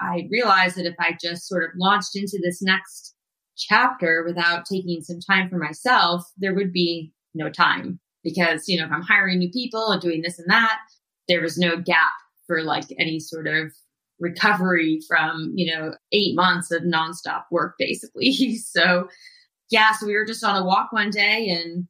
[0.00, 3.14] I realized that if I just sort of launched into this next
[3.56, 8.86] chapter without taking some time for myself, there would be no time because, you know,
[8.86, 10.78] if I'm hiring new people and doing this and that,
[11.28, 12.12] there was no gap
[12.46, 13.72] for like any sort of
[14.18, 18.56] recovery from, you know, eight months of nonstop work basically.
[18.56, 19.08] so
[19.70, 21.86] yeah, so we were just on a walk one day and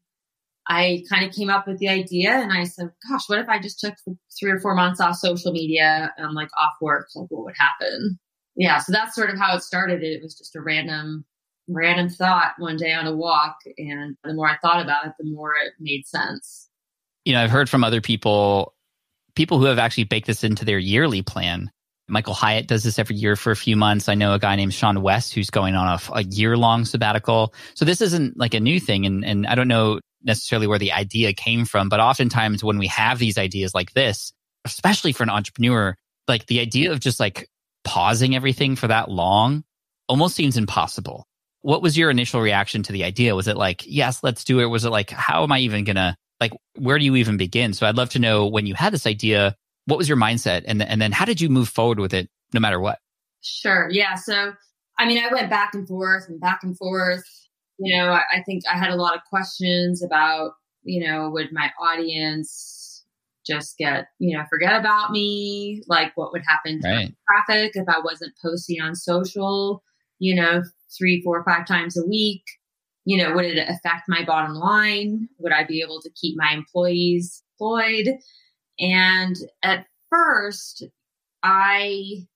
[0.68, 3.58] I kind of came up with the idea and I said, gosh, what if I
[3.58, 3.94] just took
[4.38, 7.08] three or four months off social media and like off work?
[7.14, 8.18] Like what would happen?
[8.54, 8.78] Yeah.
[8.78, 10.02] So that's sort of how it started.
[10.02, 11.24] It was just a random,
[11.68, 13.56] random thought one day on a walk.
[13.78, 16.68] And the more I thought about it, the more it made sense.
[17.24, 18.74] You know, I've heard from other people,
[19.34, 21.70] people who have actually baked this into their yearly plan
[22.10, 24.08] Michael Hyatt does this every year for a few months.
[24.08, 27.54] I know a guy named Sean West who's going on a, a year long sabbatical.
[27.74, 29.06] So this isn't like a new thing.
[29.06, 32.88] And, and I don't know necessarily where the idea came from, but oftentimes when we
[32.88, 34.32] have these ideas like this,
[34.64, 35.94] especially for an entrepreneur,
[36.28, 37.48] like the idea of just like
[37.84, 39.64] pausing everything for that long
[40.08, 41.26] almost seems impossible.
[41.62, 43.36] What was your initial reaction to the idea?
[43.36, 44.66] Was it like, yes, let's do it?
[44.66, 47.74] Was it like, how am I even going to, like, where do you even begin?
[47.74, 49.54] So I'd love to know when you had this idea,
[49.86, 50.64] what was your mindset?
[50.66, 52.98] And, and then how did you move forward with it no matter what?
[53.42, 53.88] Sure.
[53.90, 54.14] Yeah.
[54.14, 54.52] So,
[54.98, 57.24] I mean, I went back and forth and back and forth.
[57.78, 60.52] You know, I, I think I had a lot of questions about,
[60.82, 63.04] you know, would my audience
[63.46, 65.82] just get, you know, forget about me?
[65.86, 67.14] Like, what would happen to Right.
[67.26, 69.82] traffic if I wasn't posting on social,
[70.18, 70.62] you know,
[70.96, 72.42] three, four, five times a week?
[73.06, 75.28] You know, would it affect my bottom line?
[75.38, 78.18] Would I be able to keep my employees employed?
[78.80, 80.84] And at first,
[81.42, 82.26] I,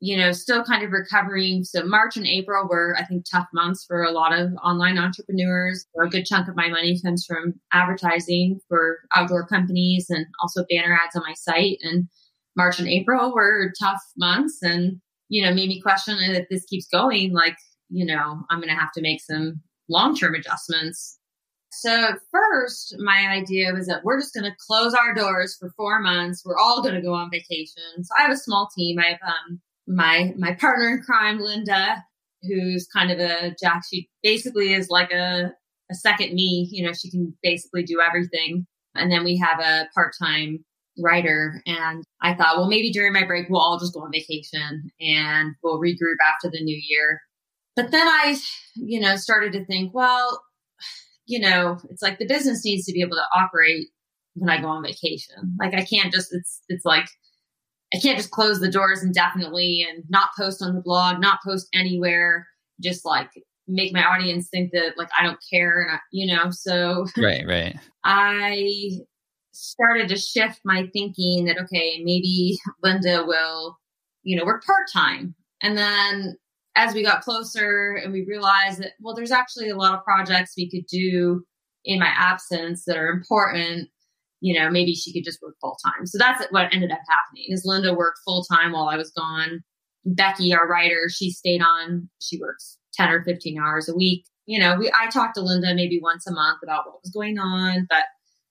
[0.00, 1.64] you know, still kind of recovering.
[1.64, 5.86] So March and April were, I think, tough months for a lot of online entrepreneurs.
[6.02, 10.92] A good chunk of my money comes from advertising for outdoor companies and also banner
[10.92, 11.78] ads on my site.
[11.82, 12.08] And
[12.56, 16.88] March and April were tough months and, you know, made me question if this keeps
[16.88, 17.56] going, like,
[17.88, 21.18] you know, I'm going to have to make some long term adjustments.
[21.72, 25.72] So at first, my idea was that we're just going to close our doors for
[25.74, 26.42] four months.
[26.44, 28.02] We're all going to go on vacation.
[28.02, 28.98] So I have a small team.
[28.98, 32.04] I have um, my my partner in crime, Linda,
[32.42, 33.82] who's kind of a jack.
[33.90, 35.52] She basically is like a
[35.90, 36.68] a second me.
[36.70, 38.66] You know, she can basically do everything.
[38.94, 40.64] And then we have a part time
[40.98, 41.62] writer.
[41.66, 45.54] And I thought, well, maybe during my break, we'll all just go on vacation and
[45.62, 47.22] we'll regroup after the new year.
[47.76, 48.36] But then I,
[48.76, 50.42] you know, started to think, well,
[51.26, 53.88] you know, it's like the business needs to be able to operate
[54.34, 55.56] when I go on vacation.
[55.58, 57.06] Like I can't just, it's, it's like,
[57.94, 61.68] I can't just close the doors indefinitely and not post on the blog, not post
[61.74, 62.46] anywhere,
[62.80, 63.30] just like
[63.68, 65.82] make my audience think that like I don't care.
[65.82, 67.76] And I, you know, so Right, right.
[68.04, 68.90] I
[69.52, 73.78] started to shift my thinking that, okay, maybe Linda will,
[74.22, 75.34] you know, work part time.
[75.60, 76.36] And then
[76.76, 80.54] as we got closer and we realized that, well, there's actually a lot of projects
[80.56, 81.44] we could do
[81.84, 83.88] in my absence that are important.
[84.40, 86.06] You know, maybe she could just work full time.
[86.06, 89.62] So that's what ended up happening is Linda worked full time while I was gone.
[90.04, 92.08] Becky, our writer, she stayed on.
[92.20, 94.24] She works 10 or 15 hours a week.
[94.46, 97.38] You know, we, I talked to Linda maybe once a month about what was going
[97.38, 98.04] on, but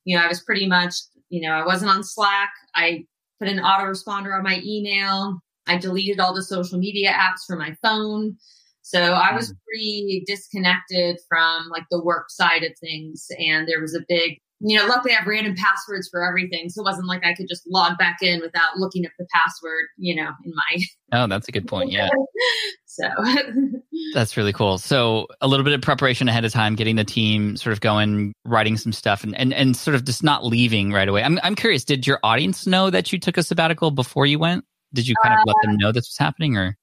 [0.06, 0.96] you know, I was pretty much,
[1.30, 2.52] you know, I wasn't on Slack.
[2.76, 3.06] I
[3.40, 5.40] put an autoresponder on my email.
[5.68, 8.38] I deleted all the social media apps from my phone.
[8.82, 9.58] So I was mm.
[9.68, 13.28] pretty disconnected from like the work side of things.
[13.38, 16.70] And there was a big, you know, luckily I have random passwords for everything.
[16.70, 19.86] So it wasn't like I could just log back in without looking up the password,
[19.98, 20.84] you know, in my.
[21.14, 21.92] Oh, that's a good point.
[21.92, 22.10] Yeah.
[22.86, 23.08] so
[24.14, 24.78] That's really cool.
[24.78, 28.34] So a little bit of preparation ahead of time, getting the team sort of going,
[28.46, 31.24] writing some stuff and, and, and sort of just not leaving right away.
[31.24, 34.66] I'm, I'm curious, did your audience know that you took a sabbatical before you went?
[34.94, 36.78] Did you kind of let them uh, know this was happening or?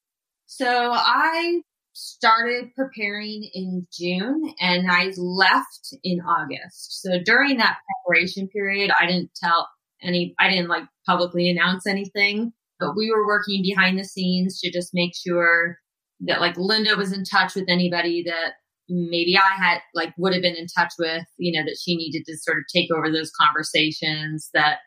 [0.47, 1.61] So I
[1.93, 7.03] started preparing in June and I left in August.
[7.03, 9.69] So during that preparation period, I didn't tell
[10.03, 14.71] any, I didn't like publicly announce anything, but we were working behind the scenes to
[14.71, 15.79] just make sure
[16.21, 18.55] that like Linda was in touch with anybody that
[18.89, 22.25] maybe I had like would have been in touch with, you know, that she needed
[22.27, 24.79] to sort of take over those conversations that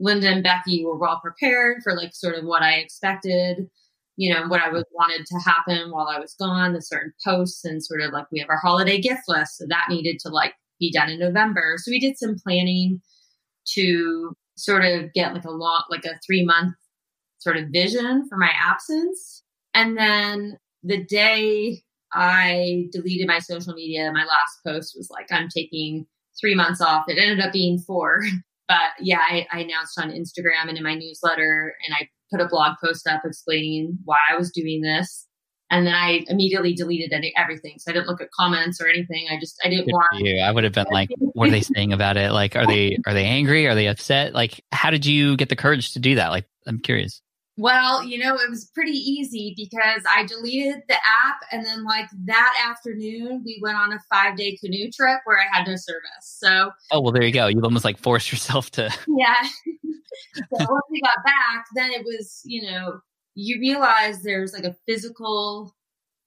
[0.00, 3.68] Linda and Becky were well prepared for like sort of what I expected,
[4.16, 7.64] you know, what I was wanted to happen while I was gone, the certain posts
[7.64, 9.58] and sort of like we have our holiday gift list.
[9.58, 11.74] So that needed to like be done in November.
[11.76, 13.00] So we did some planning
[13.74, 16.74] to sort of get like a lot, like a three month
[17.38, 19.42] sort of vision for my absence.
[19.74, 21.82] And then the day
[22.12, 26.06] I deleted my social media, my last post was like, I'm taking
[26.40, 27.04] three months off.
[27.08, 28.22] It ended up being four.
[28.70, 32.46] But yeah, I, I announced on Instagram and in my newsletter, and I put a
[32.46, 35.26] blog post up explaining why I was doing this.
[35.72, 37.78] And then I immediately deleted any, everything.
[37.78, 39.26] So I didn't look at comments or anything.
[39.28, 40.38] I just, I didn't Good want you.
[40.38, 42.30] I would have been like, what are they saying about it?
[42.30, 43.66] Like, are they, are they angry?
[43.66, 44.34] Are they upset?
[44.34, 46.28] Like, how did you get the courage to do that?
[46.28, 47.22] Like, I'm curious.
[47.60, 52.06] Well, you know, it was pretty easy because I deleted the app and then like
[52.24, 56.22] that afternoon we went on a five day canoe trip where I had no service.
[56.22, 57.48] So Oh, well, there you go.
[57.48, 59.42] You almost like forced yourself to, yeah.
[59.42, 63.00] so once we got back, then it was, you know,
[63.34, 65.74] you realize there's like a physical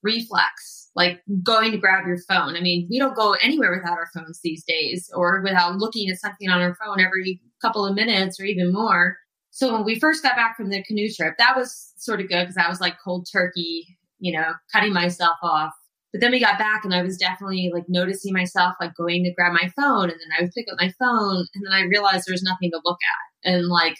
[0.03, 2.55] reflex, like going to grab your phone.
[2.55, 6.19] I mean, we don't go anywhere without our phones these days or without looking at
[6.19, 9.17] something on our phone every couple of minutes or even more.
[9.53, 9.85] So when oh.
[9.85, 12.67] we first got back from the canoe trip, that was sort of good because I
[12.67, 15.71] was like cold turkey, you know, cutting myself off.
[16.11, 19.33] But then we got back and I was definitely like noticing myself like going to
[19.33, 22.27] grab my phone and then I would pick up my phone and then I realized
[22.27, 22.97] there was nothing to look
[23.45, 23.51] at.
[23.51, 23.95] And like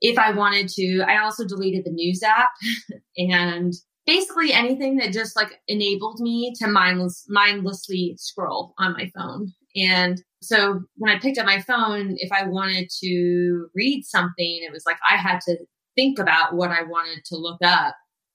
[0.00, 2.50] if I wanted to, I also deleted the news app
[3.16, 3.74] and
[4.06, 9.52] basically anything that just like enabled me to mindless mindlessly scroll on my phone.
[9.76, 14.72] And so when I picked up my phone, if I wanted to read something, it
[14.72, 15.58] was like I had to
[15.96, 17.94] think about what I wanted to look up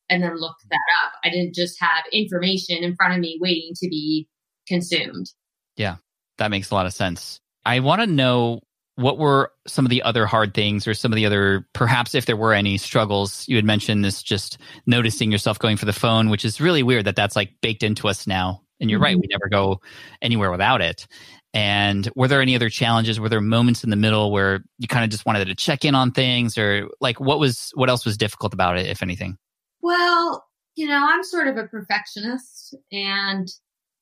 [0.09, 1.13] and then look that up.
[1.23, 4.27] I didn't just have information in front of me waiting to be
[4.67, 5.31] consumed.
[5.77, 5.97] Yeah,
[6.37, 7.39] that makes a lot of sense.
[7.65, 8.61] I want to know
[8.95, 12.25] what were some of the other hard things or some of the other perhaps if
[12.25, 16.29] there were any struggles you had mentioned this just noticing yourself going for the phone
[16.29, 19.03] which is really weird that that's like baked into us now and you're mm-hmm.
[19.03, 19.81] right we never go
[20.21, 21.07] anywhere without it
[21.55, 23.19] and were there any other challenges?
[23.19, 25.95] Were there moments in the middle where you kind of just wanted to check in
[25.95, 29.37] on things or like what was what else was difficult about it if anything?
[29.81, 30.45] Well
[30.75, 33.47] you know i'm sort of a perfectionist and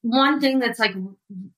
[0.03, 0.93] one thing that's like,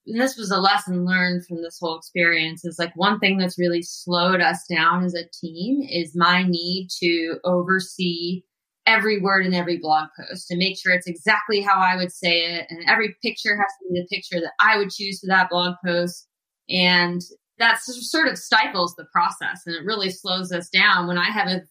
[0.06, 3.82] this was a lesson learned from this whole experience is like one thing that's really
[3.82, 8.44] slowed us down as a team is my need to oversee
[8.86, 12.54] every word in every blog post and make sure it's exactly how I would say
[12.54, 12.66] it.
[12.70, 15.74] And every picture has to be the picture that I would choose for that blog
[15.84, 16.26] post.
[16.68, 17.20] And
[17.58, 21.48] that sort of stifles the process and it really slows us down when I have
[21.48, 21.62] a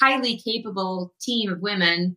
[0.00, 2.16] highly capable team of women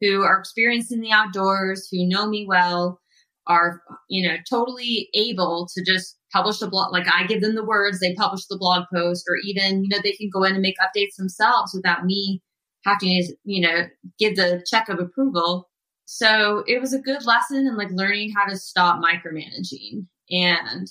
[0.00, 3.00] who are experienced in the outdoors, who know me well,
[3.46, 6.92] are, you know, totally able to just publish a blog.
[6.92, 9.98] Like I give them the words, they publish the blog post, or even, you know,
[10.02, 12.42] they can go in and make updates themselves without me
[12.84, 13.86] having to, you know,
[14.18, 15.68] give the check of approval.
[16.04, 20.86] So it was a good lesson in like learning how to stop micromanaging and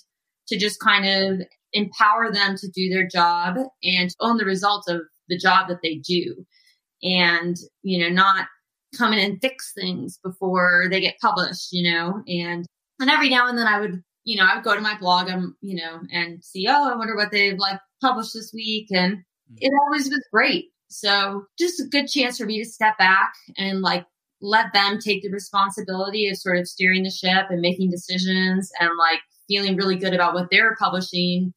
[0.47, 5.01] to just kind of empower them to do their job and own the results of
[5.27, 6.45] the job that they do.
[7.03, 8.47] And, you know, not
[8.95, 12.65] come in and fix things before they get published, you know, and,
[12.99, 15.29] and every now and then I would, you know, I would go to my blog,
[15.29, 18.87] and you know, and see, oh, I wonder what they've like published this week.
[18.91, 19.55] And mm-hmm.
[19.59, 20.65] it always was great.
[20.89, 24.05] So just a good chance for me to step back and like
[24.41, 28.89] let them take the responsibility of sort of steering the ship and making decisions and
[28.97, 31.53] like feeling really good about what they're publishing.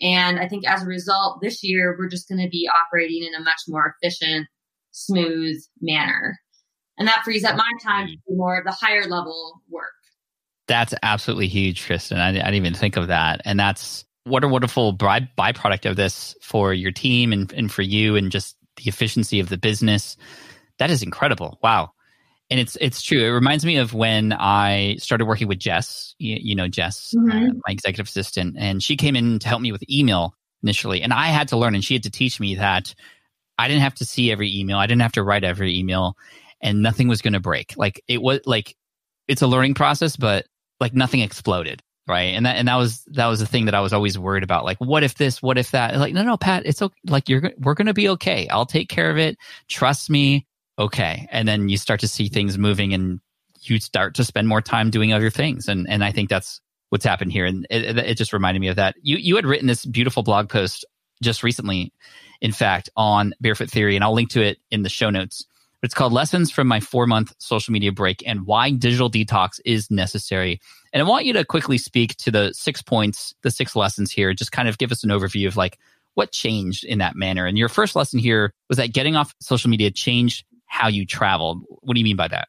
[0.00, 3.34] And I think as a result, this year we're just going to be operating in
[3.34, 4.48] a much more efficient,
[4.90, 6.38] smooth manner.
[6.98, 9.92] And that frees up my time to do more of the higher level work.
[10.68, 12.18] That's absolutely huge, Kristen.
[12.18, 13.42] I, I didn't even think of that.
[13.44, 17.82] And that's what a wonderful by, byproduct of this for your team and, and for
[17.82, 20.16] you and just the efficiency of the business.
[20.78, 21.58] That is incredible.
[21.62, 21.92] Wow.
[22.50, 23.24] And it's it's true.
[23.24, 26.14] It reminds me of when I started working with Jess.
[26.18, 27.30] You, you know Jess, mm-hmm.
[27.30, 31.14] uh, my executive assistant, and she came in to help me with email initially, and
[31.14, 32.94] I had to learn, and she had to teach me that
[33.56, 34.76] I didn't have to see every email.
[34.76, 36.16] I didn't have to write every email
[36.62, 37.74] and nothing was going to break.
[37.76, 38.76] Like it was like
[39.28, 40.46] it's a learning process, but
[40.80, 41.82] like nothing exploded.
[42.06, 42.34] Right.
[42.34, 44.64] And that, and that was, that was the thing that I was always worried about.
[44.64, 45.96] Like, what if this, what if that?
[45.96, 46.94] Like, no, no, Pat, it's okay.
[47.06, 48.48] Like, you're, we're to be okay.
[48.48, 49.38] I'll take care of it.
[49.68, 50.46] Trust me.
[50.78, 51.28] Okay.
[51.30, 53.20] And then you start to see things moving and
[53.60, 55.68] you start to spend more time doing other things.
[55.68, 57.46] And, and I think that's what's happened here.
[57.46, 58.96] And it, it just reminded me of that.
[59.00, 60.84] You, you had written this beautiful blog post
[61.22, 61.92] just recently,
[62.40, 65.46] in fact, on Barefoot Theory, and I'll link to it in the show notes
[65.82, 69.90] it's called Lessons from My Four Month Social Media Break and Why Digital Detox is
[69.90, 70.60] Necessary.
[70.92, 74.34] And I want you to quickly speak to the six points, the six lessons here.
[74.34, 75.78] Just kind of give us an overview of like
[76.14, 77.46] what changed in that manner.
[77.46, 81.62] And your first lesson here was that getting off social media changed how you traveled.
[81.68, 82.48] What do you mean by that?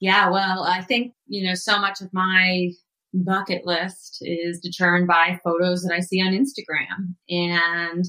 [0.00, 2.70] Yeah, well, I think, you know, so much of my
[3.12, 7.14] bucket list is determined by photos that I see on Instagram.
[7.28, 8.04] And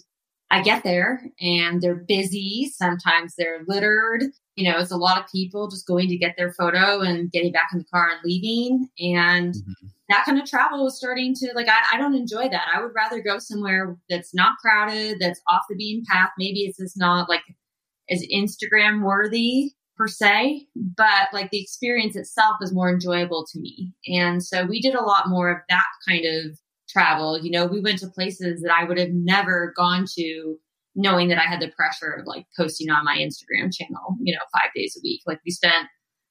[0.51, 2.71] I get there and they're busy.
[2.75, 4.23] Sometimes they're littered.
[4.59, 7.51] You know, it's a lot of people just going to get their photo and getting
[7.51, 8.89] back in the car and leaving.
[8.99, 9.87] And mm-hmm.
[10.09, 12.67] that kind of travel was starting to like, I, I, don't enjoy that.
[12.73, 16.31] I would rather go somewhere that's not crowded, that's off the beaten path.
[16.37, 17.43] Maybe it's just not like
[18.09, 23.93] as Instagram worthy per se, but like the experience itself is more enjoyable to me.
[24.07, 26.57] And so we did a lot more of that kind of
[26.89, 27.39] travel.
[27.39, 30.57] You know, we went to places that I would have never gone to
[30.95, 34.41] knowing that I had the pressure of like posting on my Instagram channel, you know,
[34.51, 35.21] five days a week.
[35.25, 35.87] Like we spent,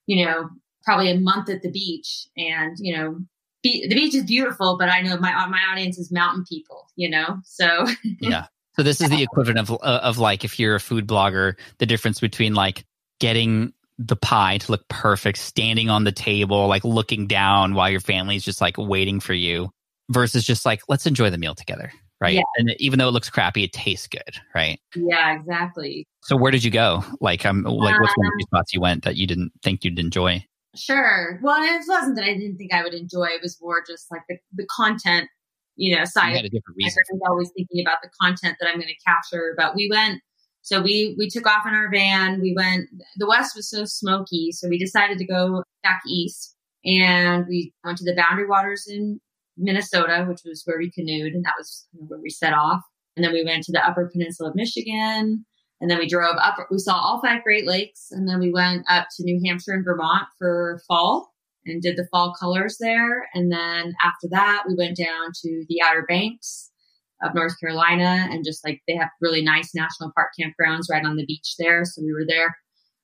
[0.07, 0.49] you know,
[0.83, 3.19] probably a month at the beach and, you know,
[3.63, 7.09] be- the beach is beautiful, but I know my, my audience is mountain people, you
[7.09, 7.85] know, so.
[8.21, 8.45] yeah.
[8.75, 11.85] So this is the equivalent of, uh, of like, if you're a food blogger, the
[11.85, 12.85] difference between like
[13.19, 17.99] getting the pie to look perfect, standing on the table, like looking down while your
[17.99, 19.69] family's just like waiting for you
[20.09, 21.91] versus just like let's enjoy the meal together
[22.21, 22.41] right yeah.
[22.57, 26.63] and even though it looks crappy it tastes good right yeah exactly so where did
[26.63, 29.15] you go like i'm um, like what's one of the um, spots you went that
[29.15, 30.43] you didn't think you'd enjoy
[30.75, 34.09] sure well it wasn't that i didn't think i would enjoy it was more just
[34.11, 35.27] like the, the content
[35.75, 36.97] you know side you had a different reason.
[36.97, 40.21] i was always thinking about the content that i'm going to capture but we went
[40.61, 42.41] So we we took off in our van.
[42.41, 42.89] We went.
[43.17, 46.55] The west was so smoky, so we decided to go back east,
[46.85, 49.19] and we went to the Boundary Waters in
[49.59, 52.81] Minnesota, which was where we canoed, and that was where we set off.
[53.15, 55.45] And then we went to the Upper Peninsula of Michigan,
[55.81, 56.57] and then we drove up.
[56.71, 59.85] We saw all five Great Lakes, and then we went up to New Hampshire and
[59.85, 61.33] Vermont for fall
[61.65, 63.27] and did the fall colors there.
[63.33, 66.71] And then after that, we went down to the Outer Banks
[67.21, 71.17] of North Carolina and just like they have really nice national park campgrounds right on
[71.17, 71.83] the beach there.
[71.83, 72.55] So we were there.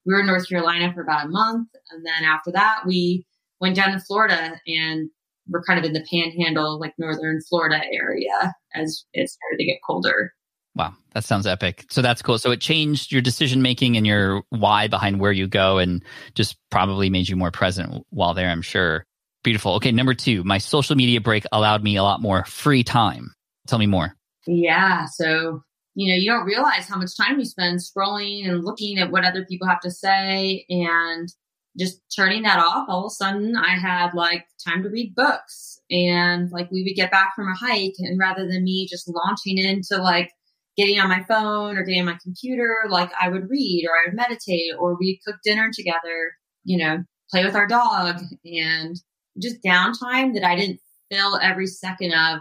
[0.06, 1.68] We were in North Carolina for about a month.
[1.92, 3.26] And then after that, we
[3.60, 5.10] went down to Florida and
[5.48, 9.80] we're kind of in the panhandle, like northern Florida area as it started to get
[9.86, 10.34] colder.
[10.76, 11.86] Wow, that sounds epic.
[11.90, 12.38] So that's cool.
[12.38, 16.04] So it changed your decision making and your why behind where you go and
[16.34, 19.06] just probably made you more present while there, I'm sure.
[19.44, 19.76] Beautiful.
[19.76, 23.34] Okay, number two, my social media break allowed me a lot more free time.
[23.68, 24.16] Tell me more.
[24.48, 25.06] Yeah.
[25.06, 25.62] So,
[25.94, 29.24] you know, you don't realize how much time you spend scrolling and looking at what
[29.24, 31.30] other people have to say and
[31.78, 32.88] just turning that off.
[32.90, 35.80] All of a sudden, I had like time to read books.
[35.92, 39.58] And like we would get back from a hike, and rather than me just launching
[39.58, 40.32] into like
[40.78, 44.08] getting on my phone or getting on my computer, like I would read or I
[44.08, 46.34] would meditate or we'd cook dinner together,
[46.64, 48.96] you know, play with our dog and
[49.42, 50.80] just downtime that I didn't
[51.12, 52.40] fill every second of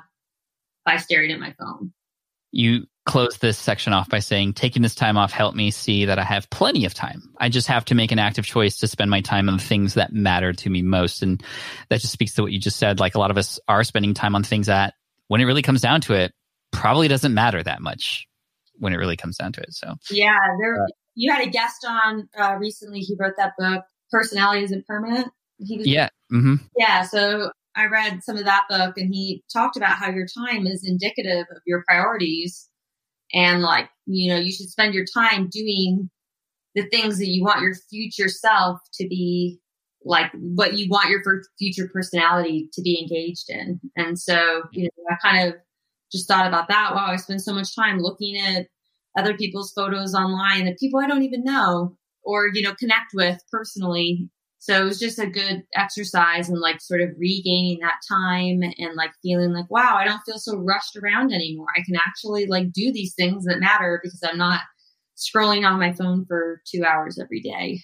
[0.85, 1.93] by staring at my phone.
[2.51, 6.19] You close this section off by saying, taking this time off helped me see that
[6.19, 7.35] I have plenty of time.
[7.39, 9.95] I just have to make an active choice to spend my time on the things
[9.95, 11.23] that matter to me most.
[11.23, 11.43] And
[11.91, 13.01] that just speaks to what you just said.
[13.01, 14.95] Like a lot of us are spending time on things that,
[15.29, 16.33] when it really comes down to it,
[16.73, 18.27] probably doesn't matter that much
[18.79, 19.73] when it really comes down to it.
[19.73, 23.01] So, yeah, there, uh, you had a guest on uh, recently.
[23.01, 25.29] He wrote that book, Personality Isn't Permanent.
[25.59, 26.09] He was, yeah.
[26.33, 26.57] Mm-hmm.
[26.77, 27.03] Yeah.
[27.03, 30.87] So I read some of that book and he talked about how your time is
[30.87, 32.69] indicative of your priorities.
[33.35, 36.09] And like, you know, you should spend your time doing
[36.74, 39.59] the things that you want your future self to be
[40.05, 41.23] like what you want your
[41.59, 43.81] future personality to be engaged in.
[43.97, 45.55] And so, you know, I kind of
[46.12, 46.94] just thought about that.
[46.94, 48.66] Wow, I spend so much time looking at
[49.19, 53.40] other people's photos online that people I don't even know or, you know, connect with
[53.51, 54.28] personally.
[54.65, 58.97] So it was just a good exercise and like sort of regaining that time and
[58.97, 61.66] like feeling like, wow, I don't feel so rushed around anymore.
[61.77, 64.62] I can actually like do these things that matter because I'm not
[65.19, 67.82] scrolling on my phone for two hours every day.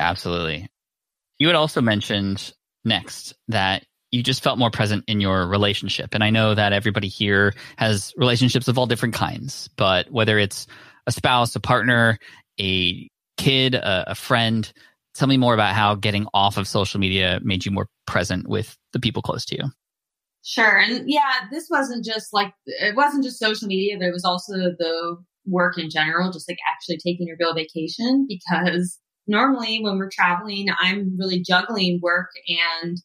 [0.00, 0.68] Absolutely.
[1.38, 2.52] You had also mentioned
[2.84, 6.16] next that you just felt more present in your relationship.
[6.16, 10.66] And I know that everybody here has relationships of all different kinds, but whether it's
[11.06, 12.18] a spouse, a partner,
[12.58, 14.72] a kid, a, a friend,
[15.16, 18.76] Tell me more about how getting off of social media made you more present with
[18.92, 19.64] the people close to you.
[20.42, 20.78] Sure.
[20.78, 24.52] And yeah, this wasn't just like, it wasn't just social media, but it was also
[24.54, 30.10] the work in general, just like actually taking your real vacation because normally when we're
[30.10, 32.30] traveling, I'm really juggling work
[32.82, 32.96] and,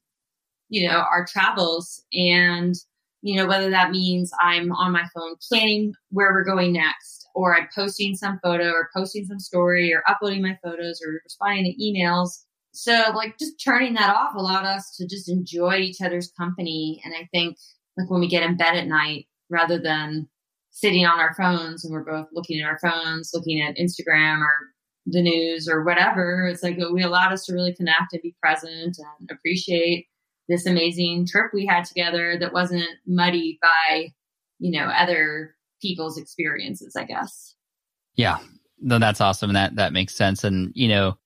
[0.69, 2.03] you know, our travels.
[2.13, 2.75] And,
[3.21, 7.55] you know, whether that means I'm on my phone planning where we're going next or
[7.55, 11.83] I'm posting some photo or posting some story or uploading my photos or responding to
[11.83, 12.43] emails.
[12.73, 17.01] So like just turning that off allowed us to just enjoy each other's company.
[17.05, 17.57] And I think
[17.97, 20.27] like when we get in bed at night, rather than
[20.71, 24.55] sitting on our phones and we're both looking at our phones, looking at Instagram or
[25.05, 28.97] the news or whatever, it's like we allowed us to really connect and be present
[28.97, 30.07] and appreciate
[30.47, 34.09] this amazing trip we had together that wasn't muddied by,
[34.59, 37.55] you know, other people's experiences, I guess.
[38.15, 38.39] Yeah.
[38.79, 39.53] No, that's awesome.
[39.53, 40.43] That that makes sense.
[40.43, 41.17] And you know,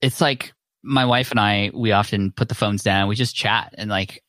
[0.00, 0.52] it's like
[0.82, 4.22] my wife and I, we often put the phones down, we just chat and like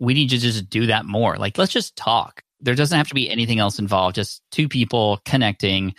[0.00, 1.36] we need to just do that more.
[1.36, 2.42] Like let's just talk.
[2.60, 5.94] There doesn't have to be anything else involved, just two people connecting.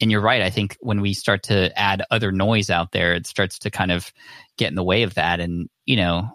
[0.00, 0.42] And you're right.
[0.42, 3.92] I think when we start to add other noise out there, it starts to kind
[3.92, 4.12] of
[4.58, 5.40] get in the way of that.
[5.40, 6.30] And, you know,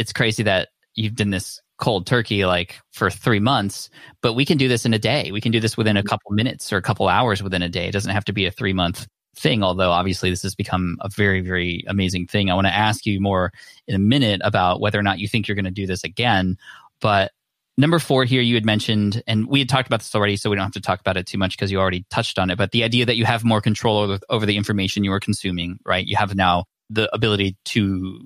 [0.00, 3.90] it's crazy that you've done this cold turkey like for three months,
[4.22, 5.30] but we can do this in a day.
[5.30, 6.08] We can do this within a mm-hmm.
[6.08, 7.86] couple minutes or a couple hours within a day.
[7.86, 9.06] It doesn't have to be a three month
[9.36, 12.50] thing, although obviously this has become a very, very amazing thing.
[12.50, 13.52] I want to ask you more
[13.86, 16.56] in a minute about whether or not you think you're going to do this again.
[17.02, 17.32] But
[17.76, 20.56] number four here, you had mentioned, and we had talked about this already, so we
[20.56, 22.70] don't have to talk about it too much because you already touched on it, but
[22.70, 26.06] the idea that you have more control over, over the information you are consuming, right?
[26.06, 28.18] You have now the ability to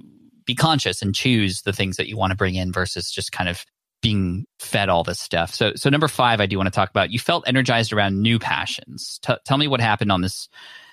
[0.46, 3.48] be conscious and choose the things that you want to bring in versus just kind
[3.48, 3.64] of
[4.02, 5.54] being fed all this stuff.
[5.54, 7.10] So, so number five, I do want to talk about.
[7.10, 9.18] You felt energized around new passions.
[9.22, 10.48] T- tell me what happened on this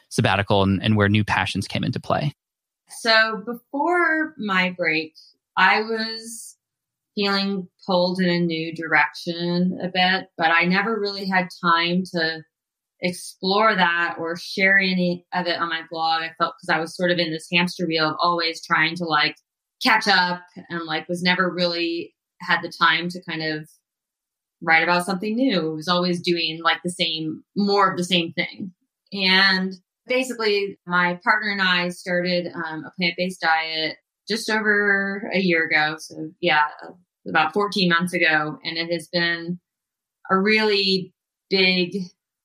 [0.10, 2.34] sabbatical and, and where new passions came into play.
[3.00, 5.14] So, before my break,
[5.58, 6.56] I was
[7.16, 12.44] feeling pulled in a new direction a bit, but I never really had time to
[13.02, 16.22] explore that or share any of it on my blog.
[16.22, 19.06] I felt because I was sort of in this hamster wheel of always trying to
[19.06, 19.36] like
[19.84, 23.68] catch up and like was never really had the time to kind of
[24.62, 25.72] write about something new.
[25.72, 28.74] It was always doing like the same, more of the same thing.
[29.12, 29.74] And
[30.08, 33.98] basically, my partner and I started um, a plant based diet
[34.28, 35.96] just over a year ago.
[36.00, 36.64] So, yeah,
[37.28, 38.58] about 14 months ago.
[38.64, 39.60] And it has been
[40.30, 41.14] a really
[41.50, 41.96] big,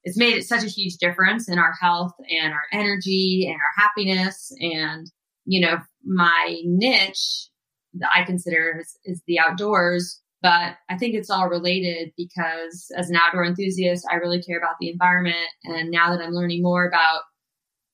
[0.06, 4.52] it's made such a huge difference in our health and our energy and our happiness.
[4.60, 5.10] And,
[5.46, 7.48] you know, my niche
[7.94, 10.22] that I consider is, is the outdoors.
[10.42, 14.76] But I think it's all related because as an outdoor enthusiast, I really care about
[14.80, 15.48] the environment.
[15.64, 17.22] And now that I'm learning more about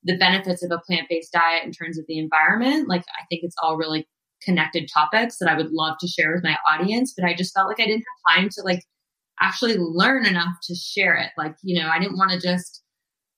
[0.05, 3.40] the benefits of a plant based diet in terms of the environment, like I think
[3.43, 4.06] it's all really
[4.43, 7.14] connected topics that I would love to share with my audience.
[7.16, 8.82] But I just felt like I didn't have time to like
[9.43, 11.31] actually learn enough to share it.
[11.36, 12.82] Like, you know, I didn't want to just,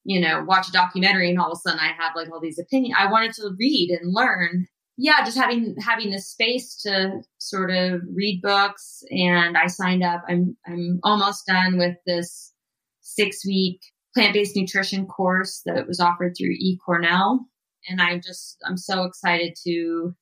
[0.05, 2.59] you know, watch a documentary and all of a sudden I have like all these
[2.59, 2.97] opinions.
[2.99, 4.67] I wanted to read and learn.
[4.97, 10.23] Yeah, just having having the space to sort of read books and I signed up.
[10.29, 12.53] I'm I'm almost done with this
[13.01, 13.81] six week
[14.15, 17.41] plant-based nutrition course that was offered through eCornell.
[17.89, 20.15] And I just I'm so excited to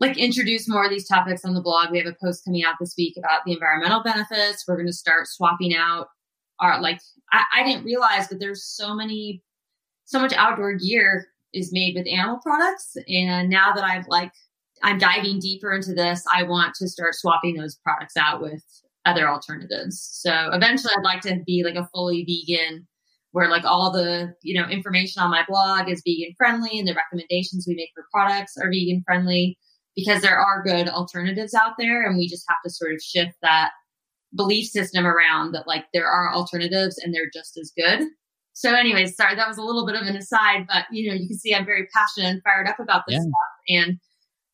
[0.00, 1.90] like introduce more of these topics on the blog.
[1.90, 4.64] We have a post coming out this week about the environmental benefits.
[4.66, 6.08] We're going to start swapping out
[6.58, 7.00] our like
[7.32, 9.42] I, I didn't realize, but there's so many
[10.06, 12.96] so much outdoor gear is made with animal products.
[13.08, 14.32] And now that I've like
[14.82, 18.64] I'm diving deeper into this, I want to start swapping those products out with
[19.04, 20.08] other alternatives.
[20.12, 22.86] So eventually I'd like to be like a fully vegan
[23.32, 26.94] where like all the, you know, information on my blog is vegan friendly and the
[26.94, 29.58] recommendations we make for products are vegan friendly
[30.00, 33.34] because there are good alternatives out there and we just have to sort of shift
[33.42, 33.70] that
[34.34, 38.06] belief system around that like there are alternatives and they're just as good.
[38.52, 41.28] So anyways, sorry, that was a little bit of an aside, but you know, you
[41.28, 43.20] can see I'm very passionate and fired up about this yeah.
[43.20, 43.86] stuff.
[43.86, 43.98] And,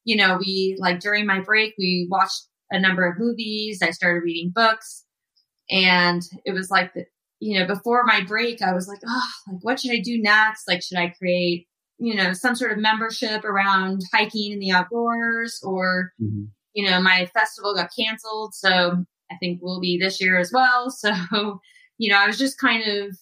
[0.05, 3.81] you know, we like during my break, we watched a number of movies.
[3.83, 5.05] I started reading books
[5.71, 7.05] and it was like, the,
[7.41, 10.69] you know, before my break, I was like, oh, like what should I do next?
[10.69, 11.67] Like, should I create
[11.99, 16.45] you know, some sort of membership around hiking in the outdoors or, mm-hmm.
[16.75, 18.55] you know, my festival got canceled.
[18.55, 20.91] So I think will be this year as well.
[20.99, 21.61] So,
[21.99, 23.17] you know, I was just kind of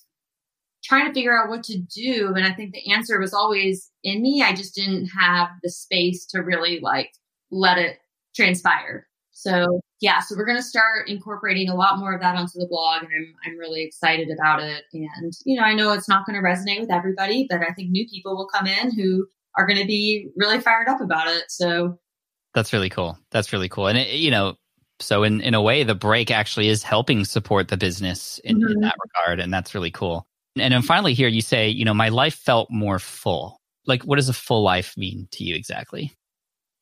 [0.83, 2.35] trying to figure out what to do.
[2.35, 4.43] And I think the answer was always in me.
[4.43, 7.11] I just didn't have the space to really like
[7.51, 7.99] let it
[8.35, 9.07] transpire.
[9.35, 12.69] So yeah, so we're going to start incorporating a lot more of that onto the
[12.69, 14.85] blog, and I'm I'm really excited about it.
[14.93, 17.91] And you know, I know it's not going to resonate with everybody, but I think
[17.91, 21.45] new people will come in who are going to be really fired up about it.
[21.49, 21.99] So
[22.55, 23.19] that's really cool.
[23.33, 23.89] That's really cool.
[23.89, 24.55] And it, you know,
[25.01, 28.73] so in in a way, the break actually is helping support the business in, mm-hmm.
[28.73, 30.27] in that regard, and that's really cool.
[30.57, 33.61] And then finally, here you say, you know, my life felt more full.
[33.87, 36.13] Like, what does a full life mean to you exactly?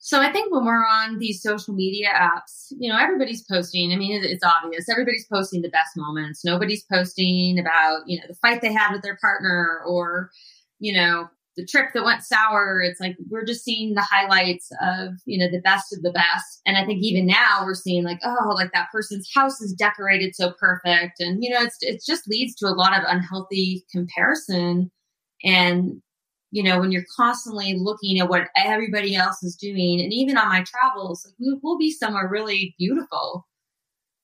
[0.04, 3.92] So I think when we're on these social media apps, you know, everybody's posting.
[3.92, 4.88] I mean, it's obvious.
[4.88, 6.44] Everybody's posting the best moments.
[6.44, 10.32] Nobody's posting about, you know, the fight they had with their partner or,
[10.80, 12.82] you know, the trip that went sour.
[12.82, 16.62] It's like we're just seeing the highlights of, you know, the best of the best.
[16.66, 20.34] And I think even now we're seeing like, oh, like that person's house is decorated
[20.34, 21.20] so perfect.
[21.20, 24.90] And, you know, it's, it just leads to a lot of unhealthy comparison.
[25.44, 26.02] And
[26.52, 30.50] you know, when you're constantly looking at what everybody else is doing, and even on
[30.50, 33.48] my travels, like we, will be somewhere really beautiful.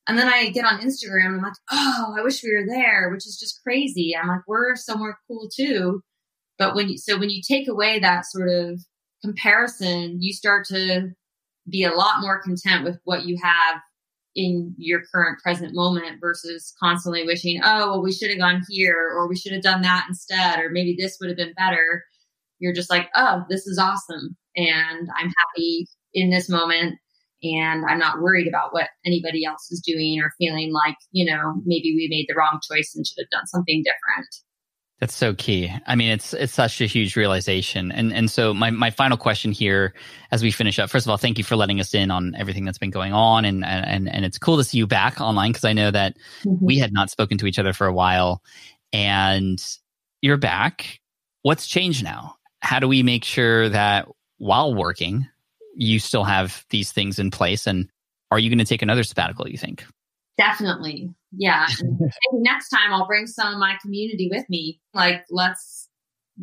[0.07, 3.09] And then I get on Instagram and I'm like, oh, I wish we were there,
[3.09, 4.15] which is just crazy.
[4.15, 6.01] I'm like, we're somewhere cool too.
[6.59, 8.79] But when you, so when you take away that sort of
[9.23, 11.09] comparison, you start to
[11.67, 13.81] be a lot more content with what you have
[14.35, 19.11] in your current present moment versus constantly wishing, oh, well, we should have gone here
[19.15, 22.03] or we should have done that instead, or maybe this would have been better
[22.59, 24.37] you're just like, oh, this is awesome.
[24.55, 26.95] And I'm happy in this moment.
[27.41, 31.53] And I'm not worried about what anybody else is doing or feeling like, you know,
[31.65, 34.27] maybe we made the wrong choice and should have done something different.
[34.99, 35.73] That's so key.
[35.87, 37.89] I mean, it's it's such a huge realization.
[37.93, 39.93] And and so my, my final question here
[40.31, 42.65] as we finish up, first of all, thank you for letting us in on everything
[42.65, 45.63] that's been going on and and and it's cool to see you back online because
[45.63, 46.65] I know that mm-hmm.
[46.65, 48.43] we had not spoken to each other for a while
[48.91, 49.57] and
[50.21, 50.99] you're back.
[51.43, 52.35] What's changed now?
[52.61, 54.07] How do we make sure that
[54.37, 55.27] while working,
[55.75, 57.67] you still have these things in place?
[57.67, 57.89] And
[58.31, 59.85] are you going to take another sabbatical, you think?
[60.37, 61.13] Definitely.
[61.31, 61.67] Yeah.
[62.33, 64.79] next time I'll bring some of my community with me.
[64.93, 65.89] Like, let's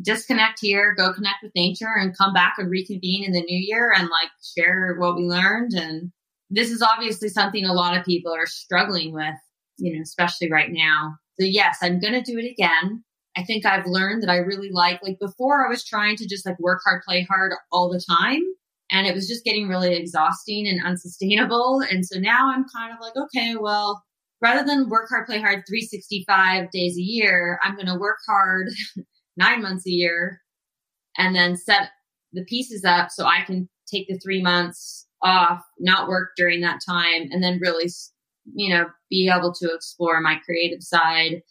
[0.01, 3.91] disconnect here, go connect with nature, and come back and reconvene in the new year
[3.95, 5.73] and like share what we learned.
[5.73, 6.11] And
[6.49, 9.35] this is obviously something a lot of people are struggling with,
[9.77, 11.15] you know, especially right now.
[11.39, 13.03] So, yes, I'm going to do it again.
[13.37, 16.45] I think I've learned that I really like, like before I was trying to just
[16.45, 18.41] like work hard, play hard all the time.
[18.89, 21.83] And it was just getting really exhausting and unsustainable.
[21.91, 24.03] And so now I'm kind of like, okay, well,
[24.41, 28.69] rather than work hard, play hard 365 days a year, I'm going to work hard
[29.37, 30.41] nine months a year
[31.17, 31.89] and then set
[32.33, 36.79] the pieces up so I can take the three months off, not work during that
[36.87, 37.89] time, and then really,
[38.53, 41.41] you know, be able to explore my creative side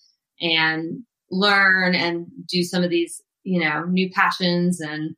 [0.41, 5.15] and learn and do some of these, you know, new passions and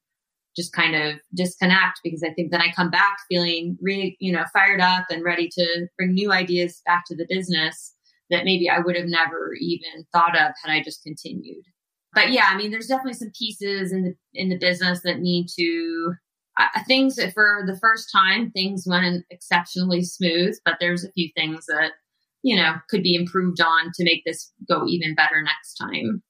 [0.56, 4.44] just kind of disconnect because I think then I come back feeling really, you know,
[4.52, 7.94] fired up and ready to bring new ideas back to the business
[8.30, 11.64] that maybe I would have never even thought of had I just continued.
[12.12, 15.46] But yeah, I mean, there's definitely some pieces in the in the business that need
[15.58, 16.14] to
[16.58, 21.30] uh, things that for the first time things went exceptionally smooth, but there's a few
[21.36, 21.92] things that
[22.42, 26.22] you know could be improved on to make this go even better next time.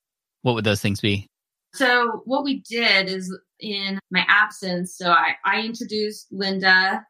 [0.42, 1.28] What would those things be?
[1.74, 7.04] So what we did is in my absence, so I, I introduced Linda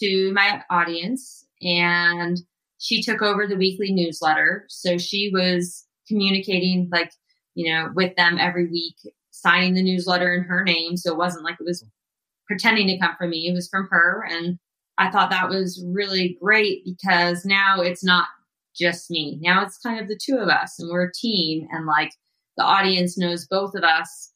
[0.00, 2.38] to my audience and
[2.78, 4.66] she took over the weekly newsletter.
[4.68, 7.10] So she was communicating like,
[7.54, 8.96] you know, with them every week,
[9.30, 10.96] signing the newsletter in her name.
[10.96, 11.84] So it wasn't like it was
[12.46, 13.48] pretending to come from me.
[13.48, 14.26] It was from her.
[14.30, 14.58] And
[14.98, 18.28] I thought that was really great because now it's not
[18.74, 19.38] just me.
[19.40, 22.12] Now it's kind of the two of us and we're a team and like
[22.56, 24.32] the audience knows both of us.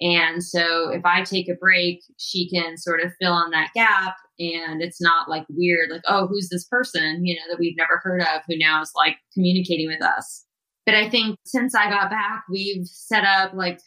[0.00, 4.14] And so if I take a break, she can sort of fill in that gap
[4.38, 8.00] and it's not like weird, like, oh, who's this person, you know, that we've never
[8.02, 10.44] heard of who now is like communicating with us.
[10.86, 13.80] But I think since I got back, we've set up like,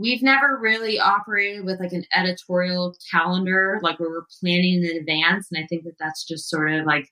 [0.00, 5.48] we've never really operated with like an editorial calendar, like where we're planning in advance.
[5.52, 7.06] And I think that that's just sort of like,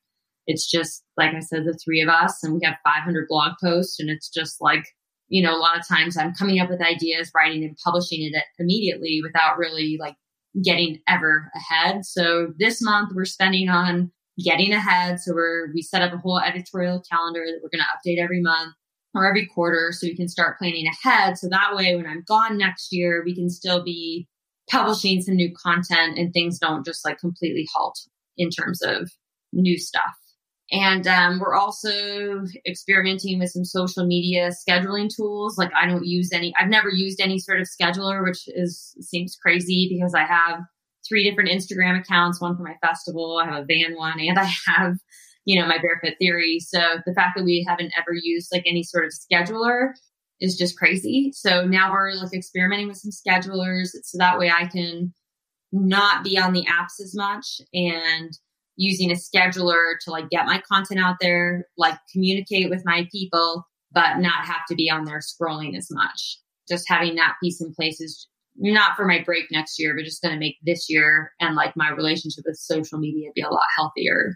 [0.46, 4.00] it's just, like I said, the three of us and we have 500 blog posts
[4.00, 4.86] and it's just like,
[5.28, 8.42] you know, a lot of times I'm coming up with ideas, writing and publishing it
[8.58, 10.16] immediately without really like
[10.64, 12.06] getting ever ahead.
[12.06, 14.10] So this month we're spending on
[14.42, 15.20] getting ahead.
[15.20, 18.40] So we're, we set up a whole editorial calendar that we're going to update every
[18.40, 18.72] month
[19.18, 21.38] or every quarter so we can start planning ahead.
[21.38, 24.28] So that way, when I'm gone next year, we can still be
[24.70, 27.98] publishing some new content and things don't just like completely halt
[28.36, 29.10] in terms of
[29.52, 30.14] new stuff.
[30.70, 35.56] And um, we're also experimenting with some social media scheduling tools.
[35.56, 39.36] Like I don't use any, I've never used any sort of scheduler, which is seems
[39.40, 40.60] crazy because I have
[41.08, 44.50] three different Instagram accounts, one for my festival, I have a van one, and I
[44.66, 44.96] have,
[45.48, 46.60] you know, my bearfoot theory.
[46.60, 49.92] So the fact that we haven't ever used like any sort of scheduler
[50.42, 51.32] is just crazy.
[51.32, 55.14] So now we're like experimenting with some schedulers so that way I can
[55.72, 58.30] not be on the apps as much and
[58.76, 63.66] using a scheduler to like get my content out there, like communicate with my people,
[63.90, 66.40] but not have to be on there scrolling as much.
[66.68, 70.20] Just having that piece in place is not for my break next year, but just
[70.20, 73.64] going to make this year and like my relationship with social media be a lot
[73.78, 74.34] healthier.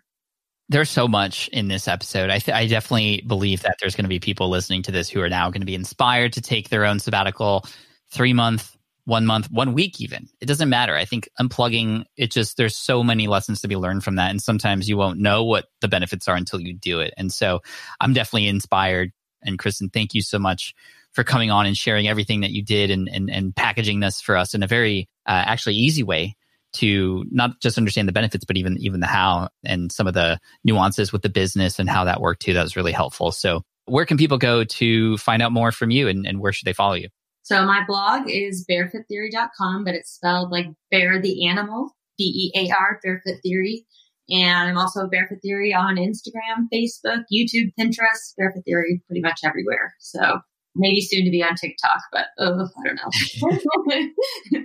[0.73, 2.31] There's so much in this episode.
[2.31, 5.21] I, th- I definitely believe that there's going to be people listening to this who
[5.21, 7.67] are now going to be inspired to take their own sabbatical,
[8.11, 8.75] three month,
[9.05, 10.31] one month, one week, even.
[10.41, 10.97] It doesn't matter.
[10.97, 14.31] I think unplugging, it just, there's so many lessons to be learned from that.
[14.31, 17.13] And sometimes you won't know what the benefits are until you do it.
[17.19, 17.61] And so
[18.01, 19.13] I'm definitely inspired.
[19.43, 20.75] And Kristen, thank you so much
[21.13, 24.39] for coming on and sharing everything that you did and, and, and packaging this for
[24.39, 26.35] us in a very uh, actually easy way
[26.75, 30.39] to not just understand the benefits, but even even the how and some of the
[30.65, 32.55] nuances with the business and how that worked too.
[32.55, 33.33] That was really helpful.
[33.33, 36.67] So where can people go to find out more from you and, and where should
[36.67, 37.09] they follow you?
[37.43, 42.73] So my blog is bearfoottheory.com, but it's spelled like bear the animal, B E A
[42.73, 43.87] R, bearfoot theory.
[44.31, 49.95] And I'm also Bearfoot Theory on Instagram, Facebook, YouTube, Pinterest, Bearfoot Theory pretty much everywhere.
[49.99, 50.41] So
[50.75, 54.59] maybe soon to be on TikTok, but oh, I don't know.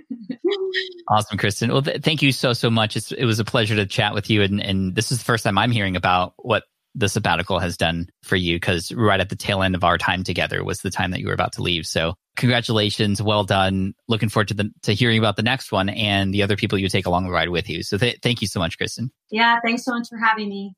[1.10, 1.70] awesome, Kristen.
[1.72, 2.96] Well, th- thank you so, so much.
[2.96, 4.42] It's, it was a pleasure to chat with you.
[4.42, 6.64] And, and this is the first time I'm hearing about what
[6.94, 10.24] the sabbatical has done for you because right at the tail end of our time
[10.24, 11.86] together was the time that you were about to leave.
[11.86, 13.94] So congratulations, well done.
[14.08, 16.88] Looking forward to the to hearing about the next one and the other people you
[16.88, 17.82] take along the ride with you.
[17.82, 19.10] So th- thank you so much, Kristen.
[19.30, 20.74] Yeah, thanks so much for having me.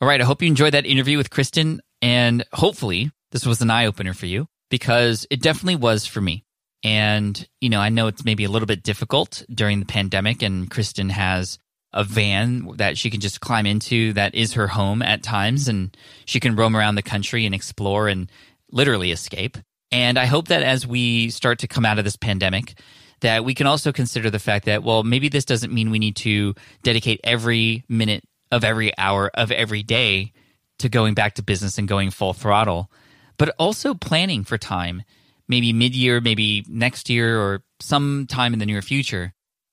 [0.00, 3.70] All right, I hope you enjoyed that interview with Kristen, and hopefully this was an
[3.70, 6.42] eye opener for you because it definitely was for me.
[6.82, 10.70] And you know, I know it's maybe a little bit difficult during the pandemic, and
[10.70, 11.58] Kristen has
[11.92, 15.94] a van that she can just climb into that is her home at times and
[16.24, 18.32] she can roam around the country and explore and
[18.72, 19.58] literally escape.
[19.92, 22.78] And I hope that as we start to come out of this pandemic,
[23.20, 26.16] that we can also consider the fact that, well, maybe this doesn't mean we need
[26.16, 30.32] to dedicate every minute of every hour of every day
[30.78, 32.90] to going back to business and going full throttle.
[33.38, 35.02] But also planning for time,
[35.48, 39.32] maybe mid year, maybe next year, or sometime in the near future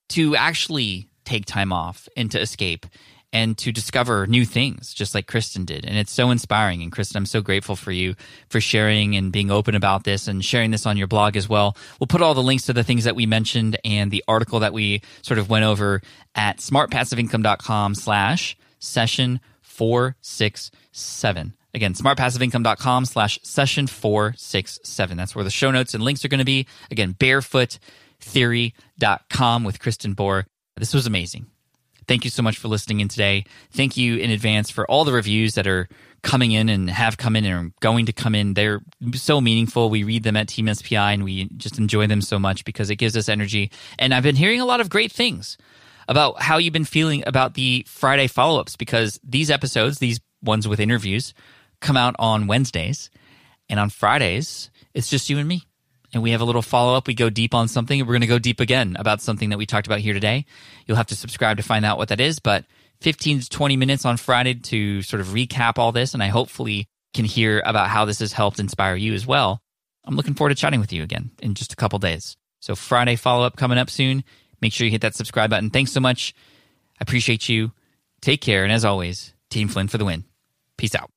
[0.10, 2.86] to actually take time off and to escape
[3.34, 5.86] and to discover new things, just like Kristen did.
[5.86, 6.84] And it's so inspiring.
[6.84, 8.14] And Kristen, I'm so grateful for you
[8.48, 11.76] for sharing and being open about this and sharing this on your blog as well.
[12.00, 14.72] We'll put all the links to the things that we mentioned and the article that
[14.72, 16.04] we sort of went over
[16.36, 21.54] at smartpassiveincome.com slash session 467.
[21.74, 25.18] Again, smartpassiveincome.com slash session 467.
[25.18, 26.68] That's where the show notes and links are going to be.
[26.92, 30.46] Again, bearfoottheory.com with Kristen Bor.
[30.78, 31.48] This was amazing.
[32.08, 33.46] Thank you so much for listening in today.
[33.72, 35.88] Thank you in advance for all the reviews that are
[36.22, 38.54] coming in and have come in and are going to come in.
[38.54, 38.82] They're
[39.14, 39.90] so meaningful.
[39.90, 42.98] We read them at Team SPI and we just enjoy them so much because it
[42.98, 43.72] gives us energy.
[43.98, 45.58] And I've been hearing a lot of great things
[46.08, 50.68] about how you've been feeling about the Friday follow ups because these episodes, these ones
[50.68, 51.34] with interviews,
[51.84, 53.10] come out on Wednesdays.
[53.70, 55.64] And on Fridays, it's just you and me
[56.14, 57.08] and we have a little follow up.
[57.08, 59.66] We go deep on something, we're going to go deep again about something that we
[59.66, 60.46] talked about here today.
[60.86, 62.66] You'll have to subscribe to find out what that is, but
[63.02, 66.88] 15 to 20 minutes on Friday to sort of recap all this, and I hopefully
[67.14, 69.62] can hear about how this has helped inspire you as well.
[70.06, 72.38] I'm looking forward to chatting with you again in just a couple days.
[72.60, 74.24] So, Friday follow up coming up soon.
[74.62, 75.70] Make sure you hit that subscribe button.
[75.70, 76.34] Thanks so much.
[77.00, 77.72] I appreciate you.
[78.22, 78.64] Take care.
[78.64, 80.24] And as always, Team Flynn for the win.
[80.78, 81.10] Peace out.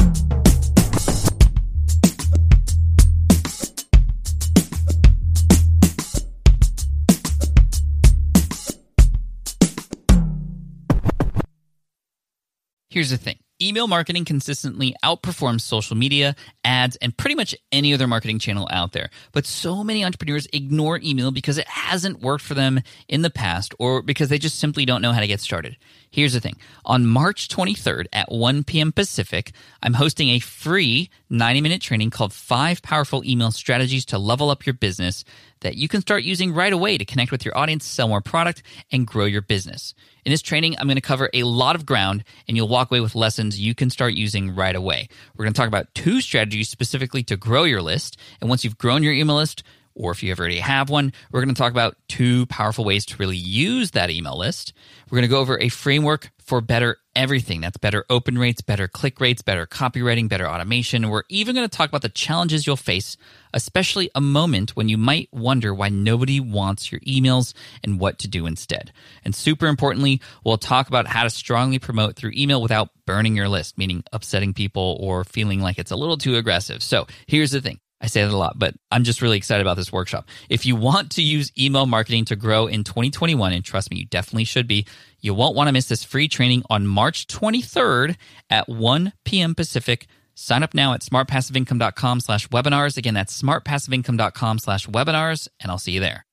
[12.89, 16.35] Here's the thing email marketing consistently outperforms social media,
[16.65, 19.11] ads, and pretty much any other marketing channel out there.
[19.33, 23.75] But so many entrepreneurs ignore email because it hasn't worked for them in the past
[23.79, 25.77] or because they just simply don't know how to get started.
[26.11, 28.93] Here's the thing on March 23rd at 1 p.m.
[28.93, 29.53] Pacific,
[29.83, 34.67] I'm hosting a free 90 minute training called Five Powerful Email Strategies to Level Up
[34.67, 35.25] Your Business
[35.63, 38.63] that you can start using right away to connect with your audience, sell more product,
[38.93, 39.95] and grow your business.
[40.25, 43.01] In this training, I'm going to cover a lot of ground and you'll walk away
[43.01, 45.09] with lessons you can start using right away.
[45.37, 48.17] We're going to talk about two strategies specifically to grow your list.
[48.41, 49.65] And once you've grown your email list,
[49.95, 53.17] or if you already have one, we're going to talk about two powerful ways to
[53.17, 54.73] really use that email list.
[55.11, 57.61] We're going to go over a framework for better everything.
[57.61, 61.09] That's better open rates, better click rates, better copywriting, better automation.
[61.09, 63.17] We're even going to talk about the challenges you'll face,
[63.53, 67.55] especially a moment when you might wonder why nobody wants your emails
[67.85, 68.93] and what to do instead.
[69.25, 73.49] And super importantly, we'll talk about how to strongly promote through email without burning your
[73.49, 76.83] list, meaning upsetting people or feeling like it's a little too aggressive.
[76.83, 77.79] So here's the thing.
[78.03, 80.29] I say that a lot, but I'm just really excited about this workshop.
[80.49, 84.07] If you want to use email marketing to grow in 2021, and trust me, you
[84.07, 84.87] definitely should be,
[85.21, 88.17] you won't want to miss this free training on March 23rd
[88.51, 89.55] at 1 p.m.
[89.55, 90.09] Pacific.
[90.35, 92.97] Sign up now at smartpassiveincome.com slash webinars.
[92.97, 96.27] Again, that's smartpassiveincome.com slash webinars, and I'll see you there.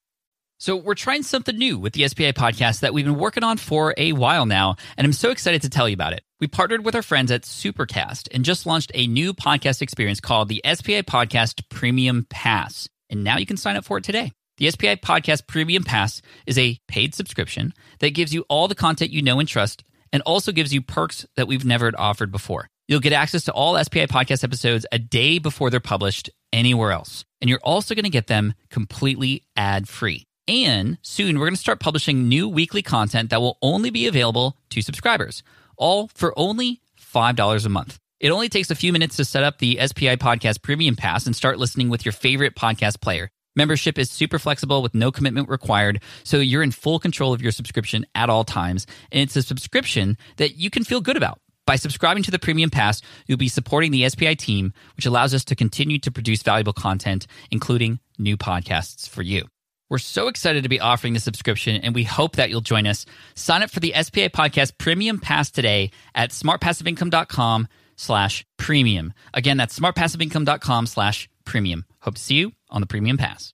[0.61, 3.93] So we're trying something new with the SPI podcast that we've been working on for
[3.95, 6.21] a while now, and I'm so excited to tell you about it.
[6.41, 10.49] We partnered with our friends at Supercast and just launched a new podcast experience called
[10.49, 12.89] the SPI Podcast Premium Pass.
[13.09, 14.33] And now you can sign up for it today.
[14.57, 19.11] The SPI Podcast Premium Pass is a paid subscription that gives you all the content
[19.11, 22.67] you know and trust and also gives you perks that we've never offered before.
[22.89, 27.23] You'll get access to all SPI podcast episodes a day before they're published anywhere else.
[27.39, 30.25] And you're also going to get them completely ad free.
[30.49, 34.57] And soon we're going to start publishing new weekly content that will only be available
[34.71, 35.43] to subscribers,
[35.77, 37.99] all for only $5 a month.
[38.19, 41.35] It only takes a few minutes to set up the SPI Podcast Premium Pass and
[41.35, 43.29] start listening with your favorite podcast player.
[43.55, 47.51] Membership is super flexible with no commitment required, so you're in full control of your
[47.51, 48.87] subscription at all times.
[49.11, 51.39] And it's a subscription that you can feel good about.
[51.67, 55.45] By subscribing to the Premium Pass, you'll be supporting the SPI team, which allows us
[55.45, 59.45] to continue to produce valuable content, including new podcasts for you.
[59.89, 63.05] We're so excited to be offering the subscription and we hope that you'll join us.
[63.35, 69.13] Sign up for the SPI Podcast Premium Pass today at smartpassiveincome.com slash premium.
[69.33, 71.85] Again, that's smartpassiveincome.com slash premium.
[72.01, 73.53] Hope to see you on the Premium Pass.